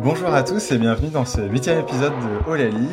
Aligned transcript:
Bonjour 0.00 0.32
à 0.32 0.44
tous 0.44 0.70
et 0.70 0.78
bienvenue 0.78 1.10
dans 1.10 1.24
ce 1.24 1.40
huitième 1.40 1.80
épisode 1.80 2.12
de 2.12 2.50
Olali, 2.50 2.88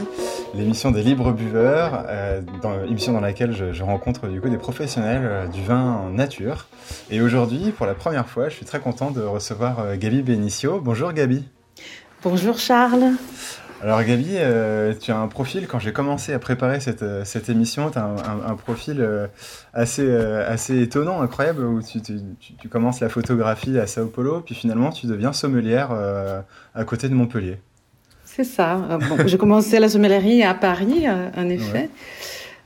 l'émission 0.55 0.89
des 0.89 1.03
libres 1.03 1.31
buveurs, 1.31 2.03
euh, 2.09 2.41
émission 2.89 3.13
dans 3.13 3.19
laquelle 3.19 3.51
je, 3.51 3.83
rencontre 3.83 4.27
du 4.27 4.41
coup 4.41 4.49
des 4.49 4.57
professionnels 4.57 5.21
euh, 5.23 5.47
du 5.47 5.61
vin 5.61 6.09
nature. 6.11 6.67
Et 7.11 7.21
aujourd'hui, 7.21 7.71
pour 7.77 7.85
la 7.85 7.93
première 7.93 8.27
fois, 8.27 8.49
je 8.49 8.55
suis 8.55 8.65
très 8.65 8.79
content 8.79 9.11
de 9.11 9.21
recevoir 9.21 9.79
euh, 9.81 9.95
Gabi 9.97 10.23
Benicio. 10.23 10.81
Bonjour 10.81 11.13
Gabi. 11.13 11.43
Bonjour 12.23 12.57
Charles. 12.57 13.13
Alors 13.81 14.01
Gabi, 14.03 14.29
euh, 14.35 14.93
tu 14.99 15.11
as 15.11 15.17
un 15.17 15.27
profil, 15.27 15.67
quand 15.67 15.79
j'ai 15.79 15.91
commencé 15.91 16.33
à 16.33 16.39
préparer 16.39 16.79
cette, 16.79 17.03
euh, 17.03 17.25
cette 17.25 17.49
émission, 17.49 17.91
tu 17.91 17.97
as 17.97 18.05
un, 18.05 18.15
un, 18.15 18.51
un, 18.51 18.55
profil 18.55 19.01
euh, 19.01 19.27
assez, 19.73 20.05
euh, 20.05 20.49
assez 20.49 20.81
étonnant, 20.81 21.21
incroyable, 21.21 21.63
où 21.65 21.81
tu, 21.81 22.01
tu, 22.01 22.19
tu, 22.39 22.69
commences 22.69 23.01
la 23.01 23.09
photographie 23.09 23.77
à 23.77 23.85
Sao 23.85 24.07
Paulo, 24.07 24.41
puis 24.41 24.55
finalement 24.55 24.91
tu 24.91 25.07
deviens 25.07 25.33
sommelière 25.33 25.89
à 26.73 26.83
côté 26.85 27.09
de 27.09 27.13
Montpellier. 27.13 27.57
C'est 28.23 28.43
ça. 28.43 28.75
Bon, 29.09 29.17
j'ai 29.27 29.37
commencé 29.37 29.79
la 29.79 29.89
sommellerie 29.89 30.43
à 30.43 30.53
Paris, 30.53 31.05
en 31.09 31.49
effet. 31.49 31.89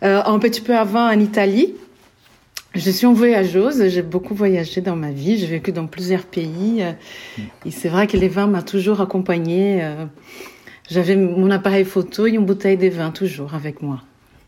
Ouais. 0.02 0.10
un 0.10 0.40
petit 0.40 0.62
peu 0.62 0.76
avant 0.78 1.08
en 1.08 1.20
Italie. 1.20 1.74
Je 2.76 2.92
suis 2.92 3.08
une 3.08 3.16
voyageuse, 3.16 3.88
j'ai 3.88 4.04
beaucoup 4.04 4.36
voyagé 4.36 4.82
dans 4.82 4.96
ma 4.96 5.12
vie, 5.12 5.38
j'ai 5.40 5.48
vécu 5.48 5.72
dans 5.72 5.88
plusieurs 5.88 6.24
pays. 6.24 6.84
Mm. 7.38 7.42
Et 7.66 7.72
c'est 7.72 7.90
vrai 7.90 8.06
que 8.08 8.16
les 8.16 8.30
vins 8.30 8.48
m'ont 8.48 8.62
toujours 8.62 9.02
accompagnée. 9.02 9.84
J'avais 10.90 11.16
mon 11.16 11.52
appareil 11.52 11.86
photo 11.86 12.26
et 12.26 12.32
une 12.32 12.46
bouteille 12.46 12.78
de 12.78 12.88
vin 12.88 13.12
toujours 13.12 13.54
avec 13.54 13.82
moi. 13.82 14.02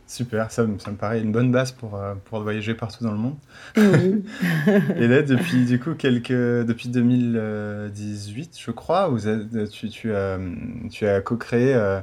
Super, 0.08 0.52
ça, 0.52 0.66
ça 0.80 0.92
me 0.92 0.98
paraît 0.98 1.22
une 1.22 1.32
bonne 1.32 1.54
base 1.54 1.72
pour, 1.72 1.96
euh, 1.96 2.16
pour 2.26 2.42
voyager 2.42 2.74
partout 2.74 3.02
dans 3.02 3.14
le 3.14 3.18
monde. 3.18 3.36
Oui. 3.78 4.26
et 4.98 5.08
là, 5.08 5.22
depuis, 5.22 5.64
du 5.64 5.80
coup, 5.80 5.94
quelques, 5.94 6.34
depuis 6.34 6.90
2018, 6.90 8.58
je 8.60 8.72
crois, 8.72 9.08
vous 9.08 9.20
tu, 9.72 9.90
tu, 9.90 10.14
as, 10.14 10.38
tu 10.92 11.08
as 11.08 11.22
co-créé 11.22 11.74
euh, 11.74 12.02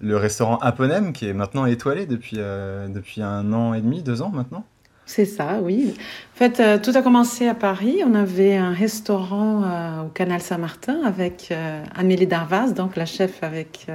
le 0.00 0.16
restaurant 0.16 0.56
Aponem, 0.58 1.12
qui 1.12 1.26
est 1.26 1.34
maintenant 1.34 1.66
étoilé 1.66 2.06
depuis, 2.06 2.36
euh, 2.38 2.88
depuis 2.88 3.20
un 3.20 3.52
an 3.52 3.74
et 3.74 3.82
demi, 3.82 4.02
deux 4.02 4.22
ans 4.22 4.30
maintenant. 4.30 4.64
C'est 5.12 5.24
ça, 5.24 5.58
oui. 5.60 5.92
En 6.34 6.38
fait, 6.38 6.60
euh, 6.60 6.78
tout 6.78 6.92
a 6.94 7.02
commencé 7.02 7.48
à 7.48 7.54
Paris. 7.56 7.98
On 8.06 8.14
avait 8.14 8.56
un 8.56 8.70
restaurant 8.70 9.64
euh, 9.64 10.02
au 10.04 10.08
Canal 10.08 10.40
Saint-Martin 10.40 11.00
avec 11.04 11.48
euh, 11.50 11.82
Amélie 11.96 12.28
Darvas, 12.28 12.70
donc 12.70 12.94
la 12.94 13.06
chef 13.06 13.42
avec, 13.42 13.88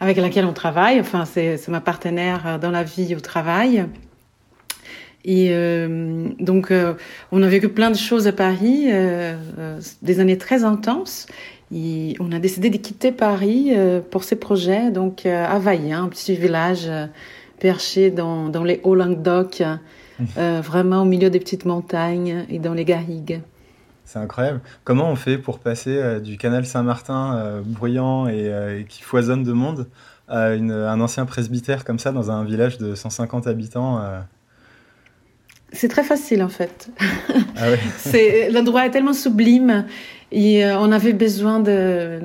avec 0.00 0.18
laquelle 0.18 0.44
on 0.44 0.52
travaille. 0.52 1.00
Enfin, 1.00 1.24
c'est 1.24 1.68
ma 1.68 1.80
partenaire 1.80 2.58
dans 2.60 2.70
la 2.70 2.82
vie 2.82 3.14
au 3.14 3.20
travail. 3.20 3.86
Et 5.24 5.56
donc, 6.38 6.70
on 7.32 7.42
a 7.42 7.48
vécu 7.48 7.70
plein 7.70 7.90
de 7.90 7.96
choses 7.96 8.26
à 8.26 8.32
Paris, 8.32 8.90
des 10.02 10.20
années 10.20 10.36
très 10.36 10.64
intenses. 10.64 11.24
Et 11.74 12.14
on 12.20 12.30
a 12.30 12.38
décidé 12.38 12.68
de 12.68 12.76
quitter 12.76 13.10
Paris 13.10 13.72
pour 14.10 14.24
ces 14.24 14.36
projets, 14.36 14.90
donc 14.90 15.24
à 15.24 15.58
Vaillant, 15.58 16.04
un 16.04 16.08
petit 16.08 16.36
village 16.36 16.90
perché 17.58 18.10
dans, 18.10 18.48
dans 18.48 18.64
les 18.64 18.80
Hauts-Languedoc, 18.82 19.62
euh, 20.36 20.60
vraiment 20.64 21.02
au 21.02 21.04
milieu 21.04 21.30
des 21.30 21.38
petites 21.38 21.64
montagnes 21.64 22.44
et 22.48 22.58
dans 22.58 22.74
les 22.74 22.84
garrigues. 22.84 23.40
C'est 24.04 24.18
incroyable. 24.18 24.60
Comment 24.84 25.10
on 25.10 25.16
fait 25.16 25.38
pour 25.38 25.58
passer 25.58 25.96
euh, 25.96 26.20
du 26.20 26.36
canal 26.36 26.66
Saint-Martin 26.66 27.36
euh, 27.36 27.62
bruyant 27.64 28.28
et, 28.28 28.80
et, 28.80 28.84
qui 28.84 29.02
foisonne 29.02 29.42
de 29.42 29.52
monde 29.52 29.88
à 30.28 30.54
une, 30.54 30.72
un 30.72 31.00
ancien 31.00 31.26
presbytère 31.26 31.84
comme 31.84 31.98
ça 31.98 32.12
dans 32.12 32.30
un 32.30 32.44
village 32.44 32.78
de 32.78 32.94
150 32.94 33.46
habitants. 33.46 34.00
C'est 35.72 35.88
très 35.88 36.04
facile 36.04 36.42
en 36.42 36.48
fait. 36.48 36.88
Ah 37.56 37.68
ouais. 37.68 38.50
L'endroit 38.52 38.86
est 38.86 38.90
tellement 38.90 39.12
sublime 39.12 39.84
et 40.34 40.64
euh, 40.64 40.78
on 40.78 40.90
avait 40.90 41.12
besoin 41.12 41.60
de 41.60 42.20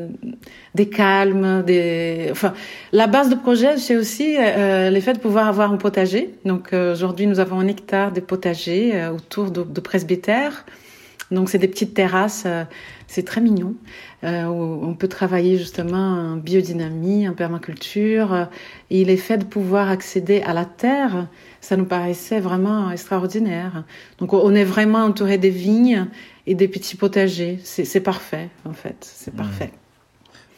des 0.74 0.90
calmes, 0.90 1.64
des 1.64 2.28
enfin 2.32 2.54
la 2.92 3.08
base 3.08 3.30
du 3.30 3.36
projet 3.36 3.78
c'est 3.78 3.96
aussi 3.96 4.36
euh, 4.38 4.90
le 4.90 5.00
fait 5.00 5.14
de 5.14 5.20
pouvoir 5.20 5.48
avoir 5.48 5.72
un 5.72 5.78
potager. 5.78 6.34
Donc 6.44 6.74
euh, 6.74 6.94
aujourd'hui 6.94 7.28
nous 7.28 7.40
avons 7.40 7.60
un 7.60 7.68
hectare 7.68 8.12
de 8.12 8.20
potager 8.20 8.96
euh, 8.96 9.12
autour 9.12 9.52
de, 9.52 9.64
de 9.64 9.80
presbytère. 9.80 10.66
Donc 11.32 11.50
c'est 11.50 11.60
des 11.60 11.68
petites 11.68 11.94
terrasses, 11.94 12.44
euh, 12.48 12.64
c'est 13.10 13.24
très 13.24 13.42
mignon. 13.42 13.74
Euh, 14.24 14.44
on 14.46 14.94
peut 14.94 15.08
travailler 15.08 15.58
justement 15.58 15.98
en 15.98 16.38
biodynamie, 16.38 17.28
en 17.28 17.34
permaculture. 17.34 18.48
et 18.92 19.04
le 19.04 19.16
fait 19.18 19.40
de 19.40 19.44
pouvoir 19.44 19.90
accéder 19.90 20.42
à 20.44 20.54
la 20.54 20.66
terre, 20.66 21.28
ça 21.60 21.76
nous 21.76 21.86
paraissait 21.86 22.40
vraiment 22.40 22.92
extraordinaire. 22.92 23.84
Donc 24.20 24.34
on 24.34 24.54
est 24.54 24.64
vraiment 24.64 25.00
entouré 25.00 25.40
des 25.40 25.50
vignes 25.50 26.06
et 26.46 26.54
des 26.54 26.68
petits 26.68 26.96
potagers. 26.96 27.60
C'est 27.64 28.00
parfait 28.00 28.50
en 28.64 28.74
fait, 28.74 28.98
c'est 29.02 29.34
parfait. 29.34 29.72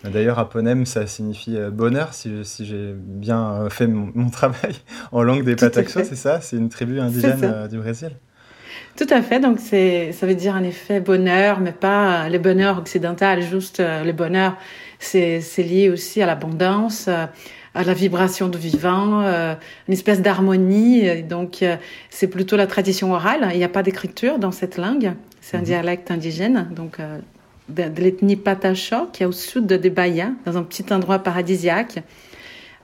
Mmh. 0.03 0.09
D'ailleurs, 0.09 0.39
aponem, 0.39 0.85
ça 0.85 1.07
signifie 1.07 1.57
bonheur, 1.71 2.13
si, 2.13 2.43
si 2.43 2.65
j'ai 2.65 2.93
bien 2.97 3.69
fait 3.69 3.87
mon, 3.87 4.11
mon, 4.13 4.29
travail 4.41 4.75
en 5.13 5.23
langue 5.23 5.45
des 5.45 5.55
Pataxos, 5.55 6.03
c'est 6.03 6.15
ça? 6.15 6.41
C'est 6.41 6.57
une 6.57 6.69
tribu 6.69 6.99
indigène 6.99 7.67
du 7.69 7.77
Brésil? 7.77 8.11
Tout 8.97 9.07
à 9.09 9.21
fait. 9.21 9.39
Donc, 9.39 9.59
c'est, 9.59 10.11
ça 10.11 10.25
veut 10.25 10.35
dire 10.35 10.55
en 10.55 10.63
effet 10.63 10.99
bonheur, 10.99 11.59
mais 11.59 11.71
pas 11.71 12.29
le 12.29 12.37
bonheur 12.37 12.77
occidental, 12.77 13.41
juste 13.41 13.79
le 13.79 14.11
bonheur. 14.11 14.57
C'est, 14.99 15.41
c'est 15.41 15.63
lié 15.63 15.89
aussi 15.89 16.21
à 16.21 16.25
l'abondance, 16.25 17.09
à 17.73 17.83
la 17.83 17.93
vibration 17.93 18.47
du 18.49 18.57
vivant, 18.57 19.21
euh, 19.21 19.55
une 19.87 19.93
espèce 19.93 20.21
d'harmonie. 20.21 21.23
Donc, 21.23 21.63
euh, 21.63 21.77
c'est 22.09 22.27
plutôt 22.27 22.57
la 22.57 22.67
tradition 22.67 23.13
orale. 23.13 23.49
Il 23.53 23.57
n'y 23.57 23.63
a 23.63 23.69
pas 23.69 23.83
d'écriture 23.83 24.39
dans 24.39 24.51
cette 24.51 24.77
langue. 24.77 25.13
C'est 25.39 25.57
un 25.57 25.61
mmh. 25.61 25.63
dialecte 25.63 26.11
indigène. 26.11 26.67
Donc, 26.71 26.99
euh, 26.99 27.19
de, 27.69 27.83
de 27.83 28.01
l'ethnie 28.01 28.35
Patacho, 28.35 29.07
qui 29.13 29.23
est 29.23 29.25
au 29.25 29.31
sud 29.31 29.67
de 29.67 29.89
Bahia, 29.89 30.31
dans 30.45 30.57
un 30.57 30.63
petit 30.63 30.85
endroit 30.91 31.19
paradisiaque, 31.19 32.03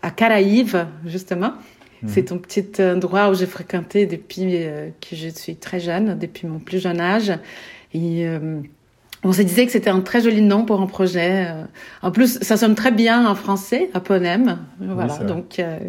à 0.01 0.11
Caraïbes, 0.11 0.77
justement. 1.05 1.53
Mmh. 2.03 2.07
C'est 2.09 2.31
un 2.31 2.37
petit 2.37 2.65
endroit 2.81 3.29
où 3.29 3.33
j'ai 3.33 3.45
fréquenté 3.45 4.05
depuis 4.05 4.63
euh, 4.65 4.89
que 5.01 5.15
je 5.15 5.29
suis 5.29 5.55
très 5.55 5.79
jeune, 5.79 6.17
depuis 6.17 6.47
mon 6.47 6.59
plus 6.59 6.79
jeune 6.79 6.99
âge. 6.99 7.31
Et 7.93 8.27
euh, 8.27 8.61
on 9.23 9.33
se 9.33 9.41
disait 9.41 9.65
que 9.65 9.71
c'était 9.71 9.89
un 9.89 10.01
très 10.01 10.21
joli 10.21 10.41
nom 10.41 10.65
pour 10.65 10.81
un 10.81 10.87
projet. 10.87 11.47
Euh, 11.47 11.63
en 12.01 12.11
plus, 12.11 12.39
ça 12.41 12.57
sonne 12.57 12.75
très 12.75 12.91
bien 12.91 13.27
en 13.27 13.35
français, 13.35 13.89
aponem. 13.93 14.59
Voilà, 14.79 15.17
oui, 15.19 15.25
donc. 15.25 15.59
Euh, 15.59 15.79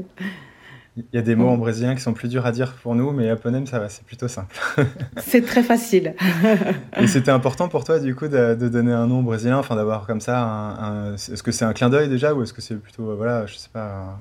il 0.96 1.04
y 1.12 1.18
a 1.18 1.22
des 1.22 1.36
mots 1.36 1.46
en 1.46 1.56
brésilien 1.56 1.94
qui 1.94 2.00
sont 2.00 2.12
plus 2.12 2.28
durs 2.28 2.44
à 2.44 2.50
dire 2.50 2.72
pour 2.82 2.96
nous, 2.96 3.12
mais 3.12 3.30
aponem, 3.30 3.68
ça 3.68 3.78
va, 3.78 3.88
c'est 3.88 4.02
plutôt 4.02 4.26
simple. 4.26 4.56
c'est 5.18 5.42
très 5.42 5.62
facile. 5.62 6.16
Et 7.00 7.06
c'était 7.06 7.30
important 7.30 7.68
pour 7.68 7.84
toi, 7.84 8.00
du 8.00 8.16
coup, 8.16 8.26
de, 8.26 8.56
de, 8.56 8.68
donner 8.68 8.90
un 8.90 9.06
nom 9.06 9.22
brésilien, 9.22 9.58
enfin 9.58 9.76
d'avoir 9.76 10.08
comme 10.08 10.20
ça 10.20 11.14
est-ce 11.14 11.44
que 11.44 11.52
c'est 11.52 11.64
un 11.64 11.72
clin 11.72 11.88
d'œil 11.88 12.08
déjà, 12.08 12.34
ou 12.34 12.42
est-ce 12.42 12.52
que 12.52 12.60
c'est 12.60 12.74
plutôt, 12.74 13.14
voilà, 13.14 13.46
je 13.46 13.54
sais 13.54 13.68
pas. 13.72 14.20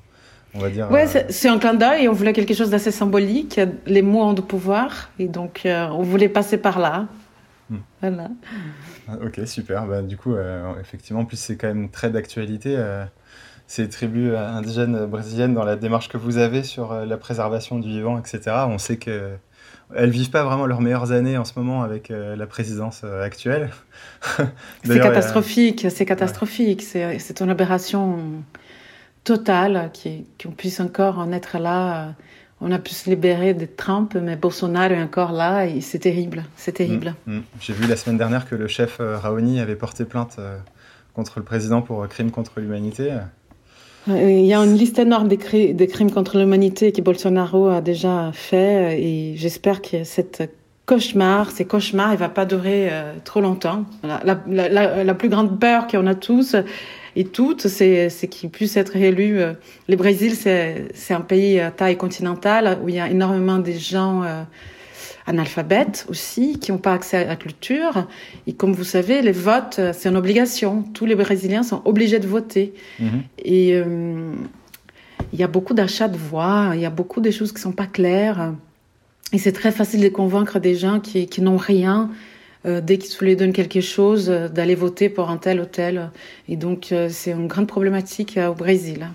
Un 0.57 0.59
on 0.59 0.63
va 0.63 0.69
dire. 0.69 0.91
Ouais, 0.91 1.05
euh... 1.15 1.23
c'est 1.29 1.49
un 1.49 1.59
clin 1.59 1.73
d'œil 1.73 2.03
et 2.03 2.09
on 2.09 2.13
voulait 2.13 2.33
quelque 2.33 2.53
chose 2.53 2.69
d'assez 2.69 2.91
symbolique. 2.91 3.59
Les 3.85 4.01
mots 4.01 4.23
ont 4.23 4.33
de 4.33 4.41
pouvoir 4.41 5.09
et 5.19 5.27
donc 5.27 5.61
euh, 5.65 5.87
on 5.87 6.01
voulait 6.01 6.29
passer 6.29 6.57
par 6.57 6.79
là. 6.79 7.07
Hmm. 7.69 7.77
Voilà. 8.01 8.29
Ok, 9.23 9.41
super. 9.45 9.85
Bah, 9.85 10.01
du 10.01 10.17
coup, 10.17 10.33
euh, 10.33 10.73
effectivement, 10.79 11.21
en 11.21 11.25
plus, 11.25 11.37
c'est 11.37 11.57
quand 11.57 11.67
même 11.67 11.89
très 11.89 12.09
d'actualité. 12.09 12.75
Euh, 12.77 13.05
ces 13.67 13.89
tribus 13.89 14.33
indigènes 14.33 15.05
brésiliennes, 15.05 15.53
dans 15.53 15.65
la 15.65 15.75
démarche 15.75 16.07
que 16.07 16.17
vous 16.17 16.37
avez 16.37 16.63
sur 16.63 16.93
la 16.93 17.17
préservation 17.17 17.79
du 17.79 17.89
vivant, 17.89 18.17
etc., 18.17 18.39
on 18.69 18.77
sait 18.77 18.95
que 18.95 19.31
elles 19.93 20.09
vivent 20.09 20.29
pas 20.29 20.43
vraiment 20.43 20.65
leurs 20.65 20.79
meilleures 20.79 21.11
années 21.11 21.37
en 21.37 21.43
ce 21.43 21.51
moment 21.57 21.83
avec 21.83 22.07
la 22.09 22.47
présidence 22.47 23.03
actuelle. 23.03 23.69
c'est 24.85 24.99
catastrophique, 25.01 25.85
c'est 25.89 26.05
catastrophique. 26.05 26.85
Ouais. 26.95 27.17
C'est 27.19 27.41
une 27.41 27.49
aberration 27.49 28.19
totale, 29.27 29.91
qu'on 30.41 30.51
puisse 30.51 30.79
encore 30.79 31.19
en 31.19 31.33
être 31.33 31.59
là. 31.59 32.13
On 32.61 32.71
a 32.71 32.79
pu 32.79 32.93
se 32.93 33.09
libérer 33.09 33.53
de 33.53 33.65
Trump, 33.65 34.17
mais 34.19 34.37
Bolsonaro 34.37 34.93
est 34.93 35.03
encore 35.03 35.33
là 35.33 35.67
et 35.67 35.81
c'est 35.81 35.99
terrible. 35.99 36.45
C'est 36.55 36.71
terrible. 36.71 37.13
Mmh, 37.27 37.35
mmh. 37.35 37.43
J'ai 37.59 37.73
vu 37.73 37.87
la 37.87 37.97
semaine 37.97 38.17
dernière 38.17 38.47
que 38.49 38.55
le 38.55 38.67
chef 38.67 38.97
euh, 38.99 39.17
Raoni 39.17 39.59
avait 39.59 39.75
porté 39.75 40.05
plainte 40.05 40.37
euh, 40.39 40.57
contre 41.13 41.33
le 41.39 41.43
président 41.43 41.81
pour 41.81 42.01
euh, 42.01 42.07
crimes 42.07 42.31
contre 42.31 42.59
l'humanité. 42.61 43.11
Il 44.07 44.45
y 44.45 44.53
a 44.53 44.59
une 44.63 44.75
liste 44.75 44.97
énorme 44.97 45.27
des, 45.27 45.35
cri 45.35 45.73
des 45.73 45.87
crimes 45.87 46.11
contre 46.11 46.37
l'humanité 46.37 46.93
que 46.93 47.01
Bolsonaro 47.01 47.67
a 47.67 47.81
déjà 47.81 48.31
fait 48.33 49.03
et 49.03 49.35
j'espère 49.35 49.81
que 49.81 50.05
cette 50.05 50.49
cauchemar, 50.87 51.51
ces 51.51 51.65
cauchemars, 51.65 52.13
il 52.13 52.17
va 52.17 52.29
pas 52.29 52.45
durer 52.45 52.87
euh, 52.89 53.13
trop 53.25 53.41
longtemps. 53.41 53.83
La, 54.03 54.21
la, 54.23 54.69
la, 54.69 55.03
la 55.03 55.13
plus 55.13 55.29
grande 55.29 55.59
peur 55.59 55.85
qu'on 55.85 56.07
a 56.07 56.15
tous 56.15 56.55
et 57.19 57.25
toutes, 57.25 57.67
c'est 57.67 58.27
qu'il 58.29 58.51
puisse 58.51 58.77
être 58.77 58.95
élu. 58.95 59.39
Euh, 59.39 59.53
le 59.89 59.95
Brésil, 59.95 60.35
c'est 60.35 61.13
un 61.13 61.21
pays 61.21 61.59
à 61.59 61.71
taille 61.71 61.97
continentale 61.97 62.77
où 62.83 62.89
il 62.89 62.95
y 62.95 62.99
a 62.99 63.09
énormément 63.09 63.57
de 63.57 63.71
gens 63.71 64.21
euh, 64.21 64.43
analphabètes 65.25 66.05
aussi, 66.09 66.59
qui 66.59 66.71
n'ont 66.71 66.77
pas 66.77 66.93
accès 66.93 67.17
à 67.17 67.25
la 67.25 67.35
culture. 67.35 68.05
Et 68.45 68.53
comme 68.53 68.71
vous 68.71 68.83
savez, 68.83 69.23
les 69.23 69.31
votes, 69.31 69.79
c'est 69.93 70.09
une 70.09 70.15
obligation. 70.15 70.83
Tous 70.93 71.07
les 71.07 71.15
Brésiliens 71.15 71.63
sont 71.63 71.81
obligés 71.85 72.19
de 72.19 72.27
voter. 72.27 72.75
-hmm. 72.99 73.21
Et 73.43 73.73
euh, 73.73 74.31
il 75.33 75.39
y 75.39 75.43
a 75.43 75.47
beaucoup 75.47 75.73
d'achats 75.73 76.11
de 76.17 76.19
voix, 76.31 76.73
il 76.75 76.81
y 76.81 76.85
a 76.85 76.91
beaucoup 76.91 77.21
de 77.27 77.31
choses 77.31 77.51
qui 77.51 77.61
sont 77.67 77.77
pas 77.83 77.89
claires. 77.97 78.53
Et 79.33 79.39
c'est 79.39 79.55
très 79.61 79.71
facile 79.71 80.01
de 80.01 80.11
convaincre 80.21 80.59
des 80.59 80.75
gens 80.83 80.99
qui, 81.07 81.25
qui 81.25 81.41
n'ont 81.41 81.61
rien 81.75 81.99
dès 82.67 82.97
qu'ils 82.97 83.25
lui 83.25 83.35
donnent 83.35 83.53
quelque 83.53 83.81
chose, 83.81 84.27
d'aller 84.27 84.75
voter 84.75 85.09
pour 85.09 85.29
un 85.29 85.37
tel 85.37 85.59
ou 85.61 85.65
tel. 85.65 86.11
Et 86.47 86.57
donc, 86.57 86.93
c'est 87.09 87.31
une 87.31 87.47
grande 87.47 87.67
problématique 87.67 88.37
au 88.37 88.53
Brésil. 88.53 89.07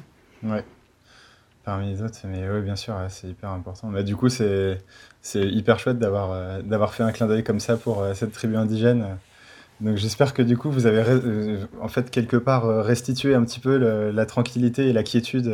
Ouais. 0.43 0.65
Parmi 1.65 1.93
les 1.93 2.03
autres, 2.03 2.19
mais 2.25 2.49
oui, 2.51 2.61
bien 2.63 2.77
sûr, 2.77 2.95
c'est 3.09 3.29
hyper 3.29 3.51
important. 3.51 3.89
Mais 3.89 4.03
du 4.03 4.17
coup, 4.17 4.29
c'est 4.29 4.79
hyper 5.35 5.79
chouette 5.79 5.99
d'avoir 5.99 6.63
d'avoir 6.63 6.95
fait 6.95 7.05
un 7.05 7.13
clin 7.13 7.27
d'œil 7.27 7.45
comme 7.45 7.61
ça 7.61 7.77
pour 7.77 8.05
cette 8.15 8.33
tribu 8.33 8.57
indigène. 8.57 9.19
Donc 9.81 9.97
j'espère 9.97 10.33
que 10.33 10.43
du 10.43 10.57
coup 10.57 10.71
vous 10.71 10.87
avez 10.87 11.03
en 11.81 11.89
fait 11.89 12.11
quelque 12.11 12.37
part 12.37 12.85
restitué 12.85 13.35
un 13.35 13.45
petit 13.45 13.59
peu 13.59 13.77
la 14.11 14.27
tranquillité 14.27 14.89
et 14.89 14.93
la 14.93 15.03
quiétude 15.03 15.53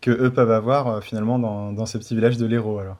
que 0.00 0.10
eux 0.10 0.30
peuvent 0.30 0.50
avoir 0.50 1.02
finalement 1.02 1.38
dans, 1.38 1.72
dans 1.72 1.86
ce 1.86 1.96
petit 1.96 2.14
village 2.14 2.36
de 2.36 2.46
l'Hérault 2.46 2.78
alors. 2.78 2.98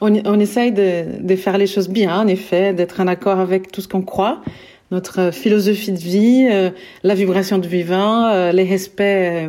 On, 0.00 0.14
on 0.24 0.40
essaye 0.40 0.72
de, 0.72 1.22
de, 1.22 1.36
faire 1.36 1.58
les 1.58 1.66
choses 1.66 1.88
bien, 1.88 2.18
en 2.18 2.26
effet, 2.26 2.72
d'être 2.72 3.00
en 3.00 3.06
accord 3.06 3.38
avec 3.38 3.70
tout 3.70 3.80
ce 3.80 3.88
qu'on 3.88 4.02
croit, 4.02 4.42
notre 4.90 5.30
philosophie 5.32 5.92
de 5.92 5.98
vie, 5.98 6.72
la 7.02 7.14
vibration 7.14 7.58
du 7.58 7.68
vivant, 7.68 8.50
les 8.50 8.64
respects 8.64 9.48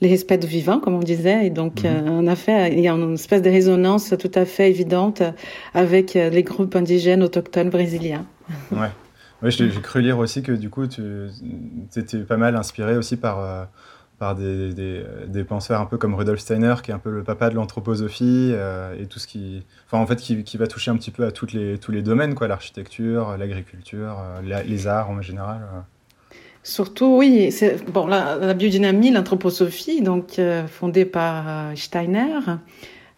les 0.00 0.08
respects 0.08 0.40
du 0.40 0.46
vivant, 0.46 0.80
comme 0.80 0.94
on 0.94 1.00
disait. 1.00 1.46
Et 1.46 1.50
donc, 1.50 1.82
en 1.84 2.26
effet, 2.26 2.72
il 2.72 2.80
y 2.80 2.88
a 2.88 2.92
une 2.92 3.14
espèce 3.14 3.42
de 3.42 3.50
résonance 3.50 4.14
tout 4.18 4.30
à 4.34 4.44
fait 4.44 4.70
évidente 4.70 5.22
avec 5.74 6.14
les 6.14 6.42
groupes 6.42 6.76
indigènes 6.76 7.22
autochtones 7.22 7.70
brésiliens. 7.70 8.24
Ouais. 8.72 8.88
Ouais, 9.44 9.50
j'ai 9.50 9.68
cru 9.68 10.00
lire 10.00 10.18
aussi 10.18 10.42
que 10.42 10.52
du 10.52 10.70
coup, 10.70 10.86
tu 10.86 11.02
étais 11.96 12.18
pas 12.20 12.38
mal 12.38 12.56
inspiré 12.56 12.96
aussi 12.96 13.18
par, 13.18 13.40
euh, 13.40 13.64
par 14.24 14.34
des, 14.34 14.72
des, 15.28 15.44
penseurs 15.44 15.82
un 15.82 15.84
peu 15.84 15.98
comme 15.98 16.14
Rudolf 16.14 16.40
Steiner, 16.40 16.76
qui 16.82 16.90
est 16.90 16.94
un 16.94 16.98
peu 16.98 17.10
le 17.10 17.22
papa 17.22 17.50
de 17.50 17.56
l'anthroposophie 17.56 18.52
euh, 18.54 18.98
et 18.98 19.04
tout 19.04 19.18
ce 19.18 19.26
qui, 19.26 19.62
enfin 19.86 20.02
en 20.02 20.06
fait, 20.06 20.16
qui, 20.16 20.56
va 20.56 20.66
toucher 20.66 20.90
un 20.90 20.96
petit 20.96 21.10
peu 21.10 21.26
à 21.26 21.30
tous 21.30 21.46
les 21.54 22.02
domaines, 22.02 22.34
quoi, 22.34 22.48
l'architecture, 22.48 23.36
l'agriculture, 23.38 24.16
euh, 24.18 24.62
les 24.66 24.86
arts 24.86 25.10
en 25.10 25.20
général. 25.20 25.60
Surtout, 26.62 27.18
oui, 27.18 27.54
bon 27.92 28.06
la, 28.06 28.36
la 28.36 28.54
biodynamie, 28.54 29.10
l'anthroposophie, 29.10 30.00
donc 30.00 30.40
fondée 30.68 31.04
par 31.04 31.76
Steiner. 31.76 32.40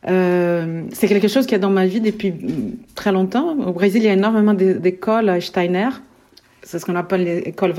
c'est 0.02 1.06
quelque 1.06 1.28
chose 1.28 1.46
qui 1.46 1.54
est 1.54 1.60
dans 1.60 1.70
ma 1.70 1.86
vie 1.86 2.00
depuis 2.00 2.34
très 2.96 3.12
longtemps. 3.12 3.56
Au 3.60 3.72
Brésil, 3.72 4.02
il 4.02 4.06
y 4.06 4.10
a 4.10 4.14
énormément 4.14 4.54
d'écoles 4.54 5.40
Steiner 5.40 5.90
c'est 6.66 6.80
ce 6.80 6.84
qu'on 6.84 6.96
appelle 6.96 7.22
l'école 7.22 7.72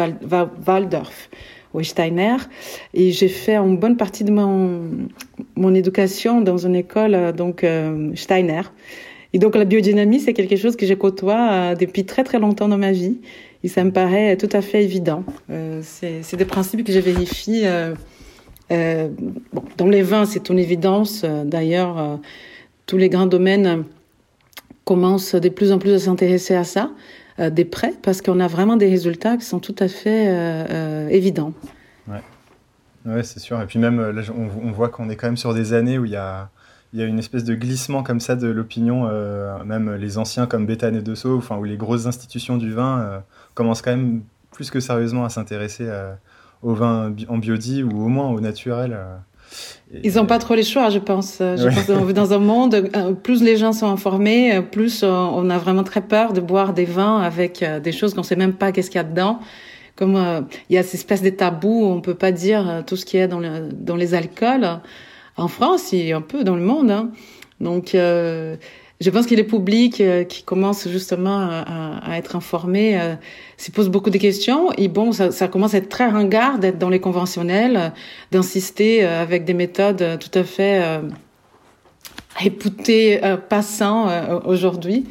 Waldorf 0.66 1.30
au 1.74 1.84
Steiner. 1.84 2.38
Et 2.94 3.12
j'ai 3.12 3.28
fait 3.28 3.56
une 3.56 3.78
bonne 3.78 3.98
partie 3.98 4.24
de 4.24 4.32
mon, 4.32 4.82
mon 5.56 5.74
éducation 5.74 6.42
dans 6.42 6.58
une 6.58 6.76
école 6.76 7.16
euh, 7.16 7.32
donc 7.32 7.64
euh, 7.64 8.12
Steiner. 8.16 8.62
Et 9.34 9.40
donc 9.40 9.56
la 9.56 9.66
biodynamie, 9.66 10.20
c'est 10.20 10.34
quelque 10.34 10.56
chose 10.56 10.76
que 10.76 10.86
je 10.86 10.94
côtoie 10.94 11.50
euh, 11.52 11.76
depuis 11.76 12.06
très 12.06 12.24
très 12.24 12.40
longtemps 12.40 12.68
dans 12.68 12.78
ma 12.78 12.92
vie. 12.92 13.20
Et 13.64 13.68
ça 13.68 13.84
me 13.84 13.92
paraît 13.92 14.38
tout 14.38 14.50
à 14.52 14.62
fait 14.62 14.84
évident. 14.84 15.24
c'est 15.82 16.36
des 16.36 16.46
principes 16.46 16.86
que 16.86 16.94
je 16.94 17.00
vérifie. 17.00 17.64
dans 18.70 19.88
les 19.88 20.04
vins, 20.04 20.26
c'est 20.26 20.50
une 20.50 20.60
évidence. 20.60 21.26
D'ailleurs, 21.26 22.20
tous 22.86 22.98
les 22.98 23.10
grands 23.10 23.26
domaines 23.26 23.84
commencent 24.86 25.34
de 25.34 25.50
plus 25.50 25.72
en 25.72 25.80
plus 25.80 25.94
à 25.94 26.00
s'intéresser 26.00 26.54
à 26.54 26.64
ça. 26.64 26.92
Euh, 27.40 27.52
des 27.52 27.66
prêts 27.66 27.94
parce 28.02 28.24
qu'on 28.24 28.40
a 28.40 28.48
vraiment 28.48 28.78
des 28.78 28.90
résultats 28.90 29.38
qui 29.38 29.46
sont 29.46 29.60
tout 29.60 29.76
à 29.78 29.88
fait 29.88 30.28
euh, 30.28 30.66
euh, 30.72 31.08
évidents. 31.10 31.54
Ouais, 32.08 32.24
ouais 33.06 33.22
c'est 33.22 33.40
sûr. 33.40 33.62
Et 33.62 33.68
puis 33.68 33.78
même, 33.78 34.24
on, 34.36 34.72
voit 34.72 34.90
qu'on 34.90 35.08
est 35.12 35.16
quand 35.16 35.28
même 35.28 35.38
sur 35.38 35.54
des 35.54 35.74
années 35.74 36.00
où 36.00 36.06
il 36.06 36.12
y 36.12 36.16
a, 36.16 36.50
y 36.94 37.02
a 37.04 37.06
une 37.06 37.20
espèce 37.20 37.44
de 37.44 37.54
glissement 37.54 38.02
comme 38.02 38.20
ça 38.20 38.36
de 38.36 38.48
l'opinion, 38.48 39.08
même 39.66 39.94
les 39.96 40.18
anciens 40.18 40.48
comme 40.48 40.66
Béthane 40.66 40.96
et 40.96 41.02
Dessau, 41.02 41.38
enfin, 41.38 41.58
où 41.58 41.64
les 41.64 41.78
grosses 41.78 42.08
institutions 42.08 42.58
du 42.58 42.74
vin 42.74 43.22
commencent 43.54 43.84
quand 43.84 43.96
même 43.96 44.22
plus 44.52 44.72
que 44.72 44.80
sérieusement 44.80 45.24
à 45.24 45.30
s'intéresser 45.30 45.88
au 46.64 46.74
vin 46.74 47.14
en 47.28 47.38
biodie 47.38 47.84
ou 47.84 48.04
au 48.04 48.08
moins 48.08 48.30
au 48.30 48.40
naturel. 48.40 48.98
Ils 50.04 50.16
n'ont 50.16 50.26
pas 50.26 50.38
trop 50.38 50.54
les 50.56 50.64
choix, 50.64 50.90
je 50.90 51.00
pense. 51.00 51.38
Je 51.40 51.64
pense 51.64 51.86
qu'on 51.86 52.04
vit 52.04 52.14
dans 52.14 52.34
un 52.34 52.40
monde, 52.40 52.90
euh, 52.96 53.14
plus 53.14 53.42
les 53.42 53.56
gens 53.56 53.72
sont 53.72 53.88
informés, 53.88 54.56
euh, 54.56 54.62
plus 54.62 55.02
euh, 55.04 55.08
on 55.08 55.50
a 55.50 55.58
vraiment 55.58 55.84
très 55.84 56.02
peur 56.02 56.34
de 56.34 56.42
boire 56.42 56.74
des 56.74 56.84
vins 56.84 57.22
avec 57.22 57.64
des 57.84 57.92
choses 57.92 58.14
qu'on 58.14 58.24
sait 58.24 58.36
même 58.36 58.54
pas 58.54 58.72
qu'est-ce 58.72 58.90
qu'il 58.90 58.98
y 58.98 59.02
a 59.02 59.06
dedans. 59.06 59.40
Comme 59.96 60.46
il 60.70 60.76
y 60.76 60.78
a 60.78 60.84
cette 60.84 60.96
espèce 60.96 61.24
de 61.24 61.32
tabou, 61.32 61.86
on 61.86 62.02
peut 62.02 62.14
pas 62.14 62.32
dire 62.32 62.84
tout 62.86 62.96
ce 62.96 63.04
qui 63.04 63.18
est 63.18 63.28
dans, 63.28 63.40
le, 63.40 63.70
dans 63.72 63.96
les 63.96 64.14
alcools. 64.14 64.80
En 65.38 65.48
France, 65.48 65.94
et 65.94 66.14
un 66.14 66.22
peu 66.22 66.44
dans 66.44 66.56
le 66.56 66.64
monde. 66.64 66.90
Hein. 66.90 67.12
Donc, 67.62 67.96
je 69.00 69.10
pense 69.12 69.28
que 69.28 69.36
les 69.36 69.44
publics 69.44 70.02
euh, 70.02 70.24
qui 70.24 70.42
commencent 70.44 70.88
justement 70.88 71.38
à, 71.40 72.00
à 72.04 72.18
être 72.18 72.36
informés 72.36 73.00
euh, 73.00 73.14
se 73.58 73.72
posent 73.72 73.90
beaucoup 73.90 74.10
de 74.10 74.18
questions. 74.18 74.72
Et 74.78 74.88
bon, 74.88 75.12
ça, 75.12 75.32
ça 75.32 75.48
commence 75.48 75.74
à 75.76 75.78
être 75.78 75.90
très 75.90 76.08
ringard 76.08 76.58
d'être 76.58 76.80
dans 76.80 76.90
les 76.90 77.00
conventionnels, 77.00 77.78
euh, 77.78 77.90
d'insister 78.32 79.04
euh, 79.04 79.22
avec 79.22 79.46
des 79.46 79.54
méthodes 79.54 80.18
tout 80.20 80.38
à 80.38 80.44
fait 80.44 80.82
euh, 80.84 81.02
réputées 82.36 83.20
passant 83.50 84.08
aujourd'hui. 84.46 85.06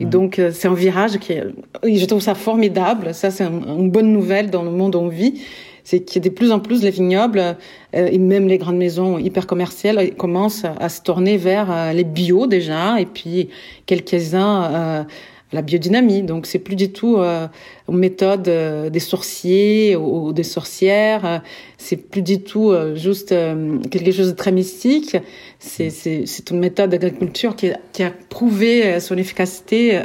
Et 0.00 0.04
donc, 0.04 0.40
c'est 0.52 0.66
un 0.66 0.74
virage 0.74 1.18
qui 1.18 1.34
est, 1.34 1.44
je 1.84 2.04
trouve 2.06 2.20
ça 2.20 2.34
formidable. 2.34 3.14
Ça, 3.14 3.30
c'est 3.30 3.44
une 3.44 3.88
bonne 3.88 4.12
nouvelle 4.12 4.50
dans 4.50 4.64
le 4.64 4.70
monde 4.70 4.96
où 4.96 4.98
on 4.98 5.06
vit 5.06 5.42
c'est 5.84 6.00
qu'il 6.00 6.22
y 6.22 6.26
a 6.26 6.30
de 6.30 6.34
plus 6.34 6.52
en 6.52 6.60
plus 6.60 6.82
les 6.82 6.90
vignobles 6.90 7.40
euh, 7.40 7.54
et 7.92 8.18
même 8.18 8.46
les 8.48 8.58
grandes 8.58 8.76
maisons 8.76 9.18
hyper 9.18 9.46
commerciales 9.46 10.14
commencent 10.14 10.64
à 10.64 10.88
se 10.88 11.02
tourner 11.02 11.36
vers 11.36 11.70
euh, 11.70 11.92
les 11.92 12.04
bio 12.04 12.46
déjà 12.46 13.00
et 13.00 13.06
puis 13.06 13.48
quelques-uns 13.86 14.64
euh, 14.64 15.04
la 15.52 15.60
biodynamie. 15.60 16.22
Donc 16.22 16.46
c'est 16.46 16.58
plus 16.58 16.76
du 16.76 16.92
tout 16.92 17.18
euh, 17.18 17.46
une 17.88 17.98
méthode 17.98 18.42
des 18.42 19.00
sorciers 19.00 19.96
ou, 19.96 20.32
des 20.32 20.44
sorcières. 20.44 21.42
c'est 21.76 21.96
plus 21.96 22.22
du 22.22 22.42
tout 22.42 22.72
juste 22.94 23.34
quelque 23.90 24.12
chose 24.12 24.28
de 24.28 24.36
très 24.36 24.52
mystique. 24.52 25.16
C'est 25.58 25.90
c'est 25.90 26.50
une 26.50 26.58
méthode 26.58 26.90
d'agriculture 26.90 27.54
qui, 27.54 27.70
qui, 27.92 28.02
a 28.02 28.10
prouvé 28.30 28.98
son 28.98 29.18
efficacité 29.18 30.00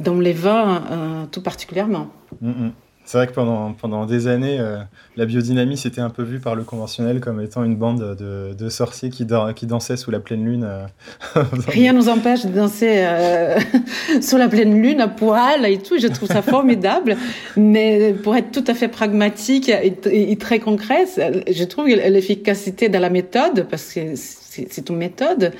dans 0.00 0.20
les 0.20 0.34
vins 0.34 1.26
tout 1.32 1.40
particulièrement. 1.40 2.08
Mm, 2.42 2.50
mm. 2.50 2.72
C'est 3.06 3.18
vrai 3.18 3.26
que 3.26 3.32
pendant, 3.32 3.72
pendant 3.72 4.06
des 4.06 4.28
années, 4.28 4.58
euh, 4.58 4.78
la 5.16 5.26
biodynamie 5.26 5.76
s'était 5.76 6.00
un 6.00 6.08
peu 6.08 6.22
vue 6.22 6.40
par 6.40 6.54
le 6.54 6.64
conventionnel 6.64 7.20
comme 7.20 7.38
étant 7.38 7.62
une 7.62 7.76
bande 7.76 8.16
de, 8.16 8.54
de 8.54 8.68
sorciers 8.70 9.10
qui, 9.10 9.26
qui 9.54 9.66
dansaient 9.66 9.98
sous 9.98 10.10
la 10.10 10.20
pleine 10.20 10.44
lune. 10.44 10.64
Euh, 10.64 10.86
Rien 11.68 11.92
ne 11.92 11.98
nous 11.98 12.08
empêche 12.08 12.46
de 12.46 12.52
danser 12.52 13.04
euh, 13.04 13.58
sous 14.22 14.38
la 14.38 14.48
pleine 14.48 14.80
lune 14.80 15.02
à 15.02 15.08
poil 15.08 15.66
et 15.66 15.78
tout. 15.78 15.98
Je 15.98 16.06
trouve 16.06 16.28
ça 16.28 16.40
formidable. 16.42 17.18
Mais 17.58 18.14
pour 18.14 18.36
être 18.36 18.50
tout 18.50 18.64
à 18.66 18.72
fait 18.72 18.88
pragmatique 18.88 19.68
et, 19.68 20.36
très 20.36 20.58
concret, 20.58 21.04
je 21.16 21.64
trouve 21.64 21.88
l'efficacité 21.88 22.88
de 22.88 22.96
la 22.96 23.10
méthode, 23.10 23.66
parce 23.70 23.92
que 23.92 24.14
c'est 24.16 24.88
une 24.88 24.96
méthode, 24.96 25.52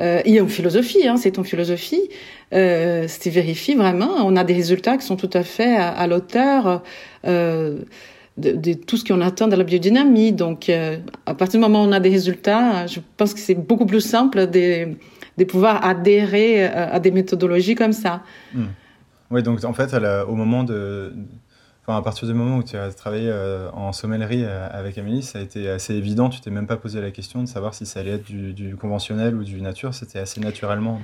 euh, 0.00 0.20
a 0.24 0.28
une 0.28 0.48
philosophie, 0.48 1.06
hein, 1.06 1.16
c'est 1.16 1.36
une 1.36 1.44
philosophie. 1.44 2.02
Euh, 2.52 3.06
c'est 3.08 3.30
vérifie 3.30 3.74
vraiment. 3.74 4.10
On 4.24 4.36
a 4.36 4.44
des 4.44 4.54
résultats 4.54 4.96
qui 4.96 5.06
sont 5.06 5.16
tout 5.16 5.30
à 5.32 5.42
fait 5.42 5.76
à, 5.76 5.88
à 5.88 6.06
l'auteur 6.06 6.82
euh, 7.26 7.78
de, 8.36 8.74
tout 8.74 8.98
ce 8.98 9.04
qu'on 9.04 9.22
attend 9.22 9.48
de 9.48 9.56
la 9.56 9.64
biodynamie. 9.64 10.32
Donc, 10.32 10.68
euh, 10.68 10.98
à 11.24 11.34
partir 11.34 11.58
du 11.58 11.66
moment 11.66 11.82
où 11.82 11.88
on 11.88 11.92
a 11.92 12.00
des 12.00 12.10
résultats, 12.10 12.86
je 12.86 13.00
pense 13.16 13.32
que 13.32 13.40
c'est 13.40 13.54
beaucoup 13.54 13.86
plus 13.86 14.02
simple 14.02 14.46
de, 14.46 15.44
pouvoir 15.44 15.84
adhérer 15.84 16.66
euh, 16.66 16.92
à 16.92 17.00
des 17.00 17.10
méthodologies 17.10 17.74
comme 17.74 17.94
ça. 17.94 18.22
Mmh. 18.54 18.64
Oui, 19.30 19.42
donc 19.42 19.64
en 19.64 19.72
fait, 19.72 19.90
au 20.28 20.34
moment 20.34 20.62
de, 20.64 21.14
Enfin, 21.88 21.98
à 21.98 22.02
partir 22.02 22.26
du 22.26 22.34
moment 22.34 22.56
où 22.56 22.64
tu 22.64 22.76
as 22.76 22.92
travaillé 22.92 23.28
euh, 23.28 23.70
en 23.70 23.92
sommellerie 23.92 24.42
euh, 24.42 24.66
avec 24.72 24.98
Amélie, 24.98 25.22
ça 25.22 25.38
a 25.38 25.42
été 25.42 25.70
assez 25.70 25.94
évident. 25.94 26.28
Tu 26.28 26.40
t'es 26.40 26.50
même 26.50 26.66
pas 26.66 26.76
posé 26.76 27.00
la 27.00 27.12
question 27.12 27.44
de 27.44 27.46
savoir 27.46 27.74
si 27.74 27.86
ça 27.86 28.00
allait 28.00 28.10
être 28.10 28.24
du, 28.24 28.52
du 28.54 28.74
conventionnel 28.74 29.36
ou 29.36 29.44
du 29.44 29.62
nature. 29.62 29.94
C'était 29.94 30.18
assez 30.18 30.40
naturellement. 30.40 31.00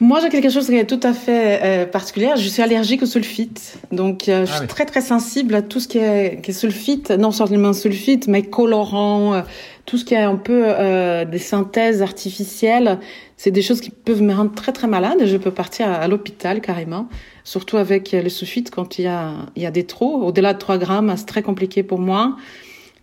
Moi, 0.00 0.18
j'ai 0.20 0.28
quelque 0.28 0.48
chose 0.48 0.66
qui 0.66 0.76
est 0.76 0.86
tout 0.86 1.00
à 1.02 1.12
fait 1.12 1.60
euh, 1.62 1.86
particulier. 1.86 2.30
Je 2.36 2.48
suis 2.48 2.62
allergique 2.62 3.02
au 3.02 3.06
sulfite. 3.06 3.78
Donc, 3.92 4.28
euh, 4.28 4.44
je 4.44 4.52
ah 4.52 4.58
suis 4.58 4.66
très, 4.66 4.86
très 4.86 5.00
sensible 5.00 5.54
à 5.54 5.62
tout 5.62 5.78
ce 5.78 5.88
qui 5.88 5.98
est, 5.98 6.40
qui 6.42 6.50
est 6.50 6.54
sulfite. 6.54 7.10
Non 7.10 7.30
seulement 7.30 7.72
sulfite, 7.72 8.26
mais 8.26 8.42
colorant, 8.42 9.34
euh, 9.34 9.42
tout 9.86 9.98
ce 9.98 10.04
qui 10.04 10.14
est 10.14 10.22
un 10.22 10.36
peu 10.36 10.64
euh, 10.66 11.24
des 11.24 11.38
synthèses 11.38 12.02
artificielles. 12.02 12.98
C'est 13.36 13.50
des 13.50 13.62
choses 13.62 13.80
qui 13.80 13.90
peuvent 13.90 14.22
me 14.22 14.32
rendre 14.32 14.52
très, 14.54 14.72
très 14.72 14.86
malade. 14.86 15.18
Je 15.24 15.36
peux 15.36 15.50
partir 15.50 15.88
à, 15.88 16.06
l'hôpital 16.08 16.60
carrément. 16.60 17.08
Surtout 17.42 17.76
avec 17.76 18.12
le 18.12 18.28
sulfite 18.28 18.70
quand 18.70 18.98
il 18.98 19.04
y 19.04 19.08
a, 19.08 19.46
il 19.56 19.62
y 19.62 19.66
a 19.66 19.70
des 19.70 19.84
trop. 19.84 20.22
Au-delà 20.22 20.54
de 20.54 20.58
3 20.58 20.78
grammes, 20.78 21.12
c'est 21.16 21.26
très 21.26 21.42
compliqué 21.42 21.82
pour 21.82 21.98
moi. 21.98 22.36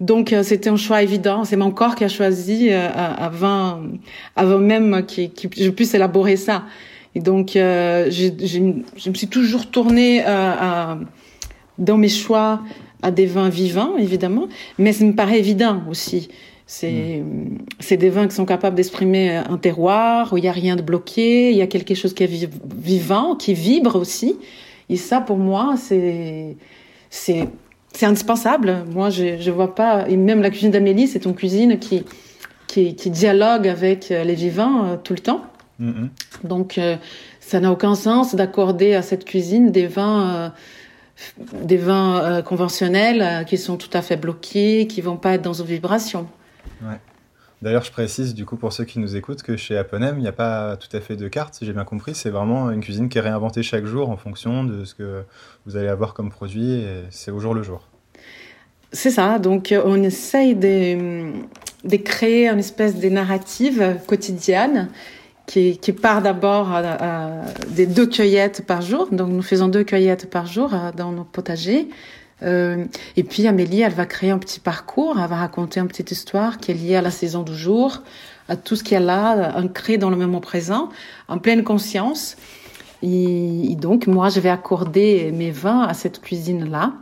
Donc 0.01 0.33
euh, 0.33 0.41
c'était 0.41 0.69
un 0.69 0.75
choix 0.75 1.03
évident. 1.03 1.45
C'est 1.45 1.55
mon 1.55 1.71
corps 1.71 1.95
qui 1.95 2.03
a 2.03 2.09
choisi 2.09 2.69
euh, 2.71 2.89
avant, 2.95 3.81
avant 4.35 4.57
même 4.57 5.05
que, 5.05 5.21
je 5.55 5.69
puisse 5.69 5.93
élaborer 5.93 6.35
ça. 6.35 6.63
Et 7.13 7.19
donc 7.19 7.55
euh, 7.55 8.09
je, 8.09 8.29
je, 8.43 9.09
me 9.09 9.13
suis 9.13 9.27
toujours 9.27 9.69
tournée 9.69 10.23
à, 10.25 10.97
dans 11.77 11.97
mes 11.97 12.09
choix 12.09 12.61
à 13.03 13.11
des 13.11 13.25
vins 13.25 13.50
vivants, 13.50 13.97
évidemment, 13.97 14.47
mais 14.77 14.93
ça 14.93 15.05
me 15.05 15.13
paraît 15.13 15.39
évident 15.39 15.81
aussi. 15.89 16.29
C'est 16.74 17.22
mmh. 17.22 17.58
c'est 17.82 17.98
des 17.98 18.10
vins 18.10 18.30
qui 18.30 18.34
sont 18.34 18.46
capables 18.46 18.78
d'exprimer 18.78 19.36
un 19.36 19.58
terroir 19.58 20.32
où 20.32 20.38
il 20.38 20.46
y 20.46 20.48
a 20.48 20.54
rien 20.54 20.78
de 20.78 20.82
bloqué, 20.82 21.51
il 21.51 21.58
y 21.58 21.62
a 21.62 21.68
quelque 21.68 21.94
chose 21.96 22.13
qui 22.13 22.24
est 22.24 22.50
vivant, 22.78 23.36
qui 23.36 23.54
vibre 23.54 23.98
aussi. 23.98 24.38
Et 24.88 24.96
ça, 24.96 25.20
pour 25.20 25.36
moi, 25.36 25.75
c'est 25.78 26.56
indispensable. 28.01 28.86
Moi, 28.90 29.10
je 29.10 29.38
je 29.38 29.51
vois 29.51 29.75
pas. 29.75 30.08
Et 30.08 30.16
même 30.16 30.42
la 30.42 30.50
cuisine 30.50 30.72
d'Amélie, 30.72 31.10
c'est 31.10 31.25
une 31.25 31.36
cuisine 31.36 31.78
qui 31.78 32.06
qui, 32.68 32.96
qui 32.96 33.10
dialogue 33.10 33.68
avec 33.68 34.08
les 34.08 34.36
vivants 34.36 34.98
tout 35.04 35.12
le 35.12 35.20
temps. 35.20 35.42
Mm-hmm. 35.82 36.08
Donc, 36.46 36.80
ça 37.42 37.60
n'a 37.60 37.70
aucun 37.70 37.96
sens 37.96 38.34
d'accorder 38.34 38.94
à 38.96 39.01
cette 39.01 39.25
cuisine 39.25 39.72
des 39.72 39.88
vins 39.88 40.54
des 41.51 41.75
vins 41.75 42.42
conventionnels 42.44 43.46
qui 43.46 43.58
sont 43.58 43.75
tout 43.75 43.92
à 43.92 44.01
fait 44.01 44.16
bloqués, 44.16 44.88
qui 44.88 45.01
vont 45.01 45.18
pas 45.18 45.34
être 45.34 45.42
dans 45.42 45.60
une 45.62 45.66
vibration. 45.66 46.28
D'ailleurs, 47.62 47.84
je 47.84 47.91
précise 47.91 48.34
du 48.34 48.46
coup 48.46 48.58
pour 48.58 48.74
ceux 48.74 48.86
qui 48.86 48.98
nous 48.98 49.15
écoutent 49.15 49.44
que 49.44 49.56
chez 49.56 49.77
Aponem, 49.77 50.18
il 50.18 50.22
n'y 50.22 50.27
a 50.27 50.32
pas 50.32 50.77
tout 50.77 50.96
à 50.98 51.00
fait 51.00 51.15
de 51.15 51.27
carte, 51.27 51.53
si 51.53 51.65
j'ai 51.65 51.74
bien 51.74 51.84
compris. 51.84 52.15
C'est 52.15 52.32
vraiment 52.32 52.72
une 52.72 52.82
cuisine 52.82 53.08
qui 53.08 53.20
est 53.20 53.22
réinventée 53.22 53.62
chaque 53.62 53.86
jour 53.86 54.10
en 54.10 54.18
fonction 54.18 54.63
de 54.63 54.84
ce 54.84 54.96
que 54.96 55.24
vous 55.68 55.77
allez 55.77 55.88
avoir 55.88 56.15
comme 56.15 56.32
produit 56.32 56.84
c'est 57.12 57.30
au 57.30 57.39
jour 57.39 57.53
le 57.53 57.62
jour. 57.62 57.88
C'est 58.94 59.12
ça. 59.12 59.39
Donc, 59.39 59.72
euh, 59.72 59.82
on 59.86 60.01
essaye 60.03 60.56
de, 60.56 61.98
créer 62.03 62.50
une 62.50 62.60
espèce 62.60 63.00
de 63.00 63.10
narrative 63.10 63.98
quotidienne 64.06 64.89
qui, 65.46 65.77
qui 65.77 65.94
part 65.94 66.22
d'abord 66.22 66.70
des 67.70 67.88
deux 67.88 68.08
cueillettes 68.08 68.65
par 68.65 68.82
jour. 68.82 69.08
Donc, 69.12 69.30
nous 69.30 69.41
faisons 69.41 69.70
deux 69.70 69.84
cueillettes 69.84 70.30
par 70.30 70.46
jour 70.46 70.74
euh, 70.74 70.91
dans 70.96 71.12
nos 71.12 71.24
potagers. 71.24 71.88
Euh, 72.43 72.86
et 73.15 73.24
puis 73.24 73.48
Amélie, 73.48 73.81
elle 73.81 73.93
va 73.93 74.05
créer 74.05 74.31
un 74.31 74.38
petit 74.38 74.60
parcours, 74.60 75.17
elle 75.19 75.29
va 75.29 75.36
raconter 75.36 75.79
une 75.79 75.88
petite 75.88 76.12
histoire 76.12 76.57
qui 76.57 76.71
est 76.71 76.74
liée 76.74 76.95
à 76.95 77.01
la 77.01 77.12
saison 77.12 77.43
du 77.43 77.55
jour, 77.55 78.01
à 78.50 78.55
tout 78.55 78.75
ce 78.75 78.83
qu'elle 78.83 79.10
a 79.10 79.57
ancré 79.57 79.98
dans 79.98 80.10
le 80.10 80.15
moment 80.15 80.41
présent, 80.41 80.89
en 81.27 81.38
pleine 81.38 81.63
conscience. 81.63 82.38
Et, 83.03 83.75
donc, 83.79 84.07
moi, 84.07 84.29
je 84.29 84.39
vais 84.39 84.50
accorder 84.50 85.31
mes 85.31 85.51
vins 85.51 85.81
à 85.81 85.93
cette 85.93 86.21
cuisine-là. 86.21 86.93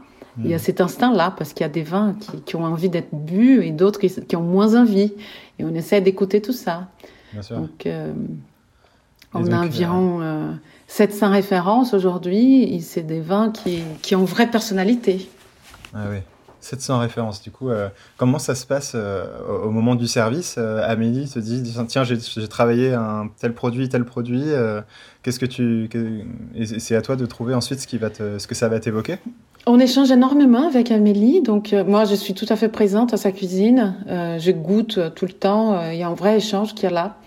Il 0.41 0.49
y 0.49 0.53
a 0.53 0.59
cet 0.59 0.79
instinct-là, 0.79 1.33
parce 1.37 1.51
qu'il 1.51 1.65
y 1.65 1.69
a 1.69 1.69
des 1.69 1.83
vins 1.83 2.15
qui, 2.17 2.41
qui 2.43 2.55
ont 2.55 2.63
envie 2.63 2.87
d'être 2.87 3.13
bu 3.13 3.61
et 3.61 3.71
d'autres 3.71 3.99
qui, 3.99 4.09
qui, 4.09 4.37
ont 4.37 4.43
moins 4.43 4.75
envie. 4.75 5.11
Et 5.57 5.65
on 5.65 5.75
essaie 5.75 5.99
d'écouter 5.99 6.41
tout 6.41 6.53
ça. 6.53 6.87
Bien 7.33 7.41
sûr. 7.41 7.57
Donc, 7.57 7.85
euh, 7.85 8.13
on 9.33 9.51
a 9.51 9.57
environ 9.59 10.21
euh, 10.21 10.53
700 10.89 11.29
références 11.29 11.93
aujourd'hui, 11.93 12.81
c'est 12.81 13.03
des 13.03 13.21
vins 13.21 13.51
qui, 13.51 13.83
qui 14.01 14.15
ont 14.15 14.25
vraie 14.25 14.49
personnalité. 14.49 15.29
Ah 15.93 16.05
oui, 16.11 16.17
700 16.61 16.97
références. 16.97 17.43
Du 17.43 17.51
coup, 17.51 17.69
euh, 17.69 17.89
comment 18.17 18.39
ça 18.39 18.55
se 18.55 18.65
passe 18.65 18.93
euh, 18.95 19.23
au 19.63 19.69
moment 19.69 19.93
du 19.93 20.07
service 20.07 20.55
euh, 20.57 20.81
Amélie 20.83 21.29
te 21.29 21.37
dit 21.37 21.61
tiens, 21.87 22.03
j'ai 22.03 22.47
travaillé 22.47 22.93
un 22.93 23.29
tel 23.39 23.53
produit, 23.53 23.87
tel 23.87 24.03
produit. 24.03 24.45
Qu'est-ce 25.21 25.39
que 25.39 25.45
tu 25.45 25.89
c'est 26.79 26.95
à 26.95 27.03
toi 27.03 27.15
de 27.15 27.25
trouver 27.27 27.53
ensuite 27.53 27.79
ce 27.79 27.87
qui 27.87 27.99
va 27.99 28.09
te, 28.09 28.39
ce 28.39 28.47
que 28.47 28.55
ça 28.55 28.67
va 28.67 28.79
t'évoquer? 28.79 29.17
On 29.67 29.79
échange 29.79 30.09
énormément 30.09 30.67
avec 30.67 30.89
Amélie, 30.89 31.43
donc 31.43 31.75
moi 31.85 32.05
je 32.05 32.15
suis 32.15 32.33
tout 32.33 32.47
à 32.49 32.55
fait 32.55 32.69
présente 32.69 33.13
à 33.13 33.17
sa 33.17 33.31
cuisine, 33.31 33.95
je 34.07 34.51
goûte 34.51 34.99
tout 35.15 35.25
le 35.25 35.33
temps, 35.33 35.91
il 35.91 35.97
y 35.97 36.03
a 36.03 36.07
un 36.07 36.15
vrai 36.15 36.37
échange 36.37 36.73
qui 36.73 36.87
est 36.87 36.89
là. 36.89 37.17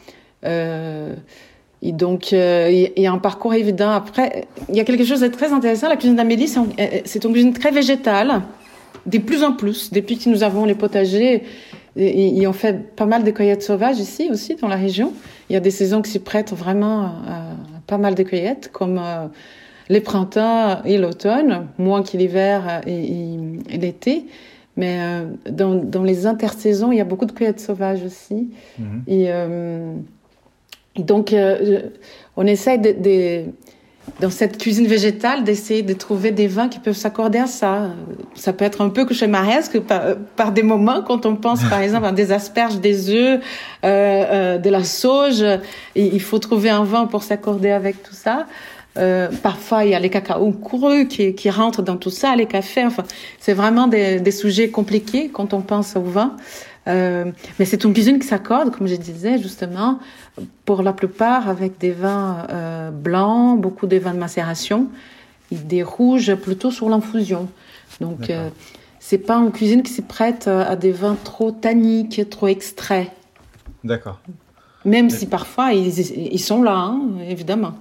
Et 1.82 1.90
donc, 1.90 2.32
euh, 2.32 2.70
il 2.96 3.02
y 3.02 3.06
a 3.06 3.12
un 3.12 3.18
parcours 3.18 3.54
évident. 3.54 3.90
Après, 3.90 4.46
il 4.68 4.76
y 4.76 4.80
a 4.80 4.84
quelque 4.84 5.04
chose 5.04 5.20
de 5.20 5.26
très 5.26 5.52
intéressant. 5.52 5.88
La 5.88 5.96
cuisine 5.96 6.16
d'Amélie, 6.16 6.48
c'est 6.48 7.24
une 7.24 7.32
cuisine 7.32 7.52
très 7.52 7.72
végétale, 7.72 8.42
de 9.06 9.18
plus 9.18 9.42
en 9.42 9.52
plus. 9.52 9.92
Depuis 9.92 10.16
que 10.16 10.30
nous 10.30 10.44
avons 10.44 10.64
les 10.64 10.76
potagers, 10.76 11.42
ils 11.96 12.46
ont 12.46 12.52
fait 12.52 12.94
pas 12.94 13.06
mal 13.06 13.24
de 13.24 13.30
cueillettes 13.32 13.64
sauvages 13.64 13.98
ici 13.98 14.28
aussi, 14.30 14.54
dans 14.54 14.68
la 14.68 14.76
région. 14.76 15.12
Il 15.50 15.54
y 15.54 15.56
a 15.56 15.60
des 15.60 15.72
saisons 15.72 16.02
qui 16.02 16.10
s'y 16.12 16.20
prêtent 16.20 16.52
vraiment 16.52 17.02
à, 17.02 17.42
pas 17.88 17.98
mal 17.98 18.14
de 18.14 18.22
cueillettes, 18.22 18.70
comme 18.72 18.98
euh, 18.98 19.26
les 19.88 20.00
printemps 20.00 20.82
et 20.84 20.98
l'automne, 20.98 21.66
moins 21.78 22.04
que 22.04 22.16
l'hiver 22.16 22.80
et, 22.86 23.36
l'été. 23.76 24.26
Mais 24.76 24.98
euh, 25.00 25.24
dans, 25.50 25.74
dans, 25.74 26.04
les 26.04 26.26
intersaisons, 26.26 26.92
il 26.92 26.98
y 26.98 27.00
a 27.00 27.04
beaucoup 27.04 27.26
de 27.26 27.32
cueillettes 27.32 27.60
sauvages 27.60 28.02
aussi. 28.04 28.50
Mm-hmm. 28.80 28.84
Et 29.08 29.24
euh, 29.28 29.94
donc, 30.96 31.32
euh, 31.32 31.88
on 32.36 32.46
essaie 32.46 32.78
de, 32.78 33.44
dans 34.20 34.30
cette 34.30 34.58
cuisine 34.58 34.86
végétale 34.86 35.44
d'essayer 35.44 35.82
de 35.82 35.92
trouver 35.92 36.30
des 36.32 36.46
vins 36.46 36.68
qui 36.68 36.78
peuvent 36.78 36.96
s'accorder 36.96 37.38
à 37.38 37.46
ça. 37.46 37.90
Ça 38.34 38.52
peut 38.52 38.64
être 38.64 38.80
un 38.80 38.88
peu 38.88 39.04
cauchemaresque 39.04 39.80
par, 39.80 40.16
par 40.36 40.52
des 40.52 40.62
moments 40.62 41.02
quand 41.02 41.24
on 41.26 41.36
pense 41.36 41.62
par 41.64 41.80
exemple 41.82 42.06
à 42.06 42.12
des 42.12 42.32
asperges, 42.32 42.78
des 42.78 43.10
œufs, 43.10 43.40
euh, 43.40 43.44
euh, 43.84 44.58
de 44.58 44.70
la 44.70 44.84
sauge. 44.84 45.42
Et 45.94 46.06
il 46.06 46.20
faut 46.20 46.38
trouver 46.38 46.70
un 46.70 46.84
vin 46.84 47.06
pour 47.06 47.22
s'accorder 47.22 47.70
avec 47.70 48.02
tout 48.02 48.14
ça. 48.14 48.46
Euh, 48.98 49.28
parfois, 49.42 49.84
il 49.84 49.90
y 49.90 49.94
a 49.94 49.98
les 49.98 50.10
cacao 50.10 50.52
crus 50.52 51.08
qui, 51.08 51.34
qui 51.34 51.48
rentrent 51.48 51.82
dans 51.82 51.96
tout 51.96 52.10
ça, 52.10 52.36
les 52.36 52.46
cafés. 52.46 52.84
Enfin, 52.84 53.04
c'est 53.38 53.54
vraiment 53.54 53.86
des, 53.86 54.20
des, 54.20 54.30
sujets 54.30 54.68
compliqués 54.68 55.30
quand 55.32 55.54
on 55.54 55.62
pense 55.62 55.96
au 55.96 56.02
vin. 56.02 56.36
Euh, 56.88 57.30
mais 57.58 57.64
c'est 57.64 57.84
une 57.84 57.92
cuisine 57.92 58.18
qui 58.18 58.26
s'accorde, 58.26 58.76
comme 58.76 58.86
je 58.86 58.96
disais 58.96 59.38
justement, 59.38 60.00
pour 60.64 60.82
la 60.82 60.92
plupart 60.92 61.48
avec 61.48 61.78
des 61.78 61.92
vins 61.92 62.46
euh, 62.50 62.90
blancs, 62.90 63.60
beaucoup 63.60 63.86
de 63.86 63.96
vins 63.98 64.14
de 64.14 64.18
macération, 64.18 64.88
et 65.50 65.56
des 65.56 65.82
rouges 65.82 66.34
plutôt 66.34 66.70
sur 66.70 66.88
l'infusion. 66.88 67.48
Donc 68.00 68.30
euh, 68.30 68.48
c'est 68.98 69.18
pas 69.18 69.36
une 69.36 69.52
cuisine 69.52 69.82
qui 69.82 69.92
s'y 69.92 70.02
prête 70.02 70.48
à 70.48 70.74
des 70.76 70.92
vins 70.92 71.16
trop 71.22 71.52
tanniques, 71.52 72.28
trop 72.30 72.48
extraits. 72.48 73.12
D'accord. 73.84 74.20
Même 74.84 75.10
si 75.10 75.26
parfois 75.26 75.72
ils, 75.72 76.00
ils 76.00 76.40
sont 76.40 76.62
là, 76.62 76.74
hein, 76.74 77.00
évidemment. 77.28 77.74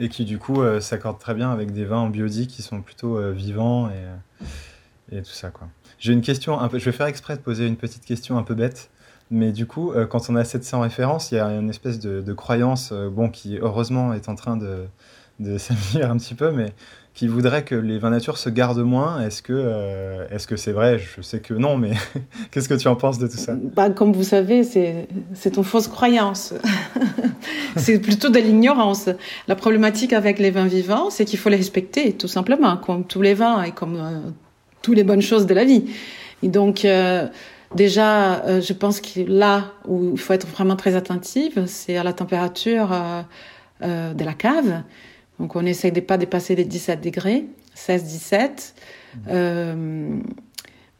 Et 0.00 0.08
qui 0.08 0.24
du 0.24 0.38
coup 0.38 0.60
s'accordent 0.80 1.18
très 1.18 1.34
bien 1.34 1.50
avec 1.50 1.72
des 1.72 1.84
vins 1.84 1.98
en 1.98 2.10
qui 2.10 2.62
sont 2.62 2.80
plutôt 2.82 3.20
vivants 3.32 3.88
et, 3.90 5.16
et 5.16 5.22
tout 5.22 5.30
ça 5.30 5.50
quoi. 5.50 5.68
J'ai 5.98 6.12
une 6.12 6.20
question, 6.20 6.58
un 6.58 6.68
peu, 6.68 6.78
je 6.78 6.84
vais 6.84 6.92
faire 6.92 7.06
exprès 7.06 7.36
de 7.36 7.40
poser 7.40 7.66
une 7.66 7.76
petite 7.76 8.04
question 8.04 8.38
un 8.38 8.42
peu 8.42 8.54
bête. 8.54 8.90
Mais 9.30 9.52
du 9.52 9.66
coup, 9.66 9.92
euh, 9.92 10.06
quand 10.06 10.30
on 10.30 10.36
a 10.36 10.44
700 10.44 10.80
références, 10.80 11.32
il 11.32 11.36
y 11.36 11.38
a 11.38 11.46
une 11.46 11.68
espèce 11.68 11.98
de, 11.98 12.32
croyance, 12.32 12.90
euh, 12.92 13.10
bon, 13.10 13.28
qui 13.28 13.58
heureusement 13.60 14.14
est 14.14 14.28
en 14.28 14.34
train 14.34 14.56
de, 14.56 14.86
s'améliorer 15.58 16.10
un 16.10 16.16
petit 16.16 16.34
peu, 16.34 16.50
mais 16.50 16.72
qui 17.14 17.26
voudrait 17.26 17.64
que 17.64 17.74
les 17.74 17.98
vins 17.98 18.10
nature 18.10 18.38
se 18.38 18.48
gardent 18.48 18.84
moins. 18.84 19.20
Est-ce 19.20 19.42
que 19.42 19.52
euh, 19.52 20.26
est-ce 20.30 20.46
que 20.46 20.56
c'est 20.56 20.70
vrai? 20.70 20.98
Je 20.98 21.20
sais 21.20 21.40
que 21.40 21.52
non, 21.52 21.76
mais 21.76 21.92
qu'est-ce 22.52 22.68
que 22.68 22.74
tu 22.74 22.86
en 22.86 22.94
penses 22.94 23.18
de 23.18 23.26
tout 23.26 23.36
ça? 23.36 23.54
Bah, 23.74 23.90
Comme 23.90 24.12
vous 24.12 24.22
savez, 24.22 24.62
c'est 24.62 25.08
c'est 25.34 25.56
une 25.56 25.64
fausse 25.64 25.88
croyance. 25.88 26.54
c'est 27.76 27.98
plutôt 27.98 28.28
de 28.30 28.38
l'ignorance. 28.38 29.10
La 29.48 29.56
problématique 29.56 30.12
avec 30.12 30.38
les 30.38 30.52
vins 30.52 30.68
vivants, 30.68 31.10
c'est 31.10 31.24
qu'il 31.24 31.40
faut 31.40 31.48
les 31.48 31.56
respecter, 31.56 32.12
tout 32.12 32.28
simplement, 32.28 32.76
comme 32.76 33.04
tous 33.04 33.20
les 33.20 33.34
vins 33.34 33.64
et 33.64 33.72
comme 33.72 33.98
toutes 34.88 34.96
les 34.96 35.04
bonnes 35.04 35.20
choses 35.20 35.44
de 35.44 35.52
la 35.52 35.66
vie. 35.66 35.84
Et 36.42 36.48
donc, 36.48 36.86
euh, 36.86 37.26
déjà, 37.74 38.42
euh, 38.44 38.62
je 38.62 38.72
pense 38.72 39.02
que 39.02 39.20
là 39.20 39.72
où 39.86 40.12
il 40.12 40.18
faut 40.18 40.32
être 40.32 40.46
vraiment 40.46 40.76
très 40.76 40.96
attentive, 40.96 41.64
c'est 41.66 41.98
à 41.98 42.02
la 42.02 42.14
température 42.14 42.88
euh, 43.82 44.14
de 44.14 44.24
la 44.24 44.32
cave. 44.32 44.82
Donc, 45.38 45.56
on 45.56 45.66
essaye 45.66 45.92
de 45.92 46.00
pas 46.00 46.16
dépasser 46.16 46.56
les 46.56 46.64
17 46.64 47.04
degrés, 47.04 47.44
16-17. 47.76 48.72
Mmh. 49.26 50.20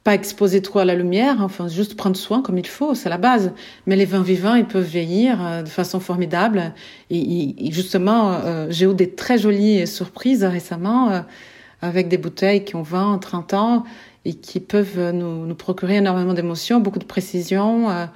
pas 0.02 0.14
exposer 0.14 0.62
trop 0.62 0.78
à 0.78 0.86
la 0.86 0.94
lumière, 0.94 1.36
enfin 1.40 1.68
juste 1.68 1.94
prendre 1.94 2.16
soin 2.16 2.40
comme 2.40 2.56
il 2.56 2.66
faut, 2.66 2.94
c'est 2.94 3.10
la 3.10 3.18
base. 3.18 3.52
Mais 3.86 3.96
les 3.96 4.06
vins 4.06 4.22
vivants, 4.22 4.54
ils 4.54 4.66
peuvent 4.66 4.82
vieillir 4.82 5.62
de 5.62 5.68
façon 5.68 6.00
formidable. 6.00 6.74
Et, 7.10 7.70
justement, 7.70 8.40
j'ai 8.70 8.86
eu 8.86 8.94
des 8.94 9.10
très 9.10 9.38
jolies 9.38 9.86
surprises 9.86 10.44
récemment 10.44 11.22
avec 11.82 12.08
des 12.08 12.18
bouteilles 12.18 12.64
qui 12.64 12.76
ont 12.76 12.82
20, 12.82 13.18
30 13.18 13.54
ans 13.54 13.84
et 14.24 14.34
qui 14.34 14.60
peuvent 14.60 15.10
nous, 15.12 15.46
nous 15.46 15.54
procurer 15.54 15.96
énormément 15.96 16.34
d'émotions, 16.34 16.80
beaucoup 16.80 16.98
de 16.98 17.04
précision. 17.04 17.90
Euh, 17.90 18.06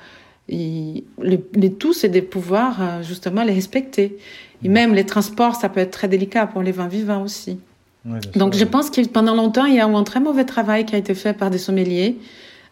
et 0.48 1.04
les, 1.22 1.72
tout, 1.72 1.92
c'est 1.92 2.08
de 2.08 2.20
pouvoir 2.20 2.76
euh, 2.80 3.02
justement 3.02 3.42
les 3.44 3.54
respecter. 3.54 4.18
Et 4.64 4.68
même 4.68 4.94
les 4.94 5.06
transports, 5.06 5.54
ça 5.54 5.68
peut 5.68 5.80
être 5.80 5.92
très 5.92 6.08
délicat 6.08 6.46
pour 6.46 6.62
les 6.62 6.72
vins 6.72 6.88
vivants 6.88 7.22
aussi. 7.22 7.58
Donc 8.34 8.54
je 8.54 8.64
pense 8.64 8.90
que 8.90 9.06
pendant 9.06 9.34
longtemps, 9.34 9.64
il 9.64 9.76
y 9.76 9.80
a 9.80 9.88
eu 9.88 9.94
un 9.94 10.02
très 10.02 10.18
mauvais 10.18 10.44
travail 10.44 10.84
qui 10.84 10.96
a 10.96 10.98
été 10.98 11.14
fait 11.14 11.34
par 11.34 11.50
des 11.50 11.58
sommeliers 11.58 12.18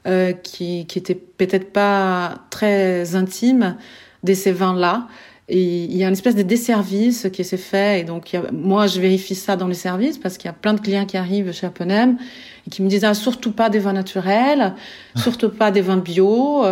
euh, 0.07 0.33
qui, 0.33 0.87
qui 0.87 0.99
étaient 0.99 1.15
peut-être 1.15 1.73
pas 1.73 2.39
très 2.51 3.15
intimes 3.15 3.77
de 4.25 4.35
ces 4.35 4.51
vins-là 4.51 5.07
et 5.53 5.85
il 5.85 5.97
y 5.97 6.05
a 6.05 6.07
une 6.07 6.13
espèce 6.13 6.37
de 6.37 6.43
desservice 6.43 7.29
qui 7.33 7.43
s'est 7.45 7.57
fait. 7.57 8.01
Et 8.01 8.05
donc, 8.05 8.37
moi, 8.53 8.87
je 8.87 9.01
vérifie 9.01 9.35
ça 9.35 9.57
dans 9.57 9.67
les 9.67 9.75
services 9.75 10.17
parce 10.17 10.39
qu'il 10.39 10.47
y 10.47 10.51
a 10.51 10.55
plein 10.55 10.75
de 10.75 10.81
clients 10.81 11.07
qui 11.07 11.17
arrivent 11.17 11.51
chez 11.53 11.67
Apponem 11.67 12.19
et 12.67 12.71
qui 12.71 12.83
me 12.83 12.89
disent 12.89 13.05
ah, 13.05 13.15
surtout 13.15 13.51
pas 13.51 13.69
des 13.69 13.81
vins 13.81 13.93
naturels, 13.93 14.75
surtout 15.17 15.51
pas 15.51 15.73
des 15.73 15.81
vins 15.81 15.97
bio. 15.97 16.65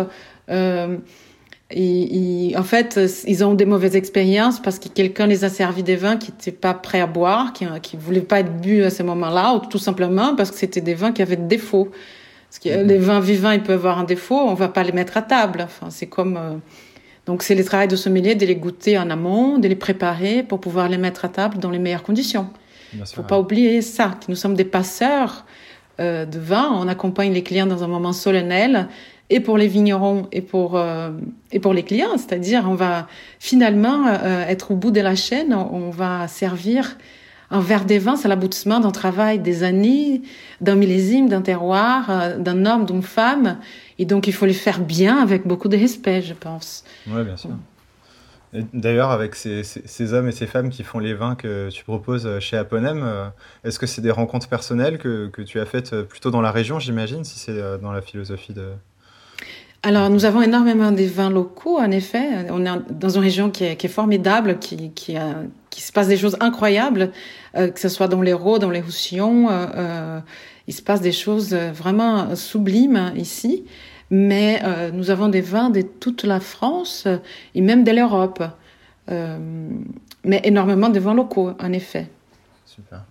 Euh, 0.49 0.97
et, 1.71 2.55
en 2.57 2.63
fait, 2.63 2.97
ils 3.27 3.43
ont 3.43 3.53
des 3.53 3.65
mauvaises 3.65 3.97
expériences 3.97 4.61
parce 4.61 4.79
que 4.79 4.87
quelqu'un 4.87 5.27
les 5.27 5.43
a 5.43 5.49
servi 5.49 5.83
des 5.83 5.97
vins 5.97 6.15
qui 6.15 6.31
n'étaient 6.31 6.51
pas 6.53 6.73
prêts 6.73 7.01
à 7.01 7.07
boire, 7.07 7.51
qui 7.51 7.65
qui 7.81 7.97
voulaient 7.97 8.21
pas 8.21 8.39
être 8.39 8.61
bu 8.61 8.83
à 8.83 8.89
ce 8.89 9.03
moment-là, 9.03 9.55
ou 9.55 9.59
tout 9.67 9.77
simplement 9.77 10.35
parce 10.37 10.51
que 10.51 10.57
c'était 10.57 10.81
des 10.81 10.93
vins 10.93 11.11
qui 11.11 11.21
avaient 11.21 11.35
des 11.35 11.57
défauts. 11.57 11.91
Parce 12.49 12.59
que 12.59 12.83
les 12.83 12.97
vins 12.97 13.19
vivants, 13.19 13.51
ils 13.51 13.61
peuvent 13.61 13.75
avoir 13.75 13.99
un 13.99 14.05
défaut, 14.05 14.39
on 14.39 14.53
va 14.53 14.69
pas 14.69 14.83
les 14.83 14.93
mettre 14.93 15.17
à 15.17 15.21
table. 15.21 15.61
Enfin, 15.63 15.91
c'est 15.91 16.07
comme 16.07 16.37
euh, 16.37 16.55
donc 17.29 17.43
c'est 17.43 17.53
le 17.53 17.63
travail 17.63 17.87
de 17.87 17.95
sommelier 17.95 18.33
de 18.33 18.43
les 18.43 18.55
goûter 18.55 18.97
en 18.97 19.07
amont, 19.11 19.59
de 19.59 19.67
les 19.67 19.75
préparer 19.75 20.41
pour 20.41 20.59
pouvoir 20.59 20.89
les 20.89 20.97
mettre 20.97 21.25
à 21.25 21.29
table 21.29 21.59
dans 21.59 21.69
les 21.69 21.77
meilleures 21.77 22.01
conditions. 22.01 22.49
Il 22.91 23.01
ne 23.01 23.05
faut 23.05 23.21
pas 23.21 23.39
oublier 23.39 23.83
ça, 23.83 24.17
que 24.19 24.25
nous 24.29 24.35
sommes 24.35 24.55
des 24.55 24.65
passeurs 24.65 25.45
euh, 25.99 26.25
de 26.25 26.39
vin. 26.39 26.71
On 26.73 26.87
accompagne 26.87 27.31
les 27.31 27.43
clients 27.43 27.67
dans 27.67 27.83
un 27.83 27.87
moment 27.87 28.13
solennel 28.13 28.87
et 29.29 29.41
pour 29.41 29.59
les 29.59 29.67
vignerons 29.67 30.27
et 30.31 30.41
pour 30.41 30.75
euh, 30.75 31.11
et 31.51 31.59
pour 31.59 31.75
les 31.75 31.83
clients, 31.83 32.17
c'est-à-dire 32.17 32.65
on 32.67 32.73
va 32.73 33.05
finalement 33.37 34.07
euh, 34.07 34.47
être 34.47 34.71
au 34.71 34.75
bout 34.75 34.89
de 34.89 34.99
la 34.99 35.13
chaîne, 35.13 35.53
on 35.53 35.91
va 35.91 36.27
servir 36.27 36.97
un 37.51 37.59
verre 37.59 37.85
des 37.85 37.99
vins, 37.99 38.15
c'est 38.15 38.27
l'aboutissement 38.27 38.79
d'un 38.79 38.91
travail 38.91 39.37
des 39.37 39.61
années, 39.63 40.23
d'un 40.61 40.75
millésime, 40.75 41.29
d'un 41.29 41.41
terroir, 41.41 42.37
d'un 42.39 42.65
homme, 42.65 42.85
d'une 42.85 43.01
femme, 43.01 43.57
et 43.99 44.05
donc 44.05 44.27
il 44.27 44.33
faut 44.33 44.47
les 44.47 44.53
faire 44.53 44.79
bien 44.79 45.21
avec 45.21 45.45
beaucoup 45.45 45.67
de 45.67 45.77
respect, 45.77 46.21
je 46.21 46.33
pense. 46.33 46.83
Oui, 47.07 47.23
bien 47.23 47.37
sûr. 47.37 47.51
D'ailleurs, 48.73 49.11
avec 49.11 49.35
ces, 49.35 49.61
ces, 49.63 50.13
hommes 50.13 50.27
et 50.27 50.31
ces 50.31 50.47
femmes 50.47 50.71
qui 50.71 50.81
font 50.81 50.97
les 50.97 51.13
vins 51.13 51.35
que 51.35 51.69
tu 51.69 51.83
proposes 51.83 52.39
chez 52.39 52.57
Aponem, 52.57 53.31
est-ce 53.63 53.77
que 53.77 53.85
c'est 53.85 54.01
des 54.01 54.09
rencontres 54.09 54.47
personnelles 54.47 54.97
que, 54.97 55.27
que, 55.27 55.43
tu 55.43 55.59
as 55.59 55.67
faites 55.67 56.01
plutôt 56.01 56.31
dans 56.31 56.41
la 56.41 56.51
région, 56.51 56.79
j'imagine, 56.79 57.23
si 57.23 57.37
c'est 57.37 57.77
dans 57.79 57.91
la 57.91 58.01
philosophie 58.01 58.53
de, 58.53 58.71
alors, 59.81 60.09
nous 60.09 60.25
avons 60.25 60.41
énormément 60.41 60.91
des 60.91 61.07
vins 61.07 61.29
locaux, 61.29 61.79
en 61.79 61.89
effet. 61.91 62.49
On 62.49 62.65
est 62.65 62.79
dans 62.91 63.09
une 63.09 63.21
région 63.21 63.49
qui 63.49 63.63
est, 63.63 63.75
qui 63.77 63.85
est 63.85 63.89
formidable, 63.89 64.59
qui, 64.59 64.91
qui, 64.91 65.15
qui, 65.69 65.81
se 65.81 65.93
passe 65.93 66.09
des 66.09 66.17
choses 66.17 66.35
incroyables, 66.41 67.11
euh, 67.55 67.69
que 67.69 67.79
ce 67.79 67.87
soit 67.87 68.09
dans 68.09 68.19
les 68.19 68.31
l'Hérault, 68.31 68.59
dans 68.59 68.69
les 68.69 68.81
Roussillons. 68.81 69.49
Euh, 69.49 69.67
euh, 69.75 70.19
il 70.67 70.73
se 70.73 70.81
passe 70.81 70.99
des 70.99 71.13
choses 71.13 71.53
vraiment 71.53 72.35
sublimes 72.35 73.13
ici. 73.15 73.63
Mais 74.11 74.61
euh, 74.63 74.91
nous 74.91 75.11
avons 75.11 75.29
des 75.29 75.41
vins 75.41 75.69
de 75.69 75.81
toute 75.81 76.23
la 76.23 76.39
France 76.39 77.07
et 77.55 77.61
même 77.61 77.83
de 77.83 77.91
l'Europe. 77.91 78.43
mais 79.07 80.41
énormément 80.43 80.89
de 80.89 80.99
vins 80.99 81.15
locaux, 81.15 81.53
en 81.59 81.73
effet. 81.73 82.07
Super. 82.65 83.03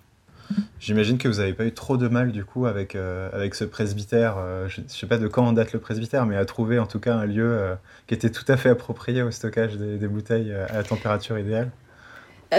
J'imagine 0.81 1.19
que 1.19 1.29
vous 1.29 1.39
n'avez 1.39 1.53
pas 1.53 1.65
eu 1.65 1.73
trop 1.73 1.97
de 1.97 2.09
mal 2.09 2.33
du 2.33 2.45
coup 2.45 2.67
avec, 2.67 2.95
euh, 2.95 3.29
avec 3.33 3.55
ce 3.55 3.65
presbytère. 3.65 4.37
Euh, 4.39 4.69
je 4.69 4.81
ne 4.81 4.89
sais 4.89 5.07
pas 5.07 5.19
de 5.19 5.29
quand 5.29 5.47
on 5.47 5.53
date 5.53 5.73
le 5.73 5.81
presbytère, 5.81 6.27
mais 6.27 6.37
à 6.37 6.45
trouver 6.45 6.79
en 6.79 6.87
tout 6.87 7.01
cas 7.01 7.15
un 7.15 7.27
lieu 7.27 7.47
euh, 7.47 7.75
qui 8.07 8.15
était 8.15 8.31
tout 8.31 8.45
à 8.49 8.57
fait 8.57 8.71
approprié 8.71 9.23
au 9.23 9.31
stockage 9.31 9.77
des, 9.77 10.09
bouteilles 10.09 10.53
à 10.53 10.75
la 10.75 10.83
température 10.85 11.39
idéale. 11.39 11.71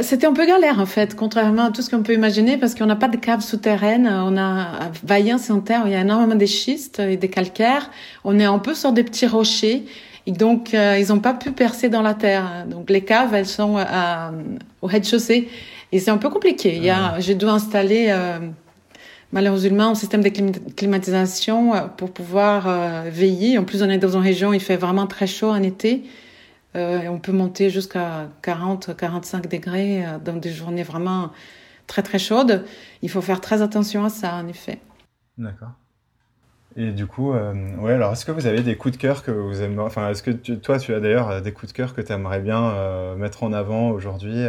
C'était 0.03 0.27
un 0.27 0.34
peu 0.34 0.46
galère 0.46 0.79
en 0.79 0.86
fait, 0.86 1.15
contrairement 1.15 1.65
à 1.65 1.72
tout 1.72 1.81
ce 1.81 1.89
qu'on 1.89 2.03
peut 2.03 2.13
imaginer, 2.13 2.58
parce 2.58 2.75
qu'on 2.75 2.86
n'a 2.86 2.96
pas 2.96 3.08
de 3.08 3.17
cave 3.17 3.41
souterraine. 3.41 4.08
On 4.08 4.38
a 4.38 4.43
à 4.43 4.91
Vaillant, 5.03 5.39
c'est 5.39 5.51
en 5.51 5.62
terre, 5.62 5.84
il 5.86 5.91
y 5.91 5.96
a 5.96 6.01
énormément 6.01 6.36
de 6.36 6.46
schistes 6.46 7.00
et 7.00 7.17
des 7.17 7.29
calcaires. 7.29 7.89
On 8.24 8.39
est 8.39 8.46
un 8.46 8.60
peu 8.60 8.75
sur 8.75 8.91
des 8.91 9.03
petits 9.03 9.27
rochers. 9.27 9.86
Et 10.27 10.31
donc, 10.31 10.74
ils 10.74 11.08
n'ont 11.10 11.19
pas 11.19 11.34
pu 11.34 11.51
percer 11.51 11.89
dans 11.89 12.03
la 12.03 12.13
terre. 12.13 12.65
Donc, 12.67 12.91
les 12.91 13.01
caves, 13.01 13.34
elles 13.34 13.48
sont 13.48 13.84
au 14.84 14.88
rez-de-chaussée. 14.88 15.50
Et 15.91 16.00
c'est 16.00 16.12
un 16.12 16.17
peu 16.17 16.29
compliqué. 16.29 16.75
Il 16.75 16.84
y 16.84 16.89
a, 16.89 17.19
j'ai 17.19 17.36
dû 17.36 17.46
installer 17.46 18.08
euh, 18.10 18.39
malheureusement 19.31 19.89
un 19.89 19.96
système 19.96 20.22
de 20.22 20.29
climatisation 20.29 21.74
euh, 21.74 21.81
pour 21.98 22.12
pouvoir 22.12 22.67
euh, 22.67 23.10
veiller. 23.12 23.58
En 23.58 23.63
plus, 23.63 23.81
on 23.81 23.89
est 23.89 23.98
dans 23.98 24.15
une 24.15 24.22
région 24.22 24.50
où 24.50 24.53
il 24.53 24.60
fait 24.60 24.77
vraiment 24.77 25.08
très 25.08 25.27
chaud 25.27 25.50
en 25.50 25.63
été. 25.63 26.03
Euh, 26.75 27.01
et 27.01 27.09
on 27.09 27.19
peut 27.19 27.31
monter 27.31 27.69
jusqu'à 27.69 28.29
40, 28.41 28.95
45 28.95 29.49
degrés 29.49 30.05
euh, 30.05 30.19
dans 30.23 30.35
des 30.35 30.51
journées 30.51 30.83
vraiment 30.83 31.31
très 31.88 32.03
très 32.03 32.19
chaudes. 32.19 32.63
Il 33.01 33.09
faut 33.09 33.21
faire 33.21 33.41
très 33.41 33.61
attention 33.61 34.05
à 34.05 34.09
ça, 34.09 34.35
en 34.35 34.47
effet. 34.47 34.79
D'accord. 35.38 35.71
Et 36.75 36.91
du 36.91 37.07
coup, 37.07 37.33
euh, 37.33 37.75
ouais, 37.77 37.93
alors 37.93 38.13
est-ce 38.13 38.25
que 38.25 38.31
vous 38.31 38.45
avez 38.45 38.61
des 38.61 38.75
coups 38.75 38.95
de 38.95 39.01
cœur 39.01 39.23
que 39.23 39.31
vous 39.31 39.61
aimez, 39.61 39.79
enfin, 39.79 40.09
est-ce 40.09 40.21
que 40.21 40.31
toi, 40.31 40.77
tu 40.77 40.93
as 40.93 40.99
d'ailleurs 40.99 41.41
des 41.41 41.51
coups 41.51 41.71
de 41.71 41.75
cœur 41.75 41.95
que 41.95 42.01
tu 42.01 42.11
aimerais 42.11 42.39
bien 42.39 43.15
mettre 43.15 43.43
en 43.43 43.51
avant 43.51 43.89
aujourd'hui 43.89 44.45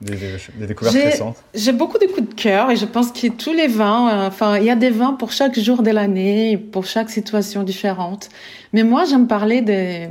des, 0.00 0.66
découvertes 0.66 0.94
récentes? 0.94 1.42
J'ai 1.54 1.72
beaucoup 1.72 1.98
de 1.98 2.06
coups 2.06 2.28
de 2.28 2.34
cœur 2.34 2.70
et 2.70 2.76
je 2.76 2.86
pense 2.86 3.12
que 3.12 3.28
tous 3.28 3.52
les 3.52 3.68
vins, 3.68 4.10
euh, 4.10 4.28
enfin, 4.28 4.58
il 4.58 4.64
y 4.64 4.70
a 4.70 4.76
des 4.76 4.90
vins 4.90 5.14
pour 5.14 5.32
chaque 5.32 5.58
jour 5.58 5.82
de 5.82 5.90
l'année, 5.90 6.56
pour 6.56 6.84
chaque 6.86 7.10
situation 7.10 7.62
différente. 7.62 8.28
Mais 8.72 8.82
moi, 8.82 9.04
j'aime 9.04 9.26
parler 9.26 9.60
des, 9.62 10.08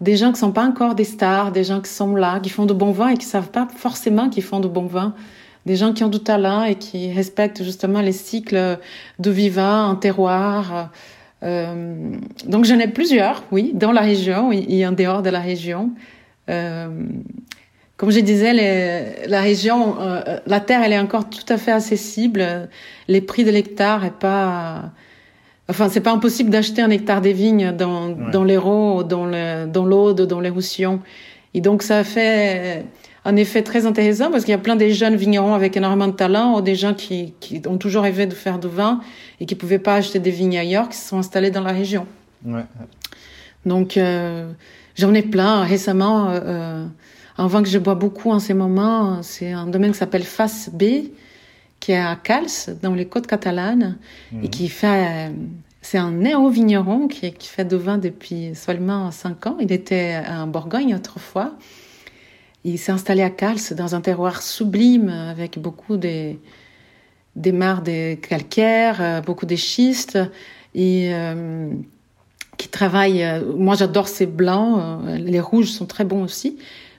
des 0.00 0.16
gens 0.16 0.32
qui 0.32 0.38
sont 0.38 0.52
pas 0.52 0.64
encore 0.64 0.94
des 0.94 1.04
stars, 1.04 1.52
des 1.52 1.64
gens 1.64 1.80
qui 1.80 1.90
sont 1.90 2.14
là, 2.14 2.40
qui 2.40 2.50
font 2.50 2.66
de 2.66 2.74
bons 2.74 2.92
vins 2.92 3.08
et 3.08 3.16
qui 3.16 3.24
savent 3.24 3.50
pas 3.50 3.66
forcément 3.74 4.28
qu'ils 4.28 4.42
font 4.42 4.60
de 4.60 4.68
bons 4.68 4.86
vins. 4.86 5.14
Des 5.64 5.76
gens 5.76 5.92
qui 5.92 6.04
ont 6.04 6.08
du 6.08 6.20
talent 6.20 6.62
et 6.62 6.76
qui 6.76 7.12
respectent 7.12 7.64
justement 7.64 8.00
les 8.00 8.12
cycles 8.12 8.78
de 9.18 9.30
vivant, 9.30 9.90
un 9.90 9.96
terroir. 9.96 10.90
Euh, 11.42 12.14
donc 12.46 12.64
j'en 12.64 12.78
ai 12.78 12.88
plusieurs, 12.88 13.42
oui, 13.50 13.72
dans 13.74 13.92
la 13.92 14.02
région 14.02 14.52
et 14.52 14.86
en 14.86 14.92
dehors 14.92 15.22
de 15.22 15.30
la 15.30 15.40
région. 15.40 15.90
Euh, 16.48 16.88
comme 17.96 18.10
je 18.10 18.20
disais, 18.20 19.26
la 19.26 19.40
région, 19.40 20.00
euh, 20.00 20.38
la 20.46 20.60
terre, 20.60 20.82
elle 20.82 20.92
est 20.92 20.98
encore 20.98 21.30
tout 21.30 21.50
à 21.50 21.56
fait 21.56 21.72
accessible. 21.72 22.68
Les 23.08 23.22
prix 23.22 23.44
de 23.44 23.50
l'hectare 23.50 24.04
est 24.04 24.18
pas, 24.18 24.90
enfin, 25.68 25.88
c'est 25.88 26.00
pas 26.00 26.12
impossible 26.12 26.50
d'acheter 26.50 26.82
un 26.82 26.90
hectare 26.90 27.20
des 27.20 27.32
vignes 27.32 27.72
dans, 27.72 28.08
ouais. 28.08 28.30
dans 28.32 28.44
l'Hérault, 28.44 29.02
dans 29.02 29.26
le, 29.26 29.66
dans 29.66 29.84
l'Aude, 29.84 30.22
dans 30.22 30.40
les 30.40 30.50
Roussillons. 30.50 31.00
Et 31.54 31.60
donc, 31.60 31.82
ça 31.82 32.04
fait 32.04 32.84
un 33.24 33.36
effet 33.36 33.62
très 33.62 33.86
intéressant 33.86 34.30
parce 34.30 34.44
qu'il 34.44 34.52
y 34.52 34.54
a 34.54 34.58
plein 34.58 34.76
de 34.76 34.86
jeunes 34.88 35.16
vignerons 35.16 35.54
avec 35.54 35.76
énormément 35.76 36.06
de 36.06 36.12
talent 36.12 36.56
ou 36.56 36.60
des 36.60 36.76
gens 36.76 36.94
qui, 36.94 37.34
qui 37.40 37.60
ont 37.66 37.78
toujours 37.78 38.04
rêvé 38.04 38.26
de 38.26 38.34
faire 38.34 38.58
du 38.58 38.68
vin 38.68 39.00
et 39.40 39.46
qui 39.46 39.54
pouvaient 39.54 39.80
pas 39.80 39.96
acheter 39.96 40.18
des 40.20 40.30
vignes 40.30 40.58
ailleurs, 40.58 40.88
qui 40.88 40.96
se 40.96 41.08
sont 41.08 41.18
installés 41.18 41.50
dans 41.50 41.62
la 41.62 41.72
région. 41.72 42.06
Ouais. 42.44 42.64
Donc, 43.64 43.96
euh, 43.96 44.48
j'en 44.94 45.12
ai 45.14 45.22
plein. 45.22 45.64
Récemment, 45.64 46.30
euh, 46.30 46.40
euh 46.44 46.86
un 47.38 47.48
vin 47.48 47.62
que 47.62 47.68
je 47.68 47.78
bois 47.78 47.94
beaucoup 47.94 48.30
en 48.30 48.38
ce 48.38 48.52
moment, 48.52 49.22
c'est 49.22 49.52
un 49.52 49.66
domaine 49.66 49.92
qui 49.92 49.98
s'appelle 49.98 50.24
Face 50.24 50.70
B, 50.72 51.10
qui 51.80 51.92
est 51.92 51.98
à 51.98 52.16
Cals, 52.16 52.76
dans 52.82 52.94
les 52.94 53.06
côtes 53.06 53.26
catalanes, 53.26 53.98
mmh. 54.32 54.44
et 54.44 54.48
qui 54.48 54.68
fait, 54.68 55.30
c'est 55.82 55.98
un 55.98 56.10
néo-vigneron 56.10 57.06
qui, 57.08 57.32
qui 57.32 57.48
fait 57.48 57.64
du 57.64 57.76
vin 57.76 57.98
depuis 57.98 58.54
seulement 58.54 59.10
cinq 59.10 59.46
ans. 59.46 59.56
Il 59.60 59.70
était 59.72 60.20
en 60.28 60.46
Bourgogne 60.46 60.94
autrefois. 60.94 61.54
Il 62.64 62.78
s'est 62.78 62.92
installé 62.92 63.22
à 63.22 63.30
Cals, 63.30 63.74
dans 63.76 63.94
un 63.94 64.00
terroir 64.00 64.42
sublime, 64.42 65.08
avec 65.08 65.58
beaucoup 65.58 65.96
de, 65.96 66.32
des 67.36 67.52
mares 67.52 67.82
de 67.82 68.14
calcaire, 68.14 69.22
beaucoup 69.24 69.46
de 69.46 69.54
schistes, 69.54 70.18
et 70.74 71.14
euh, 71.14 71.70
qui 72.56 72.68
travaille. 72.68 73.22
Euh, 73.22 73.54
moi, 73.56 73.74
j'adore 73.74 74.08
ces 74.08 74.26
blancs. 74.26 74.80
Euh, 74.80 75.16
les 75.16 75.40
rouges 75.40 75.70
sont 75.70 75.86
très 75.86 76.04
bons 76.04 76.24
aussi. 76.24 76.58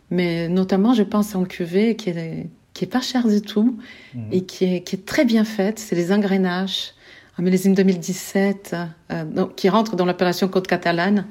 Mais 0.09 0.47
notamment, 0.47 0.93
je 0.93 1.03
pense 1.03 1.35
en 1.35 1.43
cuvée 1.43 1.95
qui 1.95 2.09
est, 2.09 2.47
qui 2.77 2.83
est 2.83 2.87
pas 2.87 3.01
cher 3.01 3.27
du 3.27 3.41
tout 3.41 3.79
mmh. 4.13 4.19
et 4.31 4.41
qui 4.41 4.65
est, 4.65 4.81
qui 4.81 4.95
est 4.97 5.03
très 5.05 5.25
bien 5.25 5.43
faite. 5.43 5.79
C'est 5.79 5.95
les 5.95 6.11
engrenages, 6.11 6.93
un 7.39 7.41
millésime 7.41 7.73
2017, 7.73 8.75
euh, 9.11 9.25
donc, 9.25 9.55
qui 9.55 9.67
rentre 9.67 9.95
dans 9.95 10.05
l'appellation 10.05 10.47
côte 10.47 10.67
catalane. 10.67 11.25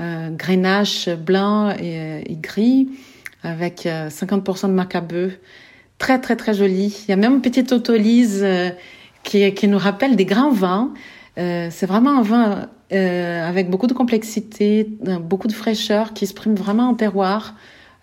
Euh, 0.00 0.30
grenache 0.30 1.10
blanc 1.10 1.74
et, 1.78 2.22
et, 2.24 2.36
gris 2.36 2.88
avec 3.42 3.84
euh, 3.84 4.08
50% 4.08 4.68
de 4.68 4.72
macabeu. 4.72 5.32
Très, 5.98 6.20
très, 6.20 6.36
très 6.36 6.54
joli. 6.54 7.04
Il 7.06 7.10
y 7.10 7.12
a 7.12 7.16
même 7.16 7.34
une 7.34 7.42
petite 7.42 7.72
autolyse 7.72 8.40
euh, 8.42 8.70
qui, 9.24 9.52
qui 9.52 9.68
nous 9.68 9.78
rappelle 9.78 10.16
des 10.16 10.24
grands 10.24 10.52
vins. 10.52 10.94
Euh, 11.36 11.68
c'est 11.70 11.86
vraiment 11.86 12.18
un 12.18 12.22
vin 12.22 12.68
euh, 12.92 13.46
avec 13.46 13.68
beaucoup 13.68 13.88
de 13.88 13.92
complexité, 13.92 14.88
beaucoup 15.20 15.48
de 15.48 15.52
fraîcheur 15.52 16.14
qui 16.14 16.24
exprime 16.24 16.54
vraiment 16.54 16.88
un 16.88 16.94
terroir 16.94 17.56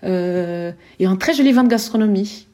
euh, 0.04 0.72
et 1.00 1.08
un 1.08 1.16
très 1.16 1.34
joli 1.34 1.52
vin 1.52 1.64
de 1.64 1.70
gastronomie. 1.70 2.48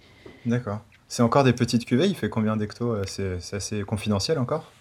D'accord. 0.46 0.80
C'est 1.08 1.24
encore 1.24 1.44
des 1.44 1.54
petites 1.54 1.86
cuvées 1.86 2.08
Il 2.08 2.16
fait 2.16 2.30
combien 2.30 2.56
d'hectos 2.56 2.94
euh, 2.94 3.04
C'est 3.06 3.56
assez 3.56 3.82
confidentiel 3.82 4.40
encore? 4.40 4.72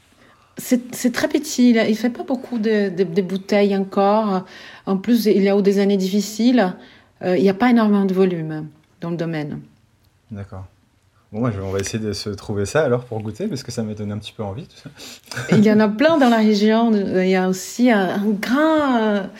C'est 0.58 1.12
très 1.12 1.28
petit. 1.28 1.70
Il 1.70 1.76
ne 1.76 1.94
fait 1.94 2.10
pas 2.10 2.22
beaucoup 2.22 2.58
de, 2.58 2.90
de, 2.90 3.04
de, 3.04 3.22
bouteilles 3.22 3.74
encore. 3.76 4.44
En 4.84 4.96
plus, 4.98 5.24
il 5.26 5.42
y 5.42 5.48
a 5.48 5.58
eu 5.58 5.62
des 5.62 5.78
années 5.78 5.96
difficiles. 5.96 6.74
Euh, 7.22 7.36
il 7.36 7.42
n'y 7.42 7.48
a 7.48 7.54
pas 7.54 7.70
énormément 7.70 8.04
de 8.04 8.12
volume 8.12 8.66
dans 9.00 9.10
le 9.10 9.16
domaine. 9.16 9.60
D'accord. 10.30 10.66
Bon, 11.32 11.40
moi, 11.40 11.50
on 11.62 11.70
va 11.70 11.78
essayer 11.78 11.98
de 11.98 12.12
se 12.12 12.28
trouver 12.30 12.66
ça 12.66 12.82
alors 12.84 13.04
pour 13.04 13.20
goûter, 13.20 13.46
parce 13.46 13.62
que 13.62 13.72
ça 13.72 13.82
m'a 13.82 13.94
donné 13.94 14.12
un 14.12 14.18
petit 14.18 14.32
peu 14.32 14.42
envie. 14.42 14.66
Tout 14.66 14.76
ça. 14.76 15.56
il 15.56 15.64
y 15.64 15.72
en 15.72 15.80
a 15.80 15.88
plein 15.88 16.18
dans 16.18 16.28
la 16.28 16.38
région. 16.38 16.92
Il 16.92 17.28
y 17.28 17.36
a 17.36 17.48
aussi 17.48 17.90
un, 17.90 18.20
un 18.20 18.30
grand 18.30 19.30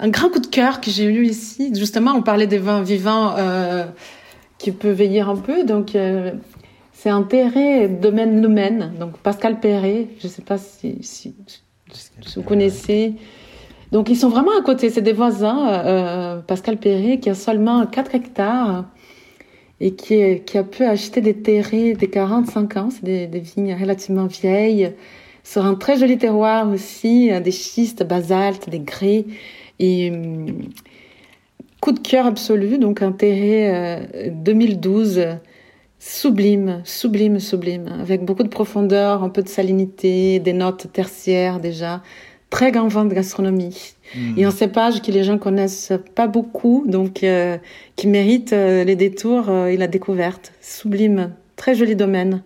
un 0.00 0.08
grand 0.08 0.30
coup 0.30 0.40
de 0.40 0.46
cœur 0.46 0.80
que 0.80 0.90
j'ai 0.90 1.04
eu 1.04 1.26
ici. 1.26 1.72
Justement, 1.74 2.12
on 2.12 2.22
parlait 2.22 2.46
des 2.46 2.58
vins 2.58 2.82
vivants 2.82 3.36
euh, 3.36 3.84
qui 4.60 4.72
peuvent 4.72 4.94
veiller 4.94 5.22
un 5.22 5.36
peu. 5.36 5.64
Donc, 5.64 5.96
euh, 5.96 6.32
c'est 6.92 7.08
un 7.08 7.22
terré 7.22 7.88
domaine 7.88 8.40
Lumen, 8.40 8.92
donc 9.00 9.16
Pascal 9.18 9.58
Perret. 9.58 10.06
Je 10.20 10.26
ne 10.26 10.30
sais 10.30 10.42
pas 10.42 10.58
si, 10.58 10.98
si, 11.00 11.34
si 11.92 12.12
vous 12.36 12.42
connaissez. 12.42 13.14
Donc, 13.90 14.10
ils 14.10 14.16
sont 14.16 14.28
vraiment 14.28 14.56
à 14.56 14.62
côté. 14.62 14.90
C'est 14.90 15.00
des 15.00 15.14
voisins. 15.14 15.68
Euh, 15.68 16.40
Pascal 16.40 16.76
Perret 16.76 17.18
qui 17.18 17.30
a 17.30 17.34
seulement 17.34 17.86
4 17.86 18.14
hectares 18.14 18.84
et 19.80 19.94
qui, 19.94 20.14
est, 20.14 20.44
qui 20.44 20.58
a 20.58 20.62
pu 20.62 20.84
acheter 20.84 21.22
des 21.22 21.34
terrés 21.34 21.94
des 21.94 22.10
45 22.10 22.76
ans. 22.76 22.90
C'est 22.90 23.04
des, 23.04 23.26
des 23.26 23.40
vignes 23.40 23.74
relativement 23.80 24.26
vieilles 24.26 24.92
sur 25.42 25.64
un 25.64 25.74
très 25.74 25.96
joli 25.96 26.18
terroir 26.18 26.68
aussi, 26.68 27.30
des 27.40 27.50
schistes, 27.50 28.04
basaltes, 28.06 28.68
des 28.68 28.80
grès. 28.80 29.24
Et 29.78 30.12
coup 31.80 31.92
de 31.92 31.98
cœur 31.98 32.26
absolu, 32.26 32.78
donc 32.78 33.02
intérêt 33.02 34.06
euh, 34.26 34.30
2012 34.32 35.38
Sublime, 36.02 36.80
sublime, 36.84 37.38
sublime, 37.38 37.86
avec 38.00 38.24
beaucoup 38.24 38.42
de 38.42 38.48
profondeur, 38.48 39.22
un 39.22 39.28
peu 39.28 39.42
de 39.42 39.48
salinité, 39.48 40.38
des 40.38 40.54
notes 40.54 40.90
tertiaires 40.94 41.60
déjà. 41.60 42.02
Très 42.48 42.72
grand 42.72 42.88
vin 42.88 43.04
de 43.04 43.14
gastronomie. 43.14 43.92
Hmm. 44.16 44.38
Et 44.38 44.44
un 44.44 44.50
cépage 44.50 45.02
que 45.02 45.12
les 45.12 45.24
gens 45.24 45.36
connaissent 45.36 45.92
pas 46.14 46.26
beaucoup, 46.26 46.84
donc 46.86 47.22
euh, 47.22 47.58
qui 47.96 48.08
mérite 48.08 48.54
euh, 48.54 48.82
les 48.82 48.96
détours 48.96 49.50
et 49.50 49.76
la 49.76 49.88
découverte. 49.88 50.52
Sublime, 50.62 51.34
très 51.56 51.74
joli 51.74 51.94
domaine. 51.94 52.42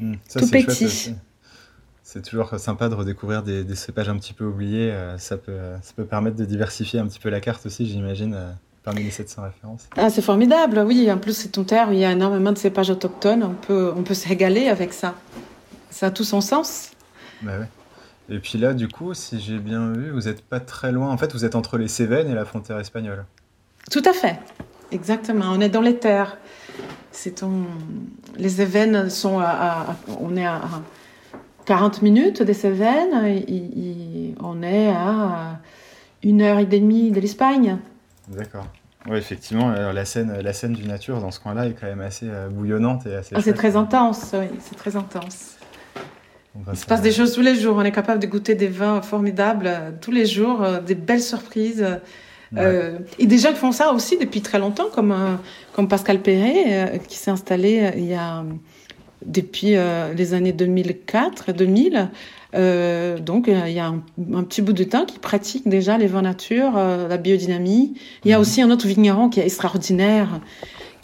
Hmm. 0.00 0.14
Tout 0.32 0.48
petit. 0.48 1.12
C'est 2.10 2.22
toujours 2.22 2.58
sympa 2.58 2.88
de 2.88 2.94
redécouvrir 2.94 3.42
des, 3.42 3.64
des, 3.64 3.74
cépages 3.74 4.08
un 4.08 4.16
petit 4.16 4.32
peu 4.32 4.46
oubliés. 4.46 4.96
ça, 5.18 5.36
peut, 5.36 5.58
ça 5.82 5.92
peut 5.94 6.06
permettre 6.06 6.36
de 6.36 6.46
diversifier 6.46 7.00
un 7.00 7.06
petit 7.06 7.18
peu 7.18 7.28
la 7.28 7.40
carte 7.40 7.66
aussi, 7.66 7.86
j'imagine 7.86 8.34
parmi 8.82 9.02
les 9.04 9.10
700 9.10 9.42
références. 9.42 9.90
Ah, 9.98 10.08
c'est 10.08 10.22
formidable, 10.22 10.82
oui. 10.86 11.12
En 11.12 11.18
plus, 11.18 11.34
c'est 11.34 11.50
ton 11.50 11.64
terre 11.64 11.90
où 11.90 11.92
il 11.92 11.98
y 11.98 12.06
a 12.06 12.12
énormément 12.12 12.52
de 12.52 12.56
cépages 12.56 12.88
autochtones. 12.88 13.42
On 13.42 13.52
peut, 13.52 13.92
on 13.94 14.02
peut 14.02 14.14
se 14.14 14.26
régaler 14.26 14.68
avec 14.68 14.94
ça. 14.94 15.16
Ça 15.90 16.06
a 16.06 16.10
tout 16.10 16.24
son 16.24 16.40
sens. 16.40 16.92
Bah 17.42 17.58
ouais. 17.58 17.68
Et 18.34 18.38
puis 18.38 18.56
là, 18.56 18.72
du 18.72 18.88
coup, 18.88 19.12
si 19.12 19.40
j'ai 19.40 19.58
bien 19.58 19.92
vu, 19.92 20.10
vous 20.10 20.22
n'êtes 20.22 20.40
pas 20.40 20.60
très 20.60 20.92
loin. 20.92 21.10
En 21.10 21.18
fait, 21.18 21.34
vous 21.34 21.44
êtes 21.44 21.54
entre 21.54 21.76
les 21.76 21.88
Cévennes 21.88 22.30
et 22.30 22.34
la 22.34 22.46
frontière 22.46 22.78
espagnole. 22.78 23.26
Tout 23.90 24.02
à 24.06 24.14
fait. 24.14 24.38
Exactement. 24.90 25.46
On 25.50 25.60
est 25.60 25.68
dans 25.68 25.82
les 25.82 25.98
terres. 25.98 26.38
C'est 27.10 27.36
ton... 27.36 27.66
Les 28.36 28.48
Cévennes 28.48 29.10
sont 29.10 29.38
à, 29.38 29.96
On 30.20 30.34
est 30.34 30.46
à 30.46 30.62
40 31.68 32.00
minutes 32.00 32.42
des 32.42 32.54
Cévennes. 32.54 33.44
on 34.40 34.62
est 34.62 34.88
à 34.88 35.60
une 36.22 36.40
heure 36.40 36.58
et 36.60 36.64
demie 36.64 37.10
de 37.10 37.20
l'Espagne. 37.20 37.76
D'accord. 38.28 38.66
Oui, 39.06 39.18
effectivement, 39.18 39.68
la 39.70 40.04
scène, 40.06 40.40
la 40.40 40.52
scène 40.54 40.72
du 40.72 40.84
nature 40.84 41.20
dans 41.20 41.30
ce 41.30 41.38
coin-là 41.40 41.66
est 41.66 41.74
quand 41.78 41.86
même 41.86 42.00
assez 42.00 42.26
euh, 42.26 42.48
bouillonnante 42.48 43.06
et 43.06 43.16
assez. 43.16 43.34
Ah, 43.36 43.42
c'est 43.42 43.52
très 43.52 43.76
intense, 43.76 44.30
oui, 44.32 44.46
c'est 44.60 44.76
très 44.76 44.96
intense. 44.96 45.56
Il 46.72 46.76
se 46.76 46.86
passe 46.86 47.02
des 47.02 47.12
choses 47.12 47.34
tous 47.34 47.42
les 47.42 47.54
jours. 47.54 47.76
On 47.76 47.84
est 47.84 47.92
capable 47.92 48.20
de 48.20 48.26
goûter 48.26 48.54
des 48.54 48.68
vins 48.68 49.02
formidables 49.02 49.66
euh, 49.66 49.90
tous 50.00 50.10
les 50.10 50.24
jours, 50.24 50.62
euh, 50.62 50.80
des 50.80 50.94
belles 50.94 51.22
surprises. 51.22 51.86
et 52.56 53.26
des 53.26 53.38
gens 53.38 53.50
qui 53.50 53.58
font 53.58 53.72
ça 53.72 53.92
aussi 53.92 54.16
depuis 54.16 54.40
très 54.40 54.58
longtemps, 54.58 54.88
comme, 54.90 55.14
comme 55.74 55.86
Pascal 55.86 56.20
Perret, 56.20 56.98
qui 57.06 57.18
s'est 57.18 57.30
installé 57.30 57.92
il 57.94 58.06
y 58.06 58.14
a, 58.14 58.42
depuis 59.24 59.74
les 60.16 60.34
années 60.34 60.52
2004-2000 60.52 62.08
euh, 62.54 63.18
donc 63.18 63.46
il 63.48 63.72
y 63.72 63.78
a 63.78 63.86
un, 63.86 64.42
petit 64.44 64.62
bout 64.62 64.72
de 64.72 64.84
temps 64.84 65.04
qui 65.04 65.18
pratique 65.18 65.68
déjà 65.68 65.98
les 65.98 66.06
vins 66.06 66.22
nature, 66.22 66.76
euh, 66.76 67.08
la 67.08 67.18
biodynamie. 67.18 67.94
Il 68.24 68.30
y 68.30 68.32
a 68.32 68.36
mhm. 68.36 68.40
aussi 68.40 68.62
un 68.62 68.70
autre 68.70 68.86
vigneron 68.86 69.28
qui 69.28 69.40
est 69.40 69.44
extraordinaire, 69.44 70.40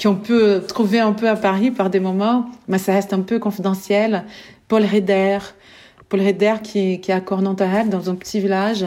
qu'on 0.02 0.16
peut 0.16 0.62
trouver 0.66 1.00
un 1.00 1.12
peu 1.12 1.28
à 1.28 1.36
Paris 1.36 1.70
par 1.70 1.90
des 1.90 2.00
moments, 2.00 2.46
mais 2.68 2.78
ça 2.78 2.92
reste 2.92 3.12
un 3.12 3.20
peu 3.20 3.38
confidentiel. 3.38 4.24
Paul 4.68 4.84
Reder, 4.84 5.38
Paul 6.08 6.20
Reder 6.22 6.54
qui, 6.62 7.00
qui 7.00 7.10
est 7.10 7.14
à 7.14 7.20
Cornantarelle, 7.20 7.90
dans 7.90 8.08
un 8.08 8.14
petit 8.14 8.40
village, 8.40 8.86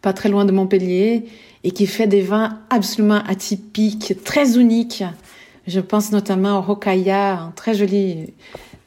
pas 0.00 0.12
très 0.12 0.28
loin 0.28 0.44
de 0.44 0.52
Montpellier, 0.52 1.24
et 1.64 1.70
qui 1.72 1.86
fait 1.86 2.06
des 2.06 2.20
vins 2.20 2.60
absolument 2.70 3.22
atypiques, 3.26 4.22
très 4.22 4.58
uniques. 4.58 5.02
Je 5.66 5.80
pense 5.80 6.12
notamment 6.12 6.58
au 6.58 6.62
Rocaya, 6.62 7.38
un 7.38 7.52
très 7.54 7.74
joli 7.74 8.34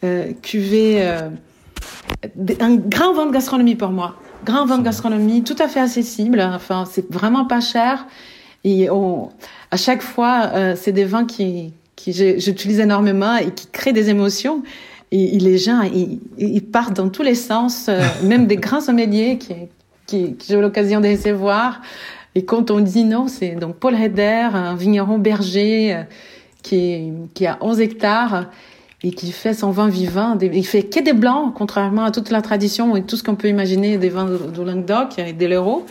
euh, 0.04 0.32
cuvée 0.42 1.02
euh, 1.02 1.30
un 2.60 2.76
grand 2.76 3.14
vin 3.14 3.26
de 3.26 3.32
gastronomie 3.32 3.76
pour 3.76 3.90
moi. 3.90 4.16
Grand 4.46 4.66
vin 4.66 4.78
de 4.78 4.84
gastronomie, 4.84 5.44
tout 5.44 5.56
à 5.60 5.68
fait 5.68 5.80
accessible. 5.80 6.42
Enfin, 6.42 6.86
c'est 6.90 7.12
vraiment 7.12 7.46
pas 7.46 7.60
cher. 7.60 8.08
Et 8.64 8.90
à 9.72 9.78
chaque 9.78 10.02
fois, 10.02 10.52
euh, 10.54 10.76
c'est 10.76 10.92
des 10.92 11.06
vins 11.06 11.26
qui, 11.26 11.74
qui 11.96 12.14
j'utilise 12.14 12.80
énormément 12.80 13.38
et 13.38 13.52
qui 13.52 13.68
créent 13.68 13.94
des 13.94 14.10
émotions. 14.10 14.64
Et, 15.12 15.40
les 15.40 15.58
gens, 15.58 15.84
ils, 15.84 16.66
partent 16.66 16.98
dans 16.98 17.10
tous 17.10 17.24
les 17.24 17.36
sens, 17.36 17.88
euh, 17.88 18.02
même 18.24 18.46
des 18.46 18.58
grands 18.58 18.82
sommeliers 18.82 19.38
qui, 19.38 19.54
qui, 20.06 20.36
qui 20.36 20.48
j'ai 20.50 20.58
eu 20.58 20.62
l'occasion 20.62 21.00
de 21.00 21.08
les 21.08 21.32
voir. 21.32 21.82
Et 22.36 22.46
quand 22.46 22.72
on 22.72 22.82
dit 22.82 23.04
non, 23.04 23.28
c'est 23.28 23.52
donc 23.52 23.78
Paul 23.78 23.96
Heder, 23.96 24.50
un 24.54 24.76
vigneron 24.76 25.18
berger 25.18 26.04
qui, 26.68 27.12
qui 27.34 27.46
a 27.46 27.58
11 27.62 27.80
hectares 27.80 28.46
et 29.04 29.12
qui 29.12 29.32
fait 29.32 29.54
son 29.54 29.72
vin 29.72 29.88
vivant. 29.88 30.38
Il 30.42 30.66
fait 30.66 30.84
que 30.84 31.00
des 31.00 31.14
blancs, 31.14 31.54
contrairement 31.56 32.04
à 32.04 32.12
toute 32.12 32.30
la 32.30 32.42
tradition 32.42 32.96
et 32.96 33.04
tout 33.04 33.16
ce 33.16 33.24
qu'on 33.24 33.36
peut 33.36 33.48
imaginer 33.48 33.98
des 33.98 34.10
vins 34.10 34.26
de, 34.26 34.62
Languedoc 34.62 35.20
et 35.20 35.34
des 35.34 35.48
l'Euro. 35.48 35.86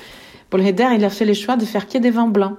Paul 0.51 0.61
Heder, 0.61 0.89
il 0.95 1.05
a 1.05 1.11
fait 1.11 1.25
le 1.25 1.35
choix 1.35 1.57
de 1.57 1.65
faire 1.65 1.89
que 1.89 1.99
des 1.99 2.11
vins 2.11 2.29
blancs. 2.29 2.57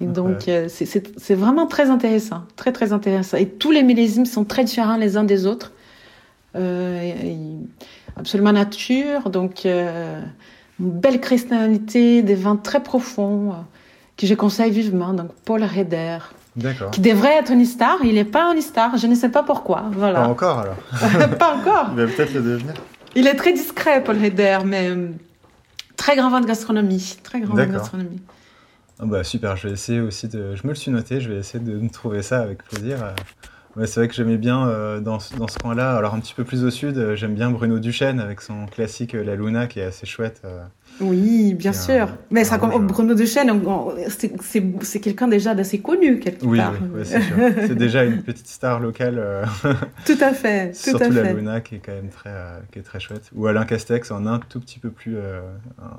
Et 0.00 0.06
donc, 0.06 0.48
euh, 0.48 0.68
c'est 0.68 1.34
vraiment 1.34 1.66
très 1.66 1.90
intéressant, 1.90 2.42
très 2.54 2.72
très 2.72 2.92
intéressant. 2.92 3.36
Et 3.36 3.46
tous 3.46 3.72
les 3.72 3.82
millésimes 3.82 4.26
sont 4.26 4.44
très 4.44 4.62
différents 4.62 4.96
les 4.96 5.16
uns 5.16 5.24
des 5.24 5.46
autres. 5.46 5.72
Euh, 6.56 7.12
absolument 8.16 8.52
nature, 8.52 9.30
donc 9.30 9.66
euh, 9.66 10.20
une 10.80 10.90
belle 10.90 11.20
cristallinité, 11.20 12.22
des 12.22 12.34
vins 12.34 12.56
très 12.56 12.82
profonds 12.82 13.54
que 14.16 14.26
je 14.26 14.34
conseille 14.34 14.70
vivement. 14.70 15.12
Donc, 15.12 15.30
Paul 15.44 15.62
Heder 15.62 16.18
qui 16.92 17.00
devrait 17.00 17.38
être 17.38 17.52
une 17.52 17.64
star. 17.64 17.98
Il 18.04 18.14
n'est 18.14 18.24
pas 18.24 18.52
une 18.54 18.60
star. 18.60 18.96
Je 18.96 19.06
ne 19.06 19.14
sais 19.14 19.28
pas 19.28 19.42
pourquoi. 19.42 19.84
Voilà. 19.92 20.20
Pas 20.20 20.28
encore 20.28 20.58
alors. 20.58 20.76
pas 21.38 21.54
encore. 21.54 21.90
Il 21.92 22.04
va 22.04 22.06
peut-être 22.06 22.34
le 22.34 22.42
devenir. 22.42 22.74
Il 23.14 23.26
est 23.26 23.34
très 23.34 23.52
discret, 23.52 24.02
Paul 24.04 24.22
Heder, 24.22 24.58
mais 24.64 24.90
euh, 24.90 25.08
très 25.96 26.16
grand 26.16 26.30
vin 26.30 26.40
de 26.40 26.46
gastronomie. 26.46 27.16
Très 27.22 27.40
grand 27.40 27.54
vin 27.54 27.66
de 27.66 27.72
gastronomie. 27.72 28.20
Bah 29.00 29.22
super, 29.22 29.56
je 29.56 29.68
vais 29.68 29.74
essayer 29.74 30.00
aussi 30.00 30.26
de. 30.26 30.56
Je 30.56 30.62
me 30.64 30.70
le 30.70 30.74
suis 30.74 30.90
noté, 30.90 31.20
je 31.20 31.30
vais 31.30 31.38
essayer 31.38 31.62
de 31.62 31.88
trouver 31.88 32.22
ça 32.22 32.40
avec 32.40 32.64
plaisir. 32.64 32.98
Ouais, 33.78 33.86
c'est 33.86 34.00
vrai 34.00 34.08
que 34.08 34.14
j'aimais 34.14 34.38
bien 34.38 34.68
euh, 34.68 35.00
dans, 35.00 35.18
dans, 35.36 35.48
ce 35.48 35.58
coin-là. 35.58 35.96
Alors 35.96 36.14
un 36.14 36.20
petit 36.20 36.34
peu 36.34 36.44
plus 36.44 36.64
au 36.64 36.70
sud, 36.70 36.98
euh, 36.98 37.14
j'aime 37.14 37.34
bien 37.34 37.50
Bruno 37.50 37.78
Duchesne 37.78 38.18
avec 38.20 38.40
son 38.40 38.66
classique 38.66 39.12
La 39.12 39.36
Luna 39.36 39.66
qui 39.66 39.80
est 39.80 39.84
assez 39.84 40.04
chouette. 40.04 40.42
Oui, 41.00 41.54
bien 41.54 41.72
sûr. 41.72 42.08
Mais 42.30 42.44
ça, 42.44 42.58
Bruno 42.58 43.14
Duchesne, 43.14 43.62
c'est 44.08 45.00
quelqu'un 45.00 45.28
déjà 45.28 45.54
d'assez 45.54 45.80
connu 45.80 46.18
quelque 46.18 46.44
oui, 46.44 46.58
part. 46.58 46.74
Oui, 46.92 47.02
c'est 47.04 47.20
sûr. 47.20 47.36
c'est 47.66 47.76
déjà 47.76 48.04
une 48.04 48.22
petite 48.22 48.48
star 48.48 48.80
locale. 48.80 49.16
Euh, 49.18 49.44
tout 50.04 50.18
à 50.20 50.32
fait. 50.32 50.70
Tout 50.72 50.90
Surtout 50.90 51.04
à 51.04 51.08
la 51.08 51.24
fait. 51.24 51.34
Luna 51.34 51.60
qui 51.60 51.76
est 51.76 51.78
quand 51.78 51.92
même 51.92 52.08
très, 52.08 52.30
euh, 52.30 52.58
qui 52.72 52.80
est 52.80 52.82
très 52.82 53.00
chouette. 53.00 53.30
Ou 53.34 53.46
Alain 53.46 53.64
Castex 53.64 54.10
en 54.10 54.26
un 54.26 54.40
tout 54.40 54.60
petit 54.60 54.78
peu 54.78 54.90
plus, 54.90 55.16
euh, 55.16 55.40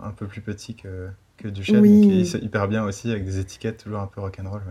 un 0.04 0.12
peu 0.12 0.26
plus 0.26 0.42
petit 0.42 0.76
que, 0.76 1.08
que 1.42 1.48
Duchesne, 1.48 1.80
oui. 1.80 2.02
qui 2.02 2.38
est 2.38 2.44
hyper 2.44 2.68
bien 2.68 2.84
aussi 2.84 3.10
avec 3.10 3.26
des 3.26 3.40
étiquettes 3.40 3.84
toujours 3.84 4.00
un 4.00 4.08
peu 4.08 4.22
rock'n'roll. 4.22 4.62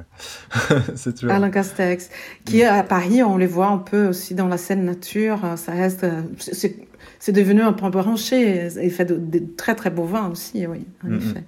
c'est 0.95 1.15
toujours. 1.15 1.35
Alain 1.35 1.51
Castex, 1.51 2.11
qui 2.45 2.63
à 2.63 2.83
Paris, 2.83 3.23
on 3.23 3.37
les 3.37 3.47
voit 3.47 3.69
un 3.69 3.79
peu 3.79 4.09
aussi 4.09 4.35
dans 4.35 4.49
la 4.49 4.59
scène 4.59 4.85
nature. 4.85 5.41
Ça 5.57 5.73
reste, 5.73 6.07
c'est 6.39 7.33
devenu 7.33 7.63
un 7.63 7.73
point 7.73 7.91
branché. 7.91 8.69
Il 8.83 8.91
fait 8.91 9.05
de, 9.05 9.43
très 9.57 9.75
très 9.75 9.91
beaux 9.91 10.05
vins 10.05 10.29
aussi, 10.29 10.67
oui, 10.67 10.87
en 11.05 11.15
effet. 11.17 11.45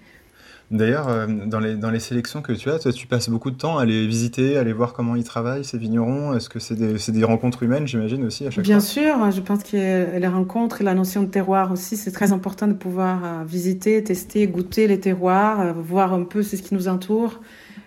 D'ailleurs, 0.71 1.09
euh, 1.09 1.27
dans, 1.27 1.59
les, 1.59 1.75
dans 1.75 1.91
les 1.91 1.99
sélections 1.99 2.43
que 2.43 2.53
tu 2.53 2.71
as, 2.71 2.79
toi, 2.79 2.93
tu 2.93 3.09
passes 3.09 3.29
beaucoup 3.29 3.51
de 3.51 3.57
temps 3.57 3.79
à 3.79 3.85
les 3.85 4.07
visiter, 4.07 4.57
à 4.57 4.61
aller 4.61 4.73
voir 4.73 4.93
comment 4.93 5.17
ils 5.17 5.25
travaillent, 5.25 5.65
ces 5.65 5.79
vignerons. 5.79 6.33
Est-ce 6.35 6.49
que 6.49 6.61
c'est 6.61 6.77
des, 6.77 6.95
des, 6.95 7.25
rencontres 7.25 7.65
humaines, 7.65 7.89
j'imagine, 7.89 8.25
aussi, 8.25 8.47
à 8.47 8.51
chaque 8.51 8.63
Bien 8.63 8.79
fois 8.79 8.89
sûr, 8.89 9.31
je 9.33 9.41
pense 9.41 9.65
que 9.65 10.17
les 10.17 10.27
rencontres 10.29 10.81
et 10.81 10.85
la 10.85 10.95
notion 10.95 11.23
de 11.23 11.29
terroir 11.29 11.73
aussi, 11.73 11.97
c'est 11.97 12.13
très 12.13 12.31
important 12.31 12.69
de 12.69 12.75
pouvoir 12.75 13.25
euh, 13.25 13.45
visiter, 13.45 14.05
tester, 14.05 14.47
goûter 14.47 14.87
les 14.87 15.01
terroirs, 15.01 15.61
euh, 15.61 15.73
voir 15.73 16.13
un 16.13 16.23
peu 16.23 16.45
ce 16.45 16.55
qui 16.55 16.75
nous 16.75 16.87
entoure. 16.87 17.41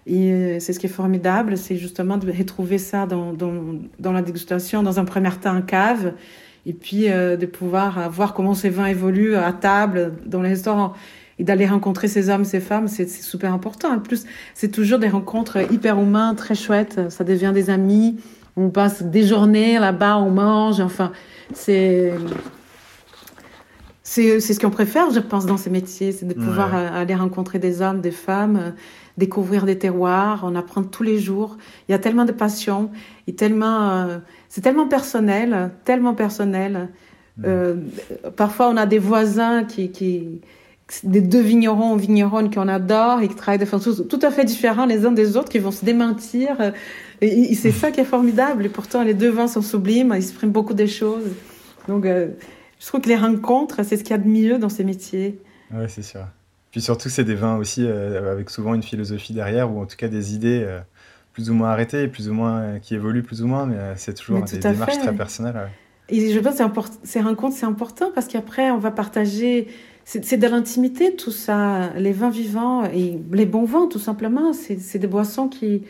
Et 0.05 0.59
c'est 0.59 0.73
ce 0.73 0.79
qui 0.79 0.87
est 0.87 0.89
formidable, 0.89 1.55
c'est 1.55 1.77
justement 1.77 2.17
de 2.17 2.29
retrouver 2.29 2.77
ça 2.77 3.05
dans, 3.05 3.31
dans, 3.31 3.53
dans 3.99 4.11
la 4.11 4.21
dégustation, 4.21 4.83
dans 4.83 4.99
un 4.99 5.05
premier 5.05 5.31
temps 5.31 5.55
en 5.55 5.61
cave, 5.61 6.11
et 6.65 6.73
puis 6.73 7.09
euh, 7.09 7.37
de 7.37 7.45
pouvoir 7.45 8.09
voir 8.09 8.33
comment 8.33 8.53
ces 8.53 8.69
vins 8.69 8.87
évoluent 8.87 9.37
à 9.37 9.53
table, 9.53 10.15
dans 10.25 10.41
les 10.41 10.49
restaurants, 10.49 10.93
et 11.43 11.45
d'aller 11.45 11.67
rencontrer 11.67 12.07
ces 12.07 12.29
hommes, 12.29 12.45
ces 12.45 12.61
femmes, 12.61 12.87
c'est 12.87 13.09
super 13.09 13.53
important. 13.53 13.93
En 13.93 13.99
plus, 13.99 14.23
c'est 14.53 14.69
toujours 14.69 14.97
des 14.97 15.09
rencontres 15.09 15.69
hyper 15.73 15.99
humaines, 15.99 16.37
très 16.37 16.55
chouettes. 16.55 17.11
Ça 17.11 17.25
devient 17.25 17.51
des 17.53 17.69
amis. 17.69 18.17
On 18.55 18.69
passe 18.69 19.03
des 19.03 19.27
journées 19.27 19.77
là-bas, 19.77 20.19
on 20.19 20.31
mange. 20.31 20.79
Enfin, 20.79 21.11
c'est 21.53 22.13
c'est 24.05 24.39
ce 24.39 24.59
qu'on 24.59 24.69
préfère, 24.69 25.11
je 25.11 25.19
pense, 25.19 25.45
dans 25.45 25.57
ces 25.57 25.69
métiers, 25.69 26.13
c'est 26.13 26.25
de 26.27 26.33
pouvoir 26.33 26.75
euh, 26.75 27.01
aller 27.01 27.15
rencontrer 27.15 27.59
des 27.59 27.81
hommes, 27.81 27.99
des 27.99 28.11
femmes, 28.11 28.73
découvrir 29.17 29.65
des 29.65 29.77
terroirs, 29.77 30.41
on 30.43 30.55
apprend 30.55 30.83
tous 30.83 31.03
les 31.03 31.19
jours. 31.19 31.57
Il 31.89 31.93
y 31.93 31.95
a 31.95 31.99
tellement 31.99 32.25
de 32.25 32.31
passion 32.31 32.89
et 33.27 33.33
tellement 33.33 34.07
c'est 34.47 34.61
tellement 34.61 34.87
personnel, 34.87 35.71
tellement 35.83 36.13
personnel. 36.13 36.89
Mm. 37.37 37.43
Euh, 37.45 37.75
parfois, 38.37 38.69
on 38.69 38.77
a 38.77 38.85
des 38.85 38.99
voisins 38.99 39.65
qui, 39.65 39.91
qui 39.91 40.41
des 41.03 41.21
deux 41.21 41.41
vignerons 41.41 41.93
ou 41.93 41.97
vigneronnes 41.97 42.53
qu'on 42.53 42.67
adore 42.67 43.21
et 43.21 43.27
qui 43.27 43.35
travaillent 43.35 43.59
de 43.59 43.65
façon 43.65 44.03
tout 44.03 44.19
à 44.21 44.31
fait 44.31 44.45
différente 44.45 44.89
les 44.89 45.05
uns 45.05 45.11
des 45.11 45.37
autres, 45.37 45.49
qui 45.49 45.59
vont 45.59 45.71
se 45.71 45.85
démentir. 45.85 46.57
Et, 47.21 47.55
c'est 47.55 47.71
ça 47.71 47.91
qui 47.91 47.99
est 47.99 48.05
formidable. 48.05 48.65
Et 48.65 48.69
pourtant, 48.69 49.03
les 49.03 49.13
deux 49.13 49.29
vins 49.29 49.47
sont 49.47 49.61
sublimes, 49.61 50.11
ils 50.13 50.17
expriment 50.17 50.51
beaucoup 50.51 50.73
des 50.73 50.87
choses. 50.87 51.31
Donc, 51.87 52.05
euh, 52.05 52.29
je 52.79 52.87
trouve 52.87 53.01
que 53.01 53.09
les 53.09 53.15
rencontres, 53.15 53.83
c'est 53.83 53.97
ce 53.97 54.03
qu'il 54.03 54.11
y 54.11 54.19
a 54.19 54.21
de 54.21 54.27
mieux 54.27 54.57
dans 54.57 54.69
ces 54.69 54.83
métiers. 54.83 55.39
Oui, 55.73 55.85
c'est 55.87 56.03
sûr. 56.03 56.25
Puis 56.71 56.81
surtout, 56.81 57.09
c'est 57.09 57.23
des 57.23 57.35
vins 57.35 57.57
aussi 57.57 57.85
euh, 57.85 58.31
avec 58.31 58.49
souvent 58.49 58.73
une 58.73 58.83
philosophie 58.83 59.33
derrière, 59.33 59.71
ou 59.71 59.81
en 59.81 59.85
tout 59.85 59.95
cas 59.95 60.07
des 60.07 60.33
idées 60.33 60.67
plus 61.33 61.49
ou 61.49 61.53
moins 61.53 61.69
arrêtées, 61.69 62.07
plus 62.07 62.29
ou 62.29 62.33
moins 62.33 62.79
qui 62.79 62.95
évoluent 62.95 63.23
plus 63.23 63.41
ou 63.41 63.47
moins, 63.47 63.65
mais 63.65 63.77
c'est 63.95 64.13
toujours 64.13 64.41
des 64.43 64.57
démarches 64.57 64.99
très 64.99 65.13
personnelles. 65.13 65.69
Et 66.09 66.31
je 66.31 66.39
pense 66.39 66.57
que 66.57 66.63
ces 67.03 67.21
rencontres, 67.21 67.55
c'est 67.55 67.65
important 67.65 68.11
parce 68.13 68.27
qu'après, 68.27 68.71
on 68.71 68.77
va 68.77 68.91
partager. 68.91 69.67
C'est 70.05 70.37
de 70.37 70.47
l'intimité, 70.47 71.15
tout 71.15 71.31
ça. 71.31 71.91
Les 71.97 72.11
vins 72.11 72.29
vivants 72.29 72.83
et 72.85 73.19
les 73.31 73.45
bons 73.45 73.65
vins, 73.65 73.87
tout 73.87 73.99
simplement. 73.99 74.53
C'est 74.53 74.99
des 74.99 75.07
boissons 75.07 75.47
qui 75.47 75.83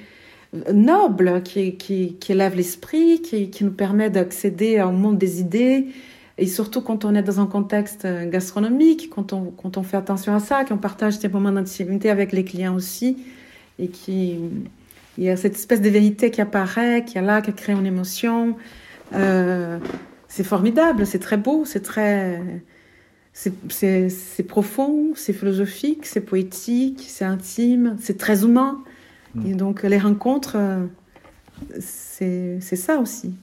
nobles, 0.72 1.42
qui, 1.44 1.78
qui, 1.78 2.18
élèvent 2.30 2.56
l'esprit, 2.56 3.22
qui, 3.22 3.64
nous 3.64 3.72
permettent 3.72 4.14
d'accéder 4.14 4.82
au 4.82 4.92
monde 4.92 5.18
des 5.18 5.42
idées. 5.42 5.88
Et 6.38 6.48
surtout 6.48 6.82
quand 6.82 7.06
on 7.06 7.16
est 7.16 7.24
dans 7.24 7.40
un 7.40 7.48
contexte 7.48 8.08
gastronomique, 8.30 9.10
quand 9.10 9.34
on, 9.34 9.52
quand 9.52 9.78
on 9.78 9.84
fait 9.84 9.98
attention 9.98 10.36
à 10.36 10.40
ça, 10.40 10.64
qu'on 10.64 10.78
partage 10.78 11.20
des 11.20 11.28
moments 11.28 11.52
d'intimité 11.52 12.10
avec 12.10 12.32
les 12.32 12.44
clients 12.44 12.76
aussi, 12.76 13.18
et 13.80 13.88
qui 13.88 14.40
il 15.18 15.24
y 15.24 15.30
a 15.30 15.38
cette 15.38 15.56
espèce 15.56 15.82
de 15.82 15.90
vérité 15.90 16.32
qui 16.32 16.42
apparaît, 16.42 17.06
qui 17.06 17.18
est 17.18 17.22
là, 17.22 17.42
qui 17.42 17.54
crée 17.54 17.74
une 17.74 17.86
émotion. 17.86 18.56
Euh, 19.14 19.78
c'est 20.28 20.44
formidable, 20.44 21.06
c'est 21.06 21.20
très 21.20 21.38
beau, 21.38 21.66
c'est 21.66 21.82
très, 21.82 22.42
c'est 23.34 24.48
profond, 24.48 25.14
c'est 25.16 25.34
philosophique, 25.34 26.06
c'est 26.06 26.22
poétique, 26.22 27.06
c'est 27.08 27.26
intime, 27.26 27.98
c'est 28.00 28.18
très 28.18 28.44
humain. 28.44 28.84
Mm. 29.36 29.48
Et 29.48 29.54
donc 29.56 29.84
les 29.84 29.98
rencontres, 29.98 30.56
euh, 30.56 30.86
c'est 31.80 32.60
ça 32.62 32.98
aussi. 32.98 33.34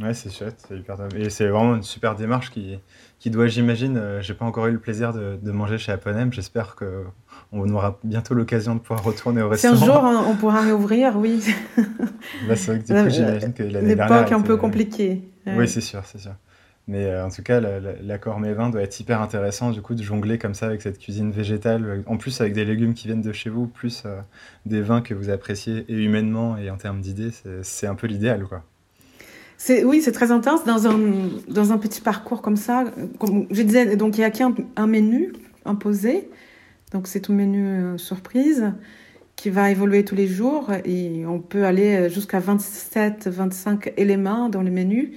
Ouais, 0.00 0.14
c'est 0.14 0.32
chouette, 0.32 0.56
c'est 0.66 0.76
hyper 0.76 0.96
Et 1.16 1.30
c'est 1.30 1.46
vraiment 1.46 1.76
une 1.76 1.82
super 1.82 2.16
démarche 2.16 2.50
qui, 2.50 2.78
qui 3.20 3.30
doit, 3.30 3.46
j'imagine, 3.46 3.96
euh, 3.96 4.20
j'ai 4.20 4.34
pas 4.34 4.44
encore 4.44 4.66
eu 4.66 4.72
le 4.72 4.80
plaisir 4.80 5.12
de, 5.12 5.38
de 5.40 5.52
manger 5.52 5.78
chez 5.78 5.92
Aponem. 5.92 6.32
J'espère 6.32 6.74
que 6.74 7.04
on 7.52 7.68
aura 7.68 8.00
bientôt 8.02 8.34
l'occasion 8.34 8.74
de 8.74 8.80
pouvoir 8.80 9.04
retourner 9.04 9.42
au 9.42 9.48
restaurant. 9.50 9.76
Si 9.76 9.82
un 9.84 9.86
jour 9.86 10.02
on 10.28 10.34
pourra 10.34 10.62
réouvrir, 10.62 11.16
oui. 11.16 11.40
Là, 12.48 12.56
c'est 12.56 12.72
vrai 12.72 12.80
que 12.80 12.86
du 12.86 12.92
coup, 12.92 13.14
j'imagine 13.14 13.52
que 13.52 13.62
l'année 13.62 13.94
dernière. 13.94 14.22
L'époque 14.22 14.32
un 14.32 14.40
peu 14.40 14.56
compliquée. 14.56 15.22
Oui, 15.46 15.68
c'est 15.68 15.80
sûr, 15.80 16.02
c'est 16.04 16.18
sûr. 16.18 16.34
Mais 16.88 17.04
euh, 17.04 17.24
en 17.24 17.30
tout 17.30 17.42
cas, 17.42 17.60
l'accord 17.60 18.40
Mévin 18.40 18.68
doit 18.68 18.82
être 18.82 18.98
hyper 18.98 19.20
intéressant 19.22 19.70
du 19.70 19.82
coup 19.82 19.94
de 19.94 20.02
jongler 20.02 20.38
comme 20.38 20.54
ça 20.54 20.66
avec 20.66 20.82
cette 20.82 20.98
cuisine 20.98 21.30
végétale, 21.30 22.02
en 22.06 22.16
plus 22.16 22.40
avec 22.40 22.54
des 22.54 22.64
légumes 22.64 22.94
qui 22.94 23.06
viennent 23.06 23.22
de 23.22 23.32
chez 23.32 23.50
vous, 23.50 23.66
plus 23.66 24.02
euh, 24.04 24.20
des 24.66 24.82
vins 24.82 25.00
que 25.00 25.14
vous 25.14 25.30
appréciez 25.30 25.84
et 25.88 25.94
humainement 25.94 26.56
et 26.56 26.70
en 26.70 26.76
termes 26.76 27.00
d'idées, 27.00 27.30
c'est 27.62 27.86
un 27.86 27.94
peu 27.94 28.06
l'idéal 28.06 28.44
quoi. 28.44 28.64
Oui, 29.84 30.02
c'est 30.02 30.10
très 30.10 30.32
intense 30.32 30.64
dans 30.64 30.88
un, 30.88 30.98
dans 31.46 31.72
un 31.72 31.78
petit 31.78 32.00
parcours 32.00 32.42
comme 32.42 32.56
ça. 32.56 32.84
Comme 33.20 33.46
je 33.48 33.62
disais, 33.62 33.94
donc 33.94 34.18
il 34.18 34.22
y 34.22 34.24
a 34.24 34.30
qu'un 34.32 34.52
un 34.74 34.88
menu 34.88 35.32
imposé, 35.64 36.28
donc 36.90 37.06
c'est 37.06 37.30
un 37.30 37.32
menu 37.32 37.64
euh, 37.64 37.96
surprise 37.96 38.72
qui 39.36 39.50
va 39.50 39.70
évoluer 39.70 40.04
tous 40.04 40.16
les 40.16 40.26
jours 40.26 40.72
et 40.84 41.24
on 41.26 41.38
peut 41.38 41.64
aller 41.64 42.10
jusqu'à 42.10 42.40
27, 42.40 43.28
25 43.28 43.92
éléments 43.96 44.48
dans 44.48 44.62
le 44.62 44.72
menu. 44.72 45.12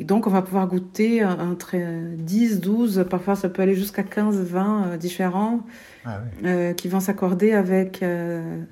Et 0.00 0.04
donc, 0.04 0.26
on 0.26 0.30
va 0.30 0.40
pouvoir 0.40 0.66
goûter 0.66 1.22
entre 1.22 1.76
10, 2.16 2.60
12, 2.60 3.04
parfois 3.10 3.36
ça 3.36 3.50
peut 3.50 3.60
aller 3.60 3.74
jusqu'à 3.74 4.02
15, 4.02 4.34
20 4.44 4.84
euh, 4.86 4.96
différents 4.96 5.60
ah 6.06 6.22
euh, 6.42 6.72
qui 6.72 6.88
vont 6.88 7.00
s'accorder 7.00 7.52
avec, 7.52 8.02
euh, 8.02 8.62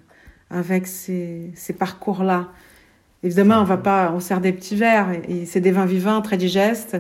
avec 0.49 0.87
ces, 0.87 1.53
ces 1.55 1.75
parcours-là. 1.75 2.49
Évidemment, 3.23 3.61
on 3.61 3.64
va 3.64 3.77
pas, 3.77 4.11
on 4.11 4.21
sert 4.21 4.41
des 4.41 4.55
petits 4.55 4.75
verres 4.75 5.11
et, 5.29 5.45
c'est 5.45 5.61
des 5.61 5.71
vins 5.71 5.85
vivants, 5.85 6.23
très 6.23 6.38
digestes, 6.38 6.97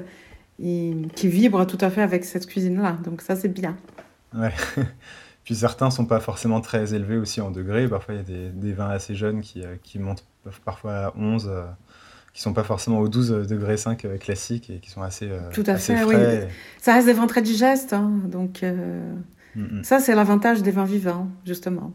et, 0.62 0.94
qui 1.14 1.28
vibrent 1.28 1.66
tout 1.66 1.78
à 1.80 1.88
fait 1.88 2.02
avec 2.02 2.26
cette 2.26 2.46
cuisine-là. 2.46 2.98
Donc 3.04 3.22
ça, 3.22 3.34
c'est 3.34 3.48
bien. 3.48 3.78
Ouais. 4.36 4.52
Puis 5.44 5.54
certains 5.54 5.88
sont 5.88 6.04
pas 6.04 6.20
forcément 6.20 6.60
très 6.60 6.92
élevés 6.92 7.16
aussi 7.16 7.40
en 7.40 7.50
degrés. 7.50 7.88
Parfois, 7.88 8.12
il 8.12 8.16
y 8.18 8.20
a 8.20 8.24
des, 8.24 8.50
des 8.50 8.72
vins 8.74 8.90
assez 8.90 9.14
jeunes 9.14 9.40
qui, 9.40 9.62
qui 9.82 9.98
montent 9.98 10.26
parfois 10.66 11.06
à 11.06 11.12
11 11.16 11.50
qui 12.38 12.42
sont 12.42 12.52
pas 12.52 12.62
forcément 12.62 13.00
au 13.00 13.08
12 13.08 13.48
degrés 13.48 13.76
5 13.76 14.04
euh, 14.04 14.16
classique 14.16 14.70
et 14.70 14.78
qui 14.78 14.90
sont 14.90 15.02
assez 15.02 15.28
euh, 15.28 15.40
Tout 15.52 15.64
à 15.66 15.74
fait, 15.74 16.04
oui. 16.04 16.14
Ça 16.80 16.94
reste 16.94 17.06
des 17.06 17.12
vins 17.12 17.26
très 17.26 17.42
digestes, 17.42 17.92
hein, 17.92 18.12
donc 18.26 18.62
euh, 18.62 19.00
mm, 19.56 19.80
mm. 19.80 19.82
ça 19.82 19.98
c'est 19.98 20.14
l'avantage 20.14 20.62
des 20.62 20.70
vins 20.70 20.84
vivants, 20.84 21.26
justement. 21.44 21.92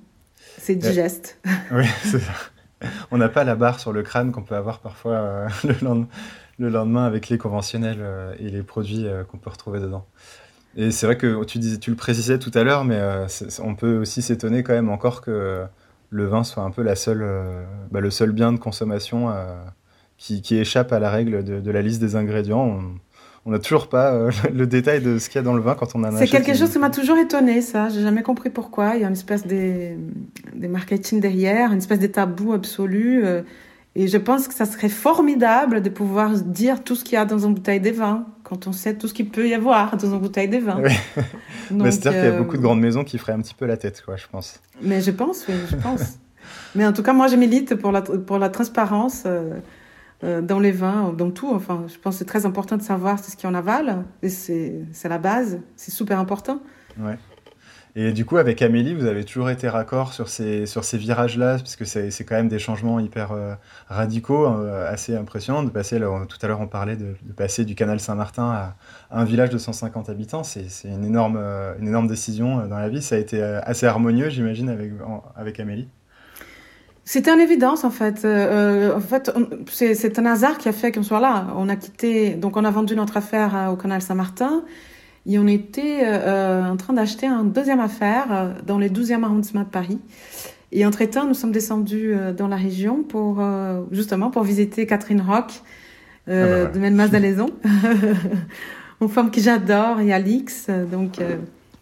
C'est 0.57 0.75
digeste. 0.75 1.39
oui, 1.71 1.85
c'est 2.03 2.19
ça. 2.19 2.33
On 3.09 3.19
n'a 3.19 3.29
pas 3.29 3.45
la 3.45 3.55
barre 3.55 3.79
sur 3.79 3.93
le 3.93 4.03
crâne 4.03 4.33
qu'on 4.33 4.41
peut 4.41 4.55
avoir 4.55 4.79
parfois 4.79 5.47
le, 5.63 5.75
lendemain, 5.81 6.07
le, 6.59 6.67
lendemain, 6.67 7.05
avec 7.05 7.29
les 7.29 7.37
conventionnels 7.37 8.05
et 8.37 8.49
les 8.49 8.63
produits 8.63 9.07
qu'on 9.31 9.37
peut 9.37 9.49
retrouver 9.49 9.79
dedans. 9.79 10.05
Et 10.75 10.91
c'est 10.91 11.05
vrai 11.05 11.15
que 11.15 11.41
tu 11.45 11.89
le 11.89 11.95
précisais 11.95 12.37
tout 12.37 12.51
à 12.53 12.65
l'heure, 12.65 12.83
mais 12.83 13.01
on 13.59 13.75
peut 13.75 13.95
aussi 13.95 14.21
s'étonner 14.21 14.61
quand 14.61 14.73
même 14.73 14.89
encore 14.89 15.21
que 15.21 15.63
le 16.09 16.25
vin 16.25 16.43
soit 16.43 16.63
un 16.63 16.71
peu 16.71 16.81
la 16.81 16.97
seule, 16.97 17.25
bah, 17.91 18.01
le 18.01 18.11
seul 18.11 18.33
bien 18.33 18.51
de 18.51 18.59
consommation 18.59 19.31
qui, 20.23 20.57
échappe 20.57 20.93
à 20.93 20.99
la 20.99 21.09
règle 21.09 21.43
de, 21.43 21.71
la 21.71 21.81
liste 21.81 22.01
des 22.01 22.15
ingrédients. 22.15 22.79
On 23.45 23.51
n'a 23.51 23.59
toujours 23.59 23.87
pas 23.87 24.13
euh, 24.13 24.31
le 24.53 24.65
détail 24.65 25.01
de 25.01 25.19
ce 25.19 25.27
qu'il 25.27 25.35
y 25.35 25.39
a 25.39 25.43
dans 25.43 25.53
le 25.53 25.61
vin 25.61 25.75
quand 25.75 25.95
on 25.95 25.99
en 25.99 26.15
achète. 26.15 26.19
C'est 26.19 26.27
quelque 26.27 26.57
chose 26.57 26.71
qui 26.71 26.79
m'a 26.79 26.89
toujours 26.89 27.17
étonné, 27.17 27.61
ça. 27.61 27.89
J'ai 27.89 28.01
jamais 28.01 28.23
compris 28.23 28.49
pourquoi. 28.49 28.95
Il 28.95 29.01
y 29.01 29.03
a 29.03 29.07
une 29.07 29.13
espèce 29.13 29.45
de, 29.45 29.97
marketing 30.67 31.19
derrière, 31.19 31.71
une 31.71 31.79
espèce 31.79 31.99
de 31.99 32.07
tabou 32.07 32.53
absolu. 32.53 33.25
Euh, 33.25 33.41
et 33.95 34.07
je 34.07 34.17
pense 34.17 34.47
que 34.47 34.53
ça 34.53 34.65
serait 34.65 34.89
formidable 34.89 35.81
de 35.81 35.89
pouvoir 35.89 36.31
dire 36.31 36.83
tout 36.83 36.95
ce 36.95 37.03
qu'il 37.03 37.13
y 37.13 37.17
a 37.17 37.25
dans 37.25 37.45
une 37.45 37.53
bouteille 37.53 37.81
de 37.81 37.91
vin, 37.91 38.25
quand 38.43 38.65
on 38.65 38.71
sait 38.71 38.95
tout 38.95 39.07
ce 39.07 39.13
qu'il 39.13 39.29
peut 39.29 39.47
y 39.47 39.53
avoir 39.53 39.97
dans 39.97 40.13
une 40.13 40.19
bouteille 40.19 40.47
de 40.47 40.57
vin. 40.57 40.81
C'est-à-dire 41.67 41.99
qu'il 41.99 42.11
y 42.11 42.15
a 42.15 42.33
euh, 42.33 42.37
beaucoup 42.37 42.57
de 42.57 42.61
grandes 42.61 42.79
maisons 42.79 43.03
qui 43.03 43.17
feraient 43.17 43.33
un 43.33 43.41
petit 43.41 43.53
peu 43.53 43.65
la 43.65 43.77
tête, 43.77 44.01
quoi, 44.03 44.15
je 44.15 44.25
pense. 44.31 44.61
Mais 44.81 45.01
je 45.01 45.11
pense, 45.11 45.45
oui, 45.49 45.55
je 45.69 45.75
pense. 45.75 46.17
Mais 46.75 46.85
en 46.85 46.93
tout 46.93 47.03
cas, 47.03 47.13
moi, 47.13 47.27
je 47.27 47.35
milite 47.35 47.75
pour 47.75 47.91
la, 47.91 48.01
pour 48.01 48.39
la 48.39 48.49
transparence. 48.49 49.23
Euh, 49.25 49.59
dans 50.41 50.59
les 50.59 50.71
vins, 50.71 51.13
dans 51.13 51.31
tout. 51.31 51.51
Enfin, 51.53 51.85
je 51.87 51.97
pense 51.99 52.15
que 52.15 52.19
c'est 52.19 52.25
très 52.25 52.45
important 52.45 52.77
de 52.77 52.81
savoir 52.81 53.19
ce 53.19 53.35
qu'il 53.35 53.49
y 53.49 53.51
en 53.51 53.55
avale. 53.55 54.03
C'est 54.27 54.85
la 55.03 55.17
base. 55.17 55.59
C'est 55.75 55.91
super 55.91 56.19
important. 56.19 56.59
Ouais. 56.99 57.17
Et 57.95 58.11
du 58.11 58.25
coup, 58.25 58.37
avec 58.37 58.63
Amélie, 58.63 58.95
vous 58.95 59.05
avez 59.05 59.23
toujours 59.23 59.51
été 59.51 59.69
raccord 59.69 60.13
sur 60.13 60.27
ces, 60.27 60.65
sur 60.65 60.83
ces 60.83 60.97
virages-là, 60.97 61.57
parce 61.57 61.75
que 61.75 61.85
c'est 61.85 62.23
quand 62.23 62.35
même 62.35 62.47
des 62.47 62.57
changements 62.57 62.99
hyper 62.99 63.31
euh, 63.33 63.53
radicaux, 63.87 64.47
euh, 64.47 64.91
assez 64.91 65.15
impressionnants. 65.15 65.61
De 65.61 65.69
passer, 65.69 65.99
tout 65.99 66.37
à 66.41 66.47
l'heure, 66.47 66.59
on 66.59 66.67
parlait 66.67 66.95
de, 66.95 67.15
passer 67.37 67.65
du 67.65 67.75
canal 67.75 67.99
Saint-Martin 67.99 68.49
à, 68.49 68.75
un 69.11 69.25
village 69.25 69.51
de 69.51 69.59
150 69.59 70.09
habitants. 70.09 70.43
C'est 70.43 70.65
une 70.85 71.05
énorme, 71.05 71.37
une 71.79 71.87
énorme 71.87 72.07
décision 72.07 72.65
dans 72.65 72.79
la 72.79 72.89
vie. 72.89 73.03
Ça 73.03 73.15
a 73.15 73.19
été 73.19 73.43
assez 73.43 73.85
harmonieux, 73.85 74.29
j'imagine, 74.29 74.69
avec, 74.69 74.91
avec 75.35 75.59
Amélie? 75.59 75.87
C'était 77.05 77.31
une 77.31 77.41
évidence 77.41 77.83
en 77.83 77.89
fait. 77.89 78.23
Euh, 78.23 78.91
euh 78.91 78.95
en 78.95 79.01
fait, 79.01 79.31
c'est 79.69 80.19
un 80.19 80.25
hasard 80.25 80.57
qui 80.57 80.69
a 80.69 80.71
fait 80.71 80.91
qu'on 80.91 81.03
soit 81.03 81.19
là. 81.19 81.47
On 81.57 81.67
a 81.67 81.75
quitté, 81.75 82.31
donc 82.31 82.55
on 82.55 82.63
a 82.63 82.71
vendu 82.71 82.95
notre 82.95 83.17
affaire 83.17 83.55
euh, 83.55 83.67
au 83.71 83.75
Canal 83.75 84.01
Saint-Martin 84.01 84.63
et 85.25 85.37
on 85.37 85.47
était 85.47 86.01
euh, 86.03 86.65
en 86.65 86.77
train 86.77 86.93
d'acheter 86.93 87.27
une 87.27 87.51
deuxième 87.51 87.79
affaire 87.79 88.55
dans 88.65 88.77
les 88.77 88.89
12e 88.89 89.23
arrondissement 89.23 89.61
de 89.61 89.67
Paris. 89.67 89.99
Et 90.71 90.85
entre-temps, 90.85 91.27
nous 91.27 91.33
sommes 91.33 91.51
descendus 91.51 92.15
dans 92.35 92.47
la 92.47 92.55
région 92.55 93.03
pour 93.03 93.39
justement 93.91 94.31
pour 94.31 94.41
visiter 94.41 94.87
Catherine 94.87 95.21
Rock 95.21 95.61
ah 96.25 96.31
bah 96.31 96.65
de 96.65 96.79
Melmas 96.79 97.09
d'Alaison, 97.09 97.51
une 99.01 99.09
femme 99.09 99.29
que 99.29 99.39
j'adore 99.39 99.99
et 100.01 100.11
Alix. 100.11 100.67
Donc 100.91 101.19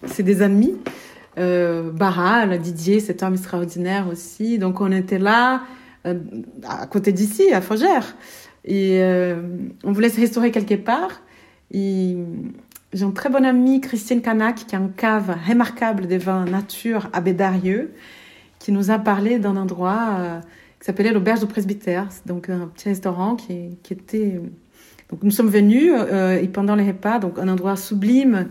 c'est 0.08 0.24
des 0.24 0.42
amis 0.42 0.76
euh, 1.38 1.92
Barral, 1.92 2.60
Didier, 2.60 3.00
cet 3.00 3.24
homme 3.24 3.34
extraordinaire 3.34 4.08
aussi. 4.10 4.58
Donc 4.58 4.82
on 4.82 4.92
était 4.92 5.20
là, 5.20 5.64
euh, 6.06 6.16
à 6.68 6.86
côté 6.88 7.12
d'ici, 7.12 7.52
à 7.54 7.62
Fougères. 7.62 8.16
Et 8.66 9.02
euh, 9.02 9.42
on 9.84 9.92
voulait 9.92 10.10
se 10.10 10.20
restaurer 10.20 10.52
quelque 10.52 10.76
part. 10.76 11.22
Et 11.72 12.18
j'ai 12.94 13.06
une 13.06 13.14
très 13.14 13.30
bonne 13.30 13.46
amie, 13.46 13.82
Christine 13.82 14.22
Canac, 14.22 14.56
qui 14.68 14.76
a 14.76 14.80
une 14.80 14.92
cave 14.92 15.36
remarquable 15.48 16.08
des 16.08 16.18
vins 16.18 16.46
nature 16.46 17.10
à 17.14 17.22
Bédarieux, 17.22 17.94
qui 18.60 18.72
nous 18.72 18.92
a 18.92 19.00
parlé 19.00 19.40
d'un 19.40 19.56
endroit 19.56 20.18
euh, 20.20 20.40
qui 20.80 20.86
s'appelait 20.86 21.14
l'Auberge 21.14 21.40
du 21.40 21.48
Presbytère. 21.48 22.08
Donc 22.26 22.50
un 22.50 22.68
petit 22.68 22.90
restaurant 22.90 23.36
qui, 23.36 23.78
qui 23.84 23.94
était... 23.94 24.42
Donc 25.10 25.24
nous 25.24 25.32
sommes 25.32 25.50
venus 25.50 25.92
et 26.42 26.48
pendant 26.48 26.74
les 26.74 26.88
repas, 26.88 27.20
donc 27.20 27.38
un 27.38 27.50
endroit 27.50 27.76
sublime 27.76 28.48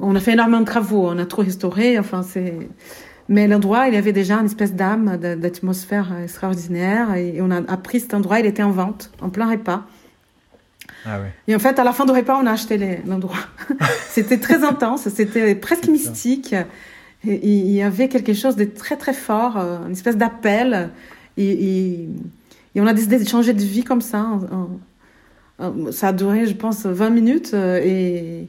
on 0.00 0.14
a 0.14 0.20
fait 0.20 0.32
énormément 0.32 0.60
de 0.60 0.66
travaux, 0.66 1.08
on 1.08 1.18
a 1.18 1.26
trop 1.26 1.42
restauré, 1.42 1.98
enfin 1.98 2.22
c'est, 2.22 2.54
mais 3.28 3.46
l'endroit, 3.46 3.88
il 3.88 3.94
avait 3.94 4.12
déjà 4.12 4.36
une 4.36 4.46
espèce 4.46 4.74
d'âme, 4.74 5.18
d'atmosphère 5.18 6.12
extraordinaire, 6.22 7.14
et 7.14 7.40
on 7.42 7.50
a 7.50 7.58
appris 7.70 8.00
cet 8.00 8.14
endroit, 8.14 8.40
il 8.40 8.46
était 8.46 8.62
en 8.62 8.70
vente, 8.70 9.10
en 9.20 9.28
plein 9.28 9.50
repas. 9.50 9.84
Ah 11.04 11.18
Et 11.46 11.54
en 11.54 11.58
fait, 11.58 11.78
à 11.78 11.84
la 11.84 11.92
fin 11.92 12.06
du 12.06 12.12
repas, 12.12 12.38
on 12.42 12.46
a 12.46 12.52
acheté 12.52 13.00
l'endroit. 13.06 13.38
c'était 14.08 14.38
très 14.38 14.64
intense, 14.64 15.08
c'était 15.08 15.54
presque 15.54 15.88
mystique. 15.88 16.54
Et, 17.26 17.48
il 17.48 17.70
y 17.70 17.82
avait 17.82 18.08
quelque 18.08 18.32
chose 18.32 18.56
de 18.56 18.64
très 18.64 18.96
très 18.96 19.12
fort, 19.12 19.58
euh, 19.58 19.84
une 19.86 19.92
espèce 19.92 20.16
d'appel. 20.16 20.90
Et, 21.36 22.08
on 22.76 22.86
a 22.86 22.94
décidé 22.94 23.18
de 23.18 23.28
changer 23.28 23.52
de 23.52 23.60
vie 23.60 23.82
comme 23.82 24.00
ça. 24.00 24.38
ça 25.90 26.08
a 26.08 26.12
duré, 26.12 26.46
je 26.46 26.54
pense, 26.54 26.86
20 26.86 27.10
minutes. 27.10 27.50
Euh, 27.54 27.80
et, 27.84 28.48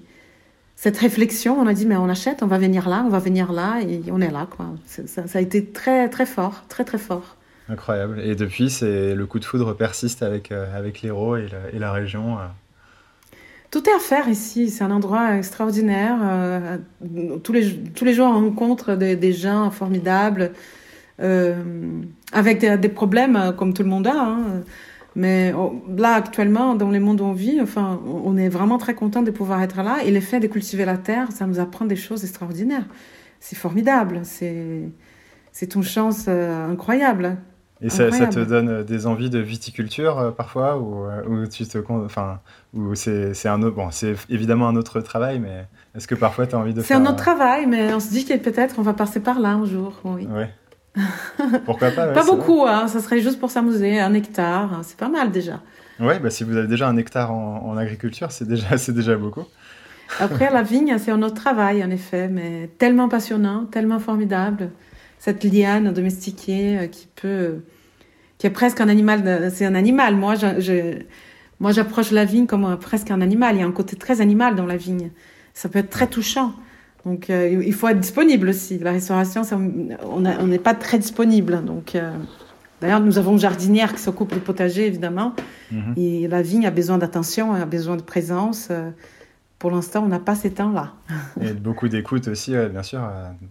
cette 0.81 0.97
réflexion, 0.97 1.59
on 1.59 1.67
a 1.67 1.73
dit, 1.73 1.85
mais 1.85 1.97
on 1.97 2.07
achète, 2.07 2.41
on 2.41 2.47
va 2.47 2.57
venir 2.57 2.87
là, 2.87 3.03
on 3.05 3.09
va 3.09 3.19
venir 3.19 3.51
là, 3.51 3.81
et 3.81 4.01
on 4.13 4.21
est 4.21 4.31
là, 4.31 4.47
quoi. 4.49 4.67
Ça, 4.85 5.23
a 5.33 5.41
été 5.41 5.65
très, 5.65 6.07
très 6.07 6.25
fort, 6.25 6.63
très, 6.69 6.85
très 6.85 6.97
fort. 6.97 7.35
Incroyable. 7.67 8.21
Et 8.21 8.33
depuis, 8.33 8.69
c'est 8.69 9.13
le 9.13 9.25
coup 9.25 9.39
de 9.39 9.43
foudre 9.43 9.73
persiste 9.73 10.23
avec, 10.23 10.53
avec 10.53 11.01
l'Hérault 11.01 11.35
et, 11.35 11.49
et, 11.73 11.79
la 11.79 11.91
région. 11.91 12.37
Tout 13.71 13.89
est 13.89 13.93
à 13.93 13.99
faire 13.99 14.29
ici. 14.29 14.69
C'est 14.69 14.85
un 14.85 14.91
endroit 14.91 15.35
extraordinaire. 15.35 16.15
Euh, 16.23 16.77
tous, 17.43 17.51
les, 17.51 17.75
tous 17.93 18.05
les 18.05 18.13
jours, 18.13 18.27
on 18.27 18.45
rencontre 18.45 18.95
des, 18.95 19.17
des 19.17 19.33
gens 19.33 19.71
formidables, 19.71 20.53
euh, 21.19 21.61
avec 22.31 22.59
des, 22.59 22.77
des, 22.77 22.87
problèmes 22.87 23.35
euh, 23.35 23.51
comme 23.51 23.73
tout 23.73 23.83
le 23.83 23.89
monde 23.89 24.07
a. 24.07 24.15
Hein. 24.15 24.63
Mais 25.19 25.51
oh, 25.53 25.84
là, 25.97 26.13
actuellement, 26.13 26.75
dans 26.75 26.89
les 26.89 26.99
mondes 26.99 27.19
où 27.19 27.25
on 27.25 27.34
vit, 27.34 27.60
enfin, 27.60 27.99
on 28.05 28.38
est 28.38 28.47
vraiment 28.47 28.77
très 28.77 28.93
content 28.93 29.21
de 29.21 29.32
pouvoir 29.32 29.62
être 29.62 29.84
là. 29.84 29.97
Et 30.05 30.12
l'effet 30.12 30.39
de 30.39 30.47
cultiver 30.47 30.86
la 30.86 30.97
terre, 30.97 31.34
ça 31.34 31.45
nous 31.45 31.60
apprend 31.60 31.84
des 31.84 31.97
choses 31.97 32.23
extraordinaires. 32.23 32.86
C'est 33.41 33.58
formidable. 33.58 34.21
C'est, 34.23 35.75
une 35.75 35.84
chance 35.84 36.27
euh, 36.29 36.71
incroyable. 36.71 37.36
Et 37.82 37.89
ça, 37.89 38.10
ça, 38.12 38.27
te 38.27 38.39
donne 38.39 38.69
euh, 38.69 38.84
des 38.84 39.08
envies 39.08 39.29
de 39.29 39.39
viticulture 39.39 40.19
euh, 40.19 40.32
parfois 40.32 40.77
ou, 40.77 41.05
ou, 41.29 41.47
tu 41.47 41.65
te 41.65 41.77
enfin 41.89 42.39
ou 42.73 42.95
c'est 42.95 43.47
un 43.47 43.62
autre 43.62 43.75
bon 43.77 43.89
c'est 43.89 44.15
évidemment 44.29 44.67
un 44.67 44.75
autre 44.75 44.99
travail 44.99 45.39
mais 45.39 45.65
est-ce 45.95 46.05
que 46.05 46.15
parfois 46.15 46.45
tu 46.45 46.55
as 46.55 46.60
envie 46.60 46.73
de 46.73 46.82
C'est 46.82 46.93
un 46.93 47.05
autre 47.05 47.15
travail 47.15 47.67
mais 47.67 47.93
on 47.93 48.01
se 48.01 48.10
dit 48.10 48.25
que 48.25 48.36
peut-être 48.36 48.79
on 48.79 48.82
va 48.82 48.91
passer 48.91 49.21
par 49.21 49.39
là 49.39 49.51
un 49.51 49.63
jour 49.63 49.93
oui. 50.03 50.27
Ouais. 50.27 50.49
Pourquoi 51.65 51.91
pas 51.91 52.07
Pas 52.07 52.25
beaucoup 52.25 52.65
hein, 52.67 52.88
ça 52.88 52.99
serait 52.99 53.19
juste 53.21 53.39
pour 53.39 53.51
s'amuser 53.51 53.99
un 53.99 54.13
hectare 54.13 54.73
hein, 54.73 54.81
c'est 54.83 54.97
pas 54.97 55.09
mal 55.09 55.31
déjà. 55.31 55.62
Ouais 55.99 56.19
bah 56.19 56.29
si 56.29 56.43
vous 56.43 56.55
avez 56.55 56.67
déjà 56.67 56.88
un 56.88 56.97
hectare 56.97 57.31
en, 57.31 57.65
en 57.65 57.77
agriculture 57.77 58.31
c'est 58.31 58.47
déjà 58.47 58.75
déjà 58.89 59.15
beaucoup. 59.15 59.45
Après 60.19 60.51
la 60.51 60.63
vigne 60.63 60.97
c'est 60.97 61.12
un 61.12 61.21
autre 61.21 61.35
travail 61.35 61.83
en 61.83 61.89
effet 61.89 62.27
mais 62.27 62.69
tellement 62.77 63.09
passionnant 63.09 63.65
tellement 63.65 63.99
formidable 63.99 64.71
cette 65.19 65.43
liane 65.43 65.91
domestiquée 65.91 66.79
euh, 66.79 66.88
qui 66.88 67.07
peut, 67.15 67.59
qui 68.38 68.47
est 68.47 68.51
presque 68.51 68.81
un 68.81 68.89
animal. 68.89 69.51
C'est 69.53 69.65
un 69.65 69.75
animal. 69.75 70.15
Moi, 70.15 70.35
je, 70.35 70.59
je 70.59 70.95
moi, 71.59 71.73
j'approche 71.73 72.12
la 72.12 72.25
vigne 72.25 72.47
comme 72.47 72.77
presque 72.79 73.12
un 73.12 73.21
animal. 73.21 73.55
Il 73.55 73.59
y 73.59 73.63
a 73.63 73.67
un 73.67 73.71
côté 73.71 73.97
très 73.97 74.21
animal 74.21 74.55
dans 74.55 74.65
la 74.65 74.77
vigne. 74.77 75.12
Ça 75.53 75.69
peut 75.69 75.79
être 75.79 75.89
très 75.89 76.07
touchant. 76.07 76.53
Donc, 77.05 77.29
euh, 77.29 77.63
il 77.65 77.73
faut 77.73 77.88
être 77.88 77.99
disponible 77.99 78.49
aussi. 78.49 78.77
La 78.79 78.91
restauration, 78.91 79.41
on 80.03 80.47
n'est 80.47 80.59
pas 80.59 80.73
très 80.73 80.99
disponible. 80.99 81.63
Donc, 81.63 81.95
euh, 81.95 82.12
d'ailleurs, 82.81 82.99
nous 82.99 83.17
avons 83.17 83.33
une 83.33 83.39
jardinière 83.39 83.93
qui 83.93 84.01
s'occupe 84.01 84.33
du 84.33 84.39
potager, 84.39 84.85
évidemment. 84.85 85.33
Mm-hmm. 85.73 85.93
Et 85.97 86.27
la 86.27 86.41
vigne 86.41 86.65
a 86.65 86.71
besoin 86.71 86.97
d'attention, 86.97 87.53
a 87.53 87.65
besoin 87.65 87.95
de 87.95 88.01
présence 88.01 88.69
pour 89.59 89.71
l'instant, 89.71 90.05
on 90.05 90.07
n'a 90.07 90.19
pas 90.19 90.35
ces 90.35 90.51
temps-là. 90.51 90.93
Et 91.41 91.51
beaucoup 91.53 91.89
d'écoute 91.89 92.29
aussi, 92.29 92.53
bien 92.71 92.81
sûr. 92.81 93.01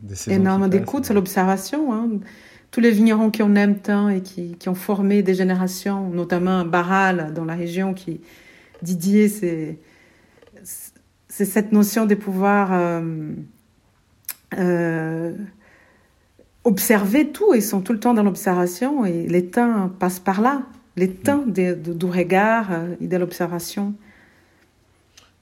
Des 0.02 0.32
Énormément 0.32 0.68
d'écoute, 0.68 1.04
c'est 1.04 1.12
l'observation. 1.12 1.92
Hein. 1.92 2.08
Tous 2.70 2.80
les 2.80 2.90
vignerons 2.90 3.30
qui 3.30 3.42
en 3.42 3.54
aiment 3.54 3.78
tant 3.78 4.08
et 4.08 4.22
qui, 4.22 4.56
qui, 4.58 4.70
ont 4.70 4.74
formé 4.74 5.22
des 5.22 5.34
générations, 5.34 6.08
notamment 6.08 6.64
Barral 6.64 7.34
dans 7.34 7.44
la 7.44 7.54
région, 7.54 7.92
qui 7.92 8.22
Didier, 8.82 9.28
c'est 9.28 9.78
c'est 11.38 11.44
cette 11.44 11.70
notion 11.70 12.04
de 12.04 12.16
pouvoir 12.16 12.70
euh, 12.72 13.30
euh, 14.58 15.32
observer 16.64 17.28
tout. 17.28 17.54
Ils 17.54 17.62
sont 17.62 17.80
tout 17.80 17.92
le 17.92 18.00
temps 18.00 18.12
dans 18.12 18.24
l'observation 18.24 19.06
et 19.06 19.46
temps 19.46 19.88
passent 20.00 20.18
par 20.18 20.40
là. 20.40 20.62
Temps 21.22 21.44
mm. 21.46 21.52
de, 21.52 21.74
du 21.92 22.06
regard 22.06 22.72
euh, 22.72 22.96
et 23.00 23.06
de 23.06 23.16
l'observation. 23.16 23.94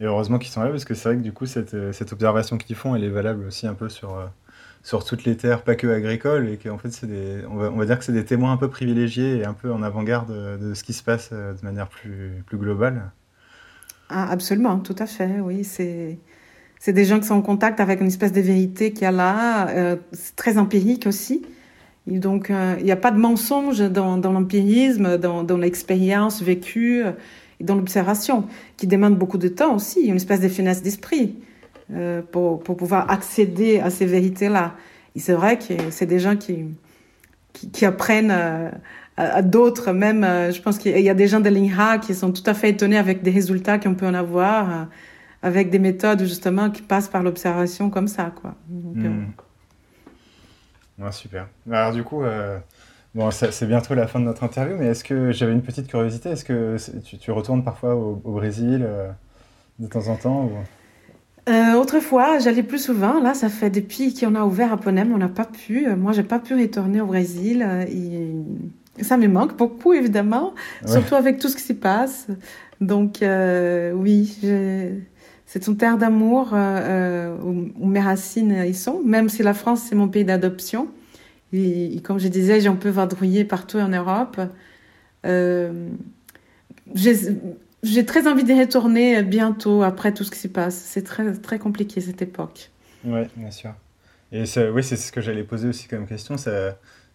Et 0.00 0.04
heureusement 0.04 0.38
qu'ils 0.38 0.50
sont 0.50 0.62
là, 0.62 0.68
parce 0.68 0.84
que 0.84 0.92
c'est 0.92 1.08
vrai 1.08 1.16
que 1.16 1.22
du 1.22 1.32
coup, 1.32 1.46
cette, 1.46 1.72
observation 2.12 2.58
qu'ils 2.58 2.76
font, 2.76 2.94
elle 2.94 3.04
est 3.04 3.08
valable 3.08 3.46
aussi 3.46 3.66
un 3.66 3.72
peu 3.72 3.88
sur, 3.88 4.28
toutes 5.06 5.24
les 5.24 5.38
terres, 5.38 5.62
pas 5.62 5.76
que 5.76 5.86
agricoles, 5.86 6.50
et 6.50 6.58
qu'en 6.58 6.76
fait, 6.76 6.90
on, 7.48 7.56
va, 7.56 7.86
dire 7.86 7.98
que 7.98 8.04
c'est 8.04 8.12
des 8.12 8.26
témoins 8.26 8.52
un 8.52 8.58
peu 8.58 8.68
privilégiés 8.68 9.38
et 9.38 9.46
un 9.46 9.54
peu 9.54 9.72
en 9.72 9.82
avant-garde 9.82 10.60
de, 10.60 10.74
ce 10.74 10.84
qui 10.84 10.92
se 10.92 11.02
passe 11.02 11.32
de 11.32 11.56
manière 11.62 11.88
plus 11.88 12.44
globale. 12.52 13.10
Ah, 14.08 14.30
absolument, 14.30 14.78
tout 14.78 14.96
à 14.98 15.06
fait, 15.06 15.40
oui. 15.42 15.64
C'est, 15.64 16.18
c'est 16.78 16.92
des 16.92 17.04
gens 17.04 17.18
qui 17.18 17.26
sont 17.26 17.34
en 17.34 17.42
contact 17.42 17.80
avec 17.80 18.00
une 18.00 18.06
espèce 18.06 18.32
de 18.32 18.40
vérité 18.40 18.92
qu'il 18.92 19.02
y 19.02 19.06
a 19.06 19.10
là, 19.10 19.96
c'est 20.12 20.36
très 20.36 20.58
empirique 20.58 21.06
aussi. 21.06 21.42
Et 22.06 22.18
donc, 22.18 22.52
il 22.78 22.84
n'y 22.84 22.92
a 22.92 22.96
pas 22.96 23.10
de 23.10 23.18
mensonge 23.18 23.80
dans, 23.80 24.16
dans 24.16 24.32
l'empirisme, 24.32 25.18
dans, 25.18 25.42
dans 25.42 25.56
l'expérience 25.56 26.40
vécue 26.40 27.02
et 27.60 27.64
dans 27.64 27.74
l'observation, 27.74 28.46
qui 28.76 28.86
demande 28.86 29.16
beaucoup 29.16 29.38
de 29.38 29.48
temps 29.48 29.74
aussi, 29.74 30.02
une 30.02 30.16
espèce 30.16 30.40
de 30.40 30.48
finesse 30.48 30.82
d'esprit 30.82 31.36
euh, 31.94 32.20
pour, 32.20 32.58
pour, 32.60 32.76
pouvoir 32.76 33.10
accéder 33.10 33.78
à 33.78 33.90
ces 33.90 34.06
vérités-là. 34.06 34.74
Et 35.14 35.20
c'est 35.20 35.32
vrai 35.32 35.56
que 35.56 35.74
c'est 35.90 36.06
des 36.06 36.18
gens 36.18 36.36
qui, 36.36 36.64
qui, 37.52 37.70
qui 37.70 37.84
apprennent 37.84 38.32
euh, 38.32 38.70
à, 39.16 39.36
à 39.36 39.42
d'autres, 39.42 39.92
même, 39.92 40.24
euh, 40.24 40.52
je 40.52 40.60
pense 40.60 40.78
qu'il 40.78 40.98
y 40.98 41.10
a 41.10 41.14
des 41.14 41.28
gens 41.28 41.40
de 41.40 41.48
l'INRA 41.48 41.98
qui 41.98 42.14
sont 42.14 42.32
tout 42.32 42.42
à 42.46 42.54
fait 42.54 42.70
étonnés 42.70 42.98
avec 42.98 43.22
des 43.22 43.30
résultats 43.30 43.78
qu'on 43.78 43.94
peut 43.94 44.06
en 44.06 44.14
avoir, 44.14 44.70
euh, 44.70 44.84
avec 45.42 45.70
des 45.70 45.78
méthodes 45.78 46.20
justement 46.20 46.70
qui 46.70 46.82
passent 46.82 47.08
par 47.08 47.22
l'observation 47.22 47.90
comme 47.90 48.08
ça. 48.08 48.32
Quoi. 48.40 48.54
Donc, 48.68 48.96
mmh. 48.96 51.02
ouais, 51.02 51.12
super. 51.12 51.48
Alors 51.70 51.92
du 51.92 52.02
coup... 52.02 52.22
Bon, 53.16 53.30
c'est 53.30 53.66
bientôt 53.66 53.94
la 53.94 54.06
fin 54.06 54.20
de 54.20 54.26
notre 54.26 54.44
interview, 54.44 54.76
mais 54.78 54.88
est-ce 54.88 55.02
que 55.02 55.32
j'avais 55.32 55.52
une 55.52 55.62
petite 55.62 55.86
curiosité 55.86 56.28
Est-ce 56.28 56.44
que 56.44 56.76
tu, 57.02 57.16
tu, 57.16 57.30
retournes 57.30 57.64
parfois 57.64 57.94
au, 57.94 58.20
au 58.22 58.32
Brésil 58.32 58.84
euh, 58.86 59.08
de 59.78 59.86
temps 59.86 60.08
en 60.08 60.16
temps 60.16 60.44
ou... 60.44 61.50
euh, 61.50 61.80
autrefois, 61.80 62.38
j'allais 62.40 62.62
plus 62.62 62.78
souvent. 62.78 63.18
Là, 63.18 63.32
ça 63.32 63.48
fait 63.48 63.70
depuis 63.70 64.12
qu'on 64.12 64.34
a 64.34 64.44
ouvert 64.44 64.70
à 64.70 64.76
Ponem, 64.76 65.14
on 65.14 65.16
n'a 65.16 65.30
pas 65.30 65.46
pu. 65.46 65.88
Moi, 65.96 66.12
j'ai 66.12 66.24
pas 66.24 66.38
pu 66.38 66.60
retourner 66.60 67.00
au 67.00 67.06
Brésil. 67.06 67.64
Euh, 67.66 67.86
et 67.88 68.34
ça 69.02 69.16
me 69.16 69.28
manque 69.28 69.56
beaucoup, 69.56 69.92
évidemment, 69.92 70.54
ouais. 70.82 70.92
surtout 70.92 71.14
avec 71.14 71.38
tout 71.38 71.48
ce 71.48 71.56
qui 71.56 71.62
s'y 71.62 71.74
passe. 71.74 72.26
Donc, 72.80 73.22
euh, 73.22 73.92
oui, 73.92 74.38
c'est 75.46 75.66
une 75.66 75.76
terre 75.76 75.98
d'amour 75.98 76.50
euh, 76.52 77.36
où, 77.42 77.68
où, 77.78 77.86
mes 77.86 78.00
racines 78.00 78.64
y 78.66 78.74
sont, 78.74 79.00
même 79.04 79.28
si 79.28 79.42
la 79.42 79.54
France, 79.54 79.82
c'est 79.88 79.94
mon 79.94 80.08
pays 80.08 80.24
d'adoption. 80.24 80.88
Et, 81.52 81.96
et, 81.96 82.00
comme 82.00 82.18
je 82.18 82.28
disais, 82.28 82.60
j'en 82.60 82.76
peux 82.76 82.90
vadrouiller 82.90 83.44
partout 83.44 83.78
en 83.78 83.88
Europe. 83.88 84.40
Euh, 85.24 85.88
j'ai 87.82 88.04
très 88.04 88.26
envie 88.26 88.44
de 88.44 88.52
retourner 88.52 89.22
bientôt 89.22 89.82
après 89.82 90.12
tout 90.12 90.24
ce 90.24 90.30
qui 90.30 90.38
se 90.38 90.48
passe. 90.48 90.74
C'est 90.74 91.02
très, 91.02 91.32
très 91.32 91.58
compliqué 91.58 92.00
cette 92.00 92.20
époque. 92.22 92.70
Oui, 93.04 93.20
bien 93.36 93.50
sûr. 93.50 93.72
Et 94.32 94.42
oui, 94.72 94.82
c'est 94.82 94.96
ce 94.96 95.12
que 95.12 95.20
j'allais 95.20 95.44
poser 95.44 95.68
aussi 95.68 95.86
comme 95.86 96.06
question. 96.06 96.36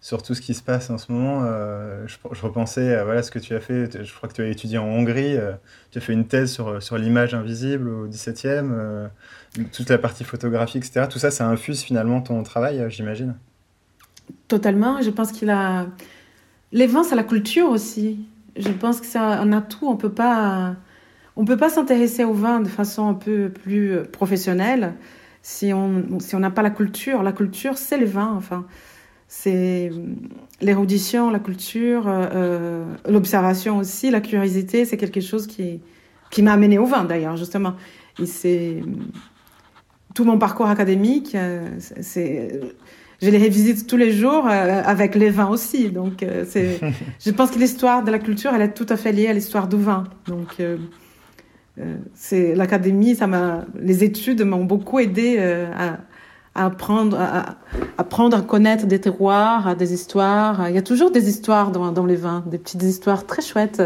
Sur 0.03 0.23
tout 0.23 0.33
ce 0.33 0.41
qui 0.41 0.55
se 0.55 0.63
passe 0.63 0.89
en 0.89 0.97
ce 0.97 1.11
moment, 1.11 1.43
euh, 1.45 2.07
je, 2.07 2.41
repensais 2.41 2.95
à 2.95 3.03
voilà, 3.03 3.21
ce 3.21 3.29
que 3.29 3.37
tu 3.37 3.53
as 3.53 3.59
fait. 3.59 4.03
Je 4.03 4.15
crois 4.15 4.27
que 4.27 4.33
tu 4.33 4.41
as 4.41 4.47
étudié 4.47 4.79
en 4.79 4.85
Hongrie. 4.85 5.37
Euh, 5.37 5.51
tu 5.91 5.99
as 5.99 6.01
fait 6.01 6.13
une 6.13 6.25
thèse 6.25 6.51
sur, 6.51 6.81
sur 6.81 6.97
l'image 6.97 7.35
invisible 7.35 7.87
au 7.87 8.07
17e, 8.07 8.71
euh, 8.71 9.07
toute 9.71 9.91
la 9.91 9.99
partie 9.99 10.23
photographique, 10.23 10.83
etc. 10.83 11.05
Tout 11.07 11.19
ça, 11.19 11.29
ça 11.29 11.47
infuse 11.47 11.83
finalement 11.83 12.19
ton 12.19 12.41
travail, 12.41 12.83
j'imagine 12.89 13.35
Totalement. 14.47 15.03
Je 15.03 15.11
pense 15.11 15.31
qu'il 15.31 15.51
a. 15.51 15.85
Les 16.71 16.87
vins, 16.87 17.03
c'est 17.03 17.15
la 17.15 17.23
culture 17.23 17.69
aussi. 17.69 18.25
Je 18.57 18.69
pense 18.69 19.01
que 19.01 19.05
c'est 19.05 19.19
un 19.19 19.53
atout. 19.53 19.87
On 19.87 19.97
peut 19.97 20.11
pas. 20.11 20.77
On 21.35 21.45
peut 21.45 21.57
pas 21.57 21.69
s'intéresser 21.69 22.23
au 22.23 22.33
vin 22.33 22.59
de 22.59 22.67
façon 22.67 23.07
un 23.07 23.13
peu 23.13 23.49
plus 23.49 23.99
professionnelle 24.11 24.95
si 25.43 25.73
on 25.73 26.19
si 26.19 26.35
on 26.35 26.39
n'a 26.39 26.49
pas 26.49 26.63
la 26.63 26.71
culture. 26.71 27.21
La 27.21 27.33
culture, 27.33 27.77
c'est 27.77 27.99
le 27.99 28.07
vin. 28.07 28.33
Enfin, 28.35 28.65
c'est 29.33 29.91
l'érudition, 30.59 31.29
la 31.29 31.39
culture, 31.39 32.03
euh, 32.07 32.83
l'observation 33.07 33.77
aussi, 33.77 34.11
la 34.11 34.19
curiosité. 34.19 34.83
C'est 34.83 34.97
quelque 34.97 35.21
chose 35.21 35.47
qui 35.47 35.79
qui 36.31 36.41
m'a 36.41 36.53
amené 36.53 36.77
au 36.77 36.85
vin 36.85 37.05
d'ailleurs 37.05 37.37
justement. 37.37 37.75
Et 38.19 38.25
c'est 38.25 38.81
tout 40.13 40.25
mon 40.25 40.37
parcours 40.37 40.67
académique. 40.67 41.35
Euh, 41.35 41.69
c'est 41.79 42.59
je 43.21 43.29
les 43.29 43.37
révisite 43.37 43.85
tous 43.87 43.97
les 43.97 44.11
jours 44.11 44.47
euh, 44.47 44.81
avec 44.83 45.15
les 45.15 45.29
vins 45.29 45.49
aussi. 45.49 45.91
Donc, 45.91 46.23
euh, 46.23 46.43
c'est, 46.47 46.79
je 47.19 47.31
pense 47.31 47.51
que 47.51 47.59
l'histoire 47.59 48.03
de 48.03 48.11
la 48.11 48.19
culture, 48.19 48.51
elle 48.53 48.63
est 48.63 48.73
tout 48.73 48.87
à 48.89 48.97
fait 48.97 49.11
liée 49.11 49.27
à 49.27 49.33
l'histoire 49.33 49.67
du 49.67 49.77
vin. 49.77 50.05
Donc, 50.27 50.59
euh, 50.59 50.77
euh 51.79 51.97
c'est 52.15 52.55
l'académie, 52.55 53.15
ça 53.15 53.27
m'a, 53.27 53.65
les 53.79 54.03
études 54.03 54.41
m'ont 54.41 54.65
beaucoup 54.65 54.99
aidé 54.99 55.35
euh, 55.37 55.71
à, 55.77 55.99
à 56.55 56.65
apprendre, 56.65 57.19
à, 57.19 57.39
à 57.39 57.55
apprendre 57.97 58.37
à 58.37 58.41
connaître 58.41 58.85
des 58.85 58.99
terroirs, 58.99 59.75
des 59.75 59.93
histoires. 59.93 60.69
Il 60.69 60.75
y 60.75 60.77
a 60.77 60.81
toujours 60.81 61.11
des 61.11 61.29
histoires 61.29 61.71
dans, 61.71 61.91
dans 61.91 62.05
les 62.05 62.15
vins, 62.15 62.43
des 62.45 62.57
petites 62.57 62.83
histoires 62.83 63.25
très 63.25 63.41
chouettes 63.41 63.81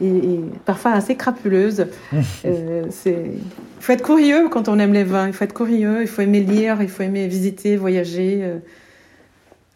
et, 0.00 0.06
et 0.06 0.40
parfois 0.64 0.92
assez 0.92 1.16
crapuleuses. 1.16 1.86
euh, 2.44 2.84
il 3.06 3.40
faut 3.80 3.92
être 3.92 4.04
curieux 4.04 4.48
quand 4.48 4.68
on 4.68 4.78
aime 4.78 4.92
les 4.92 5.04
vins. 5.04 5.26
Il 5.26 5.32
faut 5.32 5.44
être 5.44 5.54
curieux, 5.54 6.02
il 6.02 6.08
faut 6.08 6.22
aimer 6.22 6.40
lire, 6.40 6.80
il 6.80 6.88
faut 6.88 7.02
aimer 7.02 7.26
visiter, 7.26 7.76
voyager. 7.76 8.40
Euh, 8.42 8.58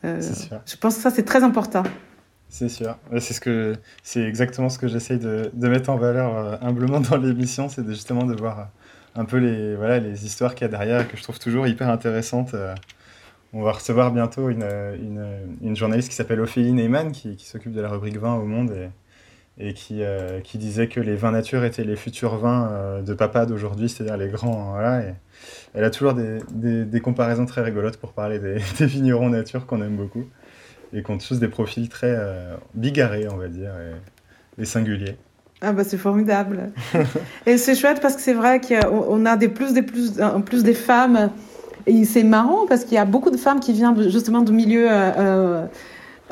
euh, 0.05 0.21
je 0.67 0.77
pense 0.77 0.97
que 0.97 1.03
ça 1.03 1.11
c'est 1.11 1.25
très 1.25 1.43
important. 1.43 1.83
C'est 2.49 2.69
sûr. 2.69 2.97
C'est 3.21 3.35
ce 3.35 3.41
que 3.41 3.77
c'est 4.03 4.23
exactement 4.23 4.69
ce 4.69 4.79
que 4.79 4.89
j'essaye 4.89 5.19
de, 5.19 5.51
de, 5.53 5.69
mettre 5.69 5.89
en 5.89 5.97
valeur 5.97 6.37
euh, 6.37 6.57
humblement 6.61 7.01
dans 7.01 7.17
l'émission, 7.17 7.69
c'est 7.69 7.87
justement 7.87 8.25
de 8.25 8.35
voir 8.35 8.71
un 9.15 9.25
peu 9.25 9.39
les 9.39 9.75
voilà 9.77 9.99
les 9.99 10.25
histoires 10.25 10.55
qu'il 10.55 10.67
y 10.67 10.69
a 10.69 10.69
derrière 10.69 11.09
que 11.09 11.17
je 11.17 11.23
trouve 11.23 11.39
toujours 11.39 11.67
hyper 11.67 11.89
intéressantes. 11.89 12.55
Euh, 12.55 12.75
on 13.53 13.63
va 13.63 13.73
recevoir 13.73 14.13
bientôt 14.13 14.49
une, 14.49 14.65
une, 15.61 15.75
journaliste 15.75 16.09
qui 16.09 16.15
s'appelle 16.15 16.41
Ophélie 16.41 16.73
Neyman, 16.73 17.11
qui, 17.11 17.35
qui 17.35 17.47
s'occupe 17.47 17.73
de 17.73 17.81
la 17.81 17.89
rubrique 17.89 18.17
vin 18.17 18.35
au 18.35 18.45
Monde 18.45 18.73
et, 19.59 19.75
qui, 19.75 20.05
disait 20.55 20.87
que 20.87 21.01
les 21.01 21.17
vins 21.17 21.33
nature 21.33 21.65
étaient 21.65 21.83
les 21.83 21.97
futurs 21.97 22.37
vins 22.37 23.03
de 23.03 23.13
papa 23.13 23.47
d'aujourd'hui, 23.47 23.89
c'est-à-dire 23.89 24.17
les 24.17 24.29
grands. 24.29 24.71
Voilà, 24.71 25.03
et 25.03 25.15
elle 25.75 25.83
a 25.83 25.91
toujours 25.91 26.15
des, 26.15 27.01
comparaisons 27.03 27.45
très 27.45 27.63
rigolotes 27.63 27.97
pour 27.97 28.13
parler 28.13 28.39
des, 28.39 28.59
vignerons 28.87 29.31
nature 29.31 29.67
qu'on 29.67 29.83
aime 29.83 29.97
beaucoup 29.97 30.29
et 30.93 31.03
qui 31.03 31.11
ont 31.11 31.19
tous 31.19 31.41
des 31.41 31.49
profils 31.49 31.89
très 31.89 32.17
bigarrés, 32.75 33.27
on 33.29 33.37
va 33.37 33.49
dire, 33.49 33.73
et 34.59 34.65
singuliers. 34.65 35.17
Ah 35.63 35.73
bah 35.73 35.85
c'est 35.85 35.99
formidable. 35.99 36.73
et 37.47 37.59
c'est 37.59 37.75
chouette 37.75 38.01
parce 38.01 38.17
que 38.17 38.23
c'est 38.23 38.33
vrai 38.33 38.61
qu'on 38.61 39.27
a 39.27 39.37
des 39.37 39.49
plus, 39.49 39.75
des 39.75 39.83
plus, 39.83 40.21
en 40.21 40.41
plus 40.41 40.63
des 40.63 40.75
femmes. 40.75 41.31
Et 41.87 42.05
c'est 42.05 42.23
marrant 42.23 42.67
parce 42.67 42.85
qu'il 42.85 42.95
y 42.95 42.99
a 42.99 43.05
beaucoup 43.05 43.31
de 43.31 43.37
femmes 43.37 43.61
qui 43.61 43.73
viennent 43.73 44.09
justement 44.11 44.41
du 44.41 44.53
milieu 44.53 44.87
euh, 44.91 45.11
euh, 45.19 45.67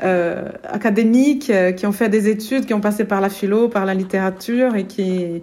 euh 0.02 0.48
académique, 0.64 1.50
euh, 1.50 1.72
qui 1.72 1.86
ont 1.86 1.92
fait 1.92 2.08
des 2.08 2.28
études, 2.28 2.64
qui 2.64 2.74
ont 2.74 2.80
passé 2.80 3.04
par 3.04 3.20
la 3.20 3.28
philo, 3.28 3.68
par 3.68 3.84
la 3.84 3.94
littérature 3.94 4.76
et 4.76 4.86
qui, 4.86 5.42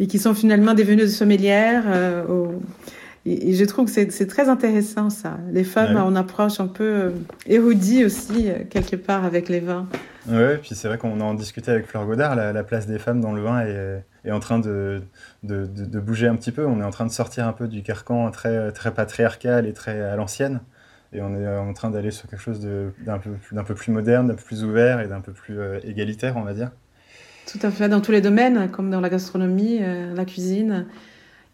et 0.00 0.06
qui 0.06 0.18
sont 0.18 0.34
finalement 0.34 0.74
devenues 0.74 0.96
des 0.96 1.08
sommelières. 1.08 1.84
Euh, 1.86 2.46
et, 3.24 3.54
je 3.54 3.64
trouve 3.64 3.86
que 3.86 4.10
c'est 4.10 4.26
très 4.26 4.50
intéressant 4.50 5.08
ça. 5.08 5.38
Les 5.50 5.64
femmes, 5.64 6.02
on 6.06 6.14
approche 6.14 6.60
un 6.60 6.66
peu 6.66 7.12
érudit 7.46 8.04
aussi, 8.04 8.48
quelque 8.68 8.96
part, 8.96 9.24
avec 9.24 9.48
les 9.48 9.60
vins. 9.60 9.86
Oui, 10.26 10.56
puis 10.62 10.74
c'est 10.74 10.88
vrai 10.88 10.96
qu'on 10.96 11.20
en 11.20 11.34
discutait 11.34 11.70
avec 11.70 11.86
Fleur 11.86 12.06
Godard, 12.06 12.34
la, 12.34 12.64
place 12.64 12.86
des 12.86 12.98
femmes 12.98 13.20
dans 13.20 13.32
le 13.32 13.42
vin 13.42 13.60
est, 13.60 14.04
est 14.24 14.30
en 14.30 14.40
train 14.40 14.58
de, 14.58 15.02
de, 15.42 15.66
de, 15.66 16.00
bouger 16.00 16.28
un 16.28 16.36
petit 16.36 16.52
peu. 16.52 16.64
On 16.64 16.80
est 16.80 16.84
en 16.84 16.90
train 16.90 17.04
de 17.04 17.10
sortir 17.10 17.46
un 17.46 17.52
peu 17.52 17.68
du 17.68 17.82
carcan 17.82 18.30
très, 18.30 18.72
très 18.72 18.92
patriarcal 18.94 19.66
et 19.66 19.72
très 19.72 20.00
à 20.00 20.16
l'ancienne. 20.16 20.60
Et 21.12 21.20
on 21.20 21.34
est 21.36 21.46
en 21.46 21.72
train 21.74 21.90
d'aller 21.90 22.10
sur 22.10 22.28
quelque 22.28 22.40
chose 22.40 22.60
d'un 22.60 23.18
peu, 23.18 23.30
peu, 23.64 23.74
plus 23.74 23.92
moderne, 23.92 24.28
d'un 24.28 24.34
peu 24.34 24.42
plus 24.42 24.64
ouvert 24.64 25.00
et 25.00 25.06
d'un 25.06 25.20
peu 25.20 25.32
plus 25.32 25.60
euh, 25.60 25.78
égalitaire, 25.84 26.36
on 26.36 26.42
va 26.42 26.54
dire. 26.54 26.70
Tout 27.46 27.58
à 27.62 27.70
fait, 27.70 27.88
dans 27.88 28.00
tous 28.00 28.10
les 28.10 28.20
domaines, 28.20 28.70
comme 28.70 28.90
dans 28.90 29.00
la 29.00 29.10
gastronomie, 29.10 29.78
euh, 29.80 30.12
la 30.14 30.24
cuisine, 30.24 30.86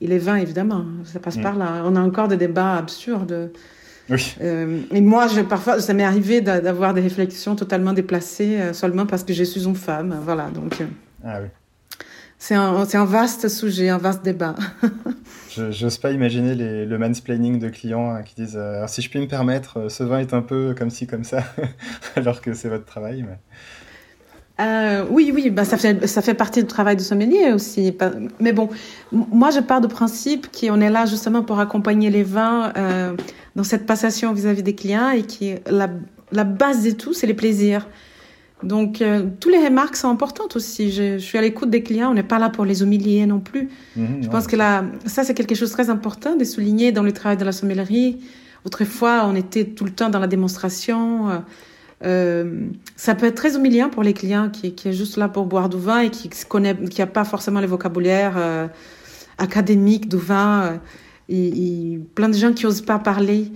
et 0.01 0.07
les 0.07 0.19
vins, 0.19 0.37
évidemment. 0.37 0.87
Ça 1.05 1.21
passe 1.21 1.37
mm. 1.37 1.43
par 1.43 1.57
là. 1.57 1.83
On 1.85 1.95
a 1.97 2.01
encore 2.01 2.29
des 2.29 2.39
débats 2.39 2.77
absurdes 2.77 3.53
oui. 4.09 4.35
Euh, 4.41 4.81
et 4.93 5.01
moi, 5.01 5.29
je, 5.29 5.41
parfois, 5.41 5.81
ça 5.81 5.95
m'est 5.95 6.05
arrivé 6.05 6.41
d'avoir 6.41 6.95
des 6.95 7.01
réflexions 7.01 7.55
totalement 7.55 7.93
déplacées 7.93 8.61
euh, 8.61 8.73
seulement 8.73 9.07
parce 9.07 9.25
que 9.25 9.33
je 9.33 9.45
suis 9.45 9.65
une 9.65 9.77
femme. 9.77 10.19
Voilà, 10.25 10.51
donc. 10.51 10.81
Euh, 10.81 10.87
ah 11.25 11.39
oui. 11.43 11.49
C'est 12.39 12.55
un, 12.55 12.75
un, 12.75 13.05
vaste 13.05 13.49
sujet, 13.49 13.91
un 13.91 13.99
vaste 13.99 14.25
débat. 14.25 14.55
je 15.51 15.85
n'ose 15.85 15.99
pas 15.99 16.11
imaginer 16.11 16.55
les, 16.55 16.87
le 16.87 16.99
mansplaining 16.99 17.59
de 17.59 17.69
clients 17.69 18.11
hein, 18.11 18.23
qui 18.23 18.35
disent 18.35 18.57
Alors, 18.57 18.89
si 18.89 19.03
je 19.03 19.11
puis 19.11 19.21
me 19.21 19.29
permettre, 19.29 19.91
ce 19.91 20.03
vin 20.03 20.21
est 20.21 20.33
un 20.33 20.41
peu 20.41 20.75
comme 20.77 20.89
ci, 20.89 21.07
comme 21.07 21.25
ça, 21.25 21.45
alors 22.17 22.41
que 22.41 22.55
c'est 22.55 22.71
votre 22.71 22.87
travail. 22.87 23.23
Mais... 23.23 23.39
Euh, 24.61 25.05
oui, 25.11 25.33
oui, 25.35 25.51
bah, 25.51 25.65
ça, 25.65 25.77
fait, 25.77 26.07
ça 26.07 26.23
fait 26.23 26.35
partie 26.35 26.61
du 26.61 26.67
travail 26.67 26.97
de 26.97 27.01
sommelier 27.01 27.53
aussi. 27.53 27.97
Mais 28.41 28.53
bon, 28.53 28.69
moi, 29.13 29.51
je 29.51 29.61
pars 29.61 29.81
du 29.81 29.89
principe 29.89 30.49
qu'on 30.51 30.81
est 30.81 30.91
là 30.91 31.07
justement 31.07 31.43
pour 31.43 31.61
accompagner 31.61 32.11
les 32.11 32.23
vins 32.23 32.73
euh, 32.77 33.15
dans 33.57 33.65
cette 33.65 33.87
passation 33.87 34.33
vis-à-vis 34.33 34.63
des 34.63 34.75
clients 34.75 35.11
et 35.11 35.23
qui 35.23 35.55
la, 35.71 35.89
la 36.33 36.45
base 36.45 36.85
de 36.85 36.91
tout, 36.91 37.15
c'est 37.15 37.27
les 37.27 37.35
plaisirs. 37.35 37.87
Donc, 38.63 39.01
euh, 39.01 39.27
toutes 39.41 39.53
les 39.53 39.65
remarques 39.65 39.97
sont 39.97 40.11
importantes 40.11 40.55
aussi. 40.57 40.93
Je, 40.93 41.17
suis 41.17 41.39
à 41.39 41.41
l'écoute 41.41 41.71
des 41.71 41.83
clients. 41.83 42.11
On 42.11 42.15
n'est 42.15 42.23
pas 42.23 42.39
là 42.39 42.51
pour 42.51 42.67
les 42.67 42.83
humilier 42.83 43.25
non 43.25 43.41
plus. 43.41 43.71
Mhm, 43.97 44.23
je 44.23 44.29
pense 44.29 44.47
que 44.47 44.57
là, 44.57 44.85
ça, 45.07 45.25
c'est 45.25 45.33
quelque 45.33 45.55
chose 45.55 45.71
de 45.71 45.75
très 45.75 45.89
important 45.89 46.37
de 46.37 46.45
souligner 46.45 46.93
dans 46.93 47.03
le 47.03 47.13
travail 47.13 47.39
de 47.39 47.45
la 47.45 47.53
sommellerie. 47.53 48.19
Autrefois, 48.67 49.25
on 49.25 49.35
était 49.35 49.65
tout 49.65 49.85
le 49.85 49.91
temps 49.91 50.11
dans 50.11 50.19
la 50.19 50.27
démonstration. 50.27 51.43
Euh, 52.03 52.69
ça 52.97 53.15
peut 53.15 53.27
être 53.27 53.35
très 53.35 53.57
humiliant 53.57 53.91
pour 53.91 54.03
les 54.03 54.15
clients 54.15 54.49
qui, 54.49 54.75
qui 54.75 54.89
est 54.89 54.93
juste 54.93 55.17
là 55.17 55.29
pour 55.29 55.45
boire 55.45 55.69
du 55.69 55.77
vin 55.77 56.01
et 56.01 56.11
qui 56.11 56.31
connaît, 56.49 56.75
qui 56.75 57.03
a 57.03 57.07
pas 57.07 57.25
forcément 57.25 57.61
le 57.61 57.67
vocabulaire 57.67 58.35
euh, 58.37 58.69
académique 59.39 60.09
du 60.09 60.17
vin. 60.17 60.63
Euh, 60.63 60.77
et, 61.29 62.01
plein 62.15 62.29
de 62.29 62.35
gens 62.35 62.53
qui 62.53 62.67
osent 62.67 62.81
pas 62.81 62.99
parler. 62.99 63.53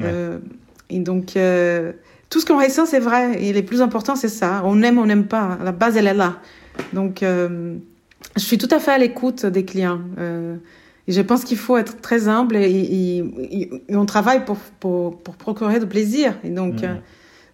Euh, 0.00 0.38
et 0.88 1.00
donc, 1.00 1.36
tout 2.30 2.40
ce 2.40 2.46
qu'on 2.46 2.62
ressent, 2.62 2.86
c'est 2.86 3.00
vrai. 3.00 3.42
Et 3.42 3.52
le 3.52 3.62
plus 3.62 3.82
important, 3.82 4.16
c'est 4.16 4.28
ça. 4.28 4.62
On 4.64 4.80
aime, 4.82 4.98
on 4.98 5.06
n'aime 5.06 5.26
pas. 5.26 5.58
La 5.62 5.72
base, 5.72 5.96
elle 5.96 6.06
est 6.06 6.14
là. 6.14 6.38
Donc, 6.94 7.18
je 7.22 7.78
suis 8.36 8.56
tout 8.56 8.68
à 8.70 8.78
fait 8.78 8.92
à 8.92 8.98
l'écoute 8.98 9.44
des 9.44 9.64
clients. 9.66 10.00
et 11.06 11.12
je 11.12 11.20
pense 11.20 11.44
qu'il 11.44 11.58
faut 11.58 11.76
être 11.76 12.00
très 12.00 12.28
humble 12.28 12.56
et, 12.56 12.70
et, 12.70 13.70
et 13.88 13.96
on 13.96 14.06
travaille 14.06 14.46
pour, 14.46 14.56
pour, 14.80 15.18
pour, 15.18 15.34
procurer 15.34 15.80
du 15.80 15.86
plaisir. 15.86 16.38
Et 16.44 16.50
donc, 16.50 16.76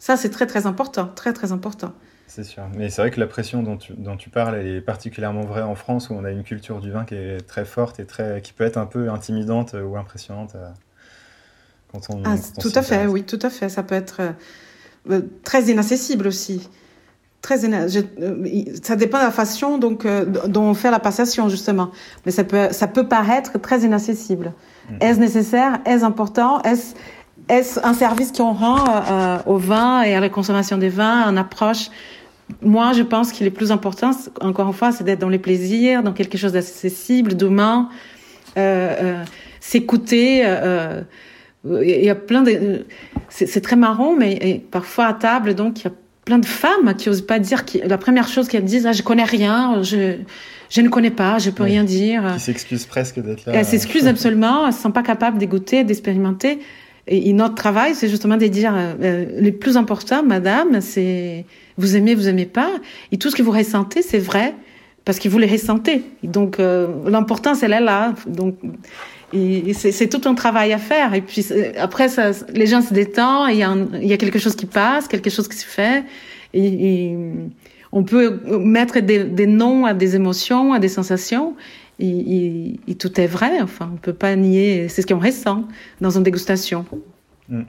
ça, 0.05 0.19
c'est 0.19 0.29
très, 0.29 0.47
très 0.47 0.67
important. 0.67 1.09
Très, 1.15 1.33
très 1.33 1.51
important. 1.51 1.95
C'est 2.27 2.45
sûr. 2.45 2.65
Mais 2.77 2.91
c'est 2.91 3.01
vrai 3.01 3.11
que 3.11 3.19
la 3.19 3.27
pression 3.27 3.63
dont 3.63 3.79
tu, 3.79 3.95
dont 3.95 4.19
tu, 4.19 4.29
parles, 4.29 4.55
elle 4.55 4.67
est 4.67 4.81
particulièrement 4.83 5.47
vraie 5.47 5.63
en 5.63 5.75
France, 5.77 6.11
où 6.11 6.13
on 6.13 6.25
a 6.25 6.31
une 6.31 6.43
culture 6.43 6.83
du 6.83 6.91
vin 6.91 7.07
qui 7.07 7.15
est 7.15 7.41
très 7.47 7.65
forte 7.65 8.01
et 8.01 8.05
très, 8.05 8.43
qui 8.43 8.53
peut 8.53 8.65
être 8.65 8.77
un 8.77 8.85
peu 8.85 9.09
intimidante 9.09 9.73
euh, 9.73 9.83
ou 9.83 9.97
impressionnante 9.97 10.57
euh, 10.57 10.69
quand 11.91 12.01
on. 12.11 12.23
Ah, 12.27 12.35
tout 12.61 12.73
à 12.75 12.83
fait, 12.83 13.07
oui, 13.07 13.23
tout 13.23 13.39
à 13.41 13.49
fait. 13.49 13.71
Ça 13.71 13.83
peut 13.83 13.95
être 13.95 14.21
euh, 15.09 15.23
très 15.43 15.71
inaccessible 15.71 16.27
aussi. 16.27 16.69
Très 17.41 17.57
ça 17.61 18.97
dépend 18.97 19.19
de 19.19 19.25
la 19.25 19.31
façon 19.31 19.79
donc, 19.79 20.07
dont 20.07 20.65
on 20.65 20.75
fait 20.75 20.91
la 20.91 21.01
passation, 21.01 21.49
justement. 21.49 21.91
Mais 22.27 22.33
ça 22.33 22.45
peut, 22.45 22.69
ça 22.73 22.89
peut 22.89 23.09
paraître 23.09 23.59
très 23.59 23.81
inaccessible. 23.81 24.53
Mm. 24.91 24.97
Est-ce 25.01 25.19
nécessaire? 25.19 25.81
Est-ce 25.87 26.05
important? 26.05 26.61
Est-ce 26.61 26.95
est-ce 27.49 27.81
un 27.85 27.95
service 27.95 28.33
qu'on 28.33 28.53
rend 28.53 28.85
euh, 28.89 29.39
au 29.47 29.57
vin 29.57 30.03
et 30.03 30.15
à 30.15 30.21
la 30.21 30.29
consommation 30.29 30.79
des 30.79 30.89
vins, 30.89 31.29
une 31.29 31.39
approche? 31.39 31.91
Moi, 32.63 32.93
je 32.93 33.03
pense 33.03 33.33
qu'il 33.33 33.47
est 33.47 33.51
plus 33.51 33.73
important, 33.73 34.11
encore 34.41 34.67
une 34.67 34.75
fois, 34.75 34.93
c'est 34.93 35.05
d'être 35.05 35.21
dans 35.21 35.31
les 35.31 35.39
plaisirs, 35.39 36.03
dans 36.03 36.13
quelque 36.13 36.37
chose 36.37 36.53
d'accessible, 36.53 37.35
d'humain, 37.35 37.89
euh, 38.59 38.95
euh, 39.01 39.25
s'écouter. 39.61 40.43
Euh, 40.45 41.01
il 41.65 42.05
y 42.05 42.11
a 42.11 42.15
plein 42.15 42.43
de... 42.43 42.85
C'est 43.31 43.63
très 43.63 43.77
marrant, 43.77 44.15
mais 44.15 44.63
parfois 44.71 45.07
à 45.07 45.15
table, 45.15 45.55
donc, 45.55 45.81
il 45.81 45.85
y 45.85 45.89
a 45.89 45.93
plein 46.27 46.39
de 46.39 46.47
femmes 46.47 46.95
qui 46.97 47.09
osent 47.09 47.27
pas 47.27 47.39
dire... 47.39 47.65
Qui, 47.65 47.81
la 47.85 47.97
première 47.97 48.29
chose 48.29 48.49
qu'elles 48.49 48.65
disent, 48.65 48.87
ah, 48.87 48.93
je 48.93 49.03
connais 49.03 49.25
rien, 49.25 49.83
je... 49.83 50.17
Je 50.71 50.81
ne 50.81 50.89
connais 50.89 51.11
pas, 51.11 51.39
je 51.39 51.51
peux 51.51 51.63
rien 51.63 51.85
dire. 51.85 52.33
Qui 52.35 52.41
s'excusent 52.41 52.87
presque 52.87 53.21
d'être 53.21 53.47
là. 53.47 53.53
Elles 53.55 53.65
s'excusent 53.65 54.09
absolument, 54.09 54.67
elles 54.67 54.75
ne 54.75 54.79
sont 54.79 54.91
pas 54.91 55.03
capables 55.03 55.39
d'écouter, 55.39 55.85
d'expérimenter. 55.85 56.59
Et, 57.07 57.33
notre 57.33 57.55
travail, 57.55 57.95
c'est 57.95 58.09
justement 58.09 58.37
de 58.37 58.47
dire 58.47 58.75
euh, 58.75 58.95
euh, 59.03 59.41
le 59.41 59.53
plus 59.53 59.77
important, 59.77 60.23
madame, 60.23 60.81
c'est 60.81 61.45
vous 61.77 61.97
aimez, 61.97 62.15
vous 62.15 62.29
aimez 62.29 62.47
pas, 62.47 62.71
et 63.13 63.19
tout 63.19 63.31
ce 63.31 63.37
que 63.37 63.43
vous 63.43 63.51
ressentez, 63.51 64.03
c'est 64.03 64.19
vrai 64.19 64.55
parce 65.05 65.19
que 65.19 65.29
vous 65.29 65.37
les 65.37 65.47
ressentez. 65.47 66.03
donc 66.23 66.59
euh, 66.59 66.87
l'important, 67.07 67.55
c'est 67.55 67.69
là, 67.69 67.81
là. 67.81 68.15
Donc 68.27 68.57
c'est 69.75 70.09
tout 70.09 70.27
un 70.29 70.35
travail 70.35 70.73
à 70.73 70.79
faire. 70.79 71.13
Et 71.13 71.21
puis 71.21 71.45
après, 71.79 72.09
ça, 72.09 72.31
les 72.55 72.67
gens 72.67 72.81
se 72.81 72.95
détendent, 72.95 73.51
il 73.51 73.57
y, 73.57 74.07
y 74.09 74.13
a 74.13 74.17
quelque 74.17 74.39
chose 74.39 74.55
qui 74.55 74.67
passe, 74.67 75.09
quelque 75.09 75.29
chose 75.29 75.49
qui 75.49 75.59
se 75.59 75.67
fait, 75.67 76.05
et 76.55 77.17
on 77.93 78.05
peut 78.05 78.41
mettre 78.61 79.01
des, 79.01 79.25
des 79.25 79.47
noms 79.47 79.85
à 79.85 79.93
des 79.93 80.17
émotions, 80.17 80.73
à 80.73 80.79
des 80.79 80.89
sensations 80.89 81.55
et, 81.99 82.97
tout 82.99 83.21
est 83.21 83.27
vrai. 83.27 83.61
Enfin, 83.61 83.91
on 83.93 83.97
peut 83.97 84.15
pas 84.15 84.35
nier. 84.37 84.89
C'est 84.89 85.03
ce 85.03 85.07
qu'on 85.07 85.19
ressent 85.19 85.67
dans 86.01 86.11
une 86.11 86.23
dégustation. 86.23 86.85
Mm. 87.49 87.63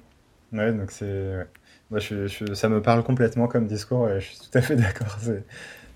Ouais, 0.54 0.72
donc 0.72 0.92
c'est. 0.92 1.48
Moi, 1.92 2.00
je, 2.00 2.54
ça 2.54 2.70
me 2.70 2.82
parle 2.82 3.04
complètement 3.04 3.48
comme 3.48 3.68
discours. 3.68 4.10
Et 4.10 4.20
je 4.20 4.26
suis 4.26 4.38
tout 4.40 4.58
à 4.58 4.62
fait 4.62 4.76
d'accord. 4.76 5.18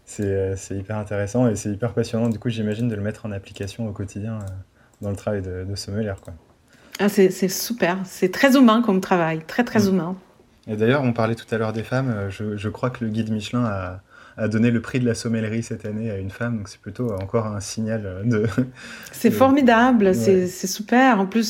C'est 0.06 0.78
hyper 0.78 0.98
intéressant 0.98 1.48
et 1.48 1.56
c'est 1.56 1.70
hyper 1.70 1.94
passionnant. 1.94 2.30
Du 2.30 2.40
coup, 2.40 2.50
j'imagine 2.50 2.88
de 2.88 2.96
le 2.96 3.02
mettre 3.02 3.26
en 3.26 3.32
application 3.32 3.88
au 3.88 3.92
quotidien 3.92 4.36
euh, 4.36 4.46
dans 5.02 5.10
le 5.10 5.16
travail 5.16 5.42
de, 5.42 5.66
de 5.68 5.76
sommelier. 5.76 6.14
Quoi. 6.24 6.34
Ah, 7.00 7.10
c'est 7.10 7.30
super. 7.48 7.98
C'est 8.06 8.32
très 8.32 8.58
humain 8.58 8.82
comme 8.86 9.02
travail. 9.02 9.42
Très, 9.48 9.64
très 9.64 9.80
mm. 9.80 9.90
humain. 9.90 10.16
Et 10.68 10.76
d'ailleurs, 10.76 11.02
on 11.04 11.14
parlait 11.14 11.36
tout 11.36 11.48
à 11.50 11.58
l'heure 11.58 11.74
des 11.74 11.84
femmes. 11.84 12.10
Euh, 12.10 12.30
je, 12.30 12.58
je, 12.58 12.70
crois 12.70 12.92
que 12.92 13.04
le 13.04 13.10
guide 13.10 13.32
Michelin 13.32 13.66
a, 13.66 14.02
a 14.40 14.48
donné 14.48 14.72
le 14.72 14.82
prix 14.82 15.00
de 15.00 15.06
la 15.06 15.16
sommellerie 15.16 15.64
cette 15.64 15.86
année 15.86 16.10
à 16.10 16.18
une 16.18 16.30
femme. 16.30 16.58
Donc 16.58 16.70
c'est 16.70 16.82
plutôt 16.82 17.12
encore 17.14 17.48
un 17.48 17.60
signal 17.60 18.22
de. 18.26 18.46
C'est 19.12 19.32
formidable, 19.32 20.16
c'est 20.16 20.48
super. 20.48 21.20
En 21.20 21.26
plus, 21.26 21.44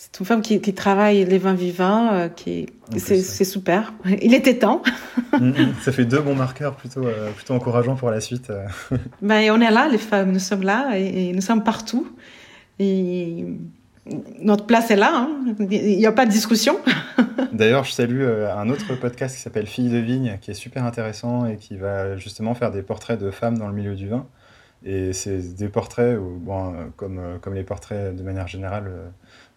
c'est 0.00 0.18
une 0.18 0.26
femme 0.26 0.40
qui, 0.40 0.60
travaille 0.74 1.24
les 1.24 1.38
vins 1.38 1.54
vivants, 1.54 2.12
euh, 2.12 2.28
qui 2.28 2.66
c'est 2.96 3.44
super. 3.44 3.92
Il 4.22 4.34
était 4.34 4.58
temps. 4.58 4.82
Mm, 5.38 5.50
mm. 5.50 5.74
ça 5.82 5.92
fait 5.92 6.04
deux 6.04 6.20
bons 6.20 6.34
marqueurs 6.34 6.74
plutôt 6.74 7.06
euh, 7.06 7.30
plutôt 7.30 7.54
encourageants 7.54 7.94
pour 7.94 8.10
la 8.10 8.20
suite. 8.20 8.50
Euh. 8.50 8.66
ben, 9.22 9.48
on 9.52 9.60
est 9.60 9.70
là, 9.70 9.88
les 9.88 9.96
femmes, 9.96 10.32
nous 10.32 10.40
sommes 10.40 10.62
là 10.62 10.98
et, 10.98 11.32
nous 11.32 11.40
sommes 11.40 11.62
partout. 11.62 12.08
Et 12.80 13.46
notre 14.40 14.66
place 14.66 14.90
est 14.90 14.96
là. 14.96 15.10
Hein. 15.12 15.54
Il 15.70 15.96
n'y 15.96 16.06
a 16.06 16.12
pas 16.12 16.26
de 16.26 16.30
discussion. 16.30 16.78
D'ailleurs, 17.52 17.84
je 17.84 17.92
salue 17.92 18.22
euh, 18.22 18.54
un 18.54 18.68
autre 18.68 18.94
podcast 18.94 19.36
qui 19.36 19.42
s'appelle 19.42 19.66
Fille 19.66 19.90
de 19.90 19.98
vigne, 19.98 20.38
qui 20.40 20.50
est 20.50 20.54
super 20.54 20.84
intéressant 20.84 21.46
et 21.46 21.56
qui 21.56 21.76
va 21.76 22.16
justement 22.16 22.54
faire 22.54 22.70
des 22.70 22.82
portraits 22.82 23.18
de 23.18 23.30
femmes 23.30 23.58
dans 23.58 23.68
le 23.68 23.74
milieu 23.74 23.94
du 23.94 24.08
vin. 24.08 24.26
Et 24.82 25.12
c'est 25.12 25.56
des 25.56 25.68
portraits, 25.68 26.18
bon, 26.18 26.74
comme, 26.96 27.38
comme 27.42 27.52
les 27.52 27.64
portraits 27.64 28.16
de 28.16 28.22
manière 28.22 28.48
générale 28.48 28.90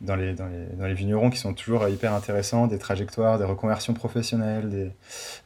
dans 0.02 0.18
les, 0.18 0.34
dans, 0.34 0.48
les, 0.48 0.66
dans 0.76 0.86
les 0.86 0.94
vignerons, 0.94 1.30
qui 1.30 1.38
sont 1.38 1.54
toujours 1.54 1.88
hyper 1.88 2.14
intéressants, 2.14 2.68
des 2.68 2.78
trajectoires, 2.78 3.40
des 3.40 3.46
reconversions 3.46 3.94
professionnelles, 3.94 4.70
des, 4.70 4.92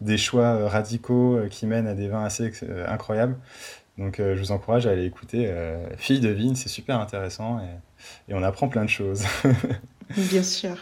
des 0.01 0.17
choix 0.17 0.67
radicaux 0.67 1.41
qui 1.51 1.67
mènent 1.67 1.85
à 1.85 1.93
des 1.93 2.07
vins 2.07 2.23
assez 2.23 2.51
incroyables. 2.87 3.35
Donc 3.97 4.17
je 4.19 4.39
vous 4.39 4.51
encourage 4.51 4.85
à 4.85 4.91
aller 4.91 5.05
écouter 5.05 5.51
Fille 5.97 6.19
de 6.19 6.29
vigne, 6.29 6.55
c'est 6.55 6.69
super 6.69 6.99
intéressant 6.99 7.59
et, 7.59 8.31
et 8.31 8.35
on 8.35 8.43
apprend 8.43 8.67
plein 8.67 8.85
de 8.85 8.89
choses. 8.89 9.23
Bien 10.15 10.43
sûr. 10.43 10.75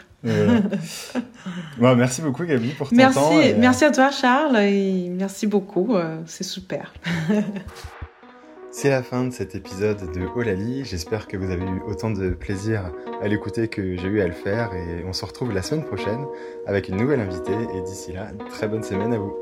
merci 1.79 2.21
beaucoup 2.21 2.45
Gabi 2.45 2.69
pour 2.69 2.89
ton 2.89 2.95
temps. 3.11 3.31
Merci 3.57 3.85
à 3.85 3.91
toi 3.91 4.11
Charles 4.11 4.57
et 4.57 5.09
merci 5.09 5.47
beaucoup, 5.47 5.95
euh, 5.95 6.21
c'est 6.25 6.43
super. 6.43 6.93
C'est 8.71 8.89
la 8.89 9.03
fin 9.03 9.23
de 9.23 9.31
cet 9.31 9.55
épisode 9.55 10.11
de 10.11 10.25
Olali. 10.35 10.83
J'espère 10.83 11.29
que 11.29 11.37
vous 11.37 11.49
avez 11.49 11.63
eu 11.63 11.79
autant 11.87 12.09
de 12.09 12.31
plaisir 12.31 12.91
à 13.21 13.27
l'écouter 13.29 13.69
que 13.69 13.95
j'ai 13.95 14.07
eu 14.07 14.19
à 14.19 14.27
le 14.27 14.33
faire 14.33 14.73
et 14.73 15.01
on 15.05 15.13
se 15.13 15.23
retrouve 15.23 15.53
la 15.53 15.61
semaine 15.61 15.85
prochaine 15.85 16.25
avec 16.67 16.89
une 16.89 16.97
nouvelle 16.97 17.21
invitée 17.21 17.53
et 17.73 17.81
d'ici 17.83 18.11
là, 18.11 18.27
très 18.49 18.67
bonne 18.67 18.83
semaine 18.83 19.13
à 19.13 19.17
vous. 19.17 19.33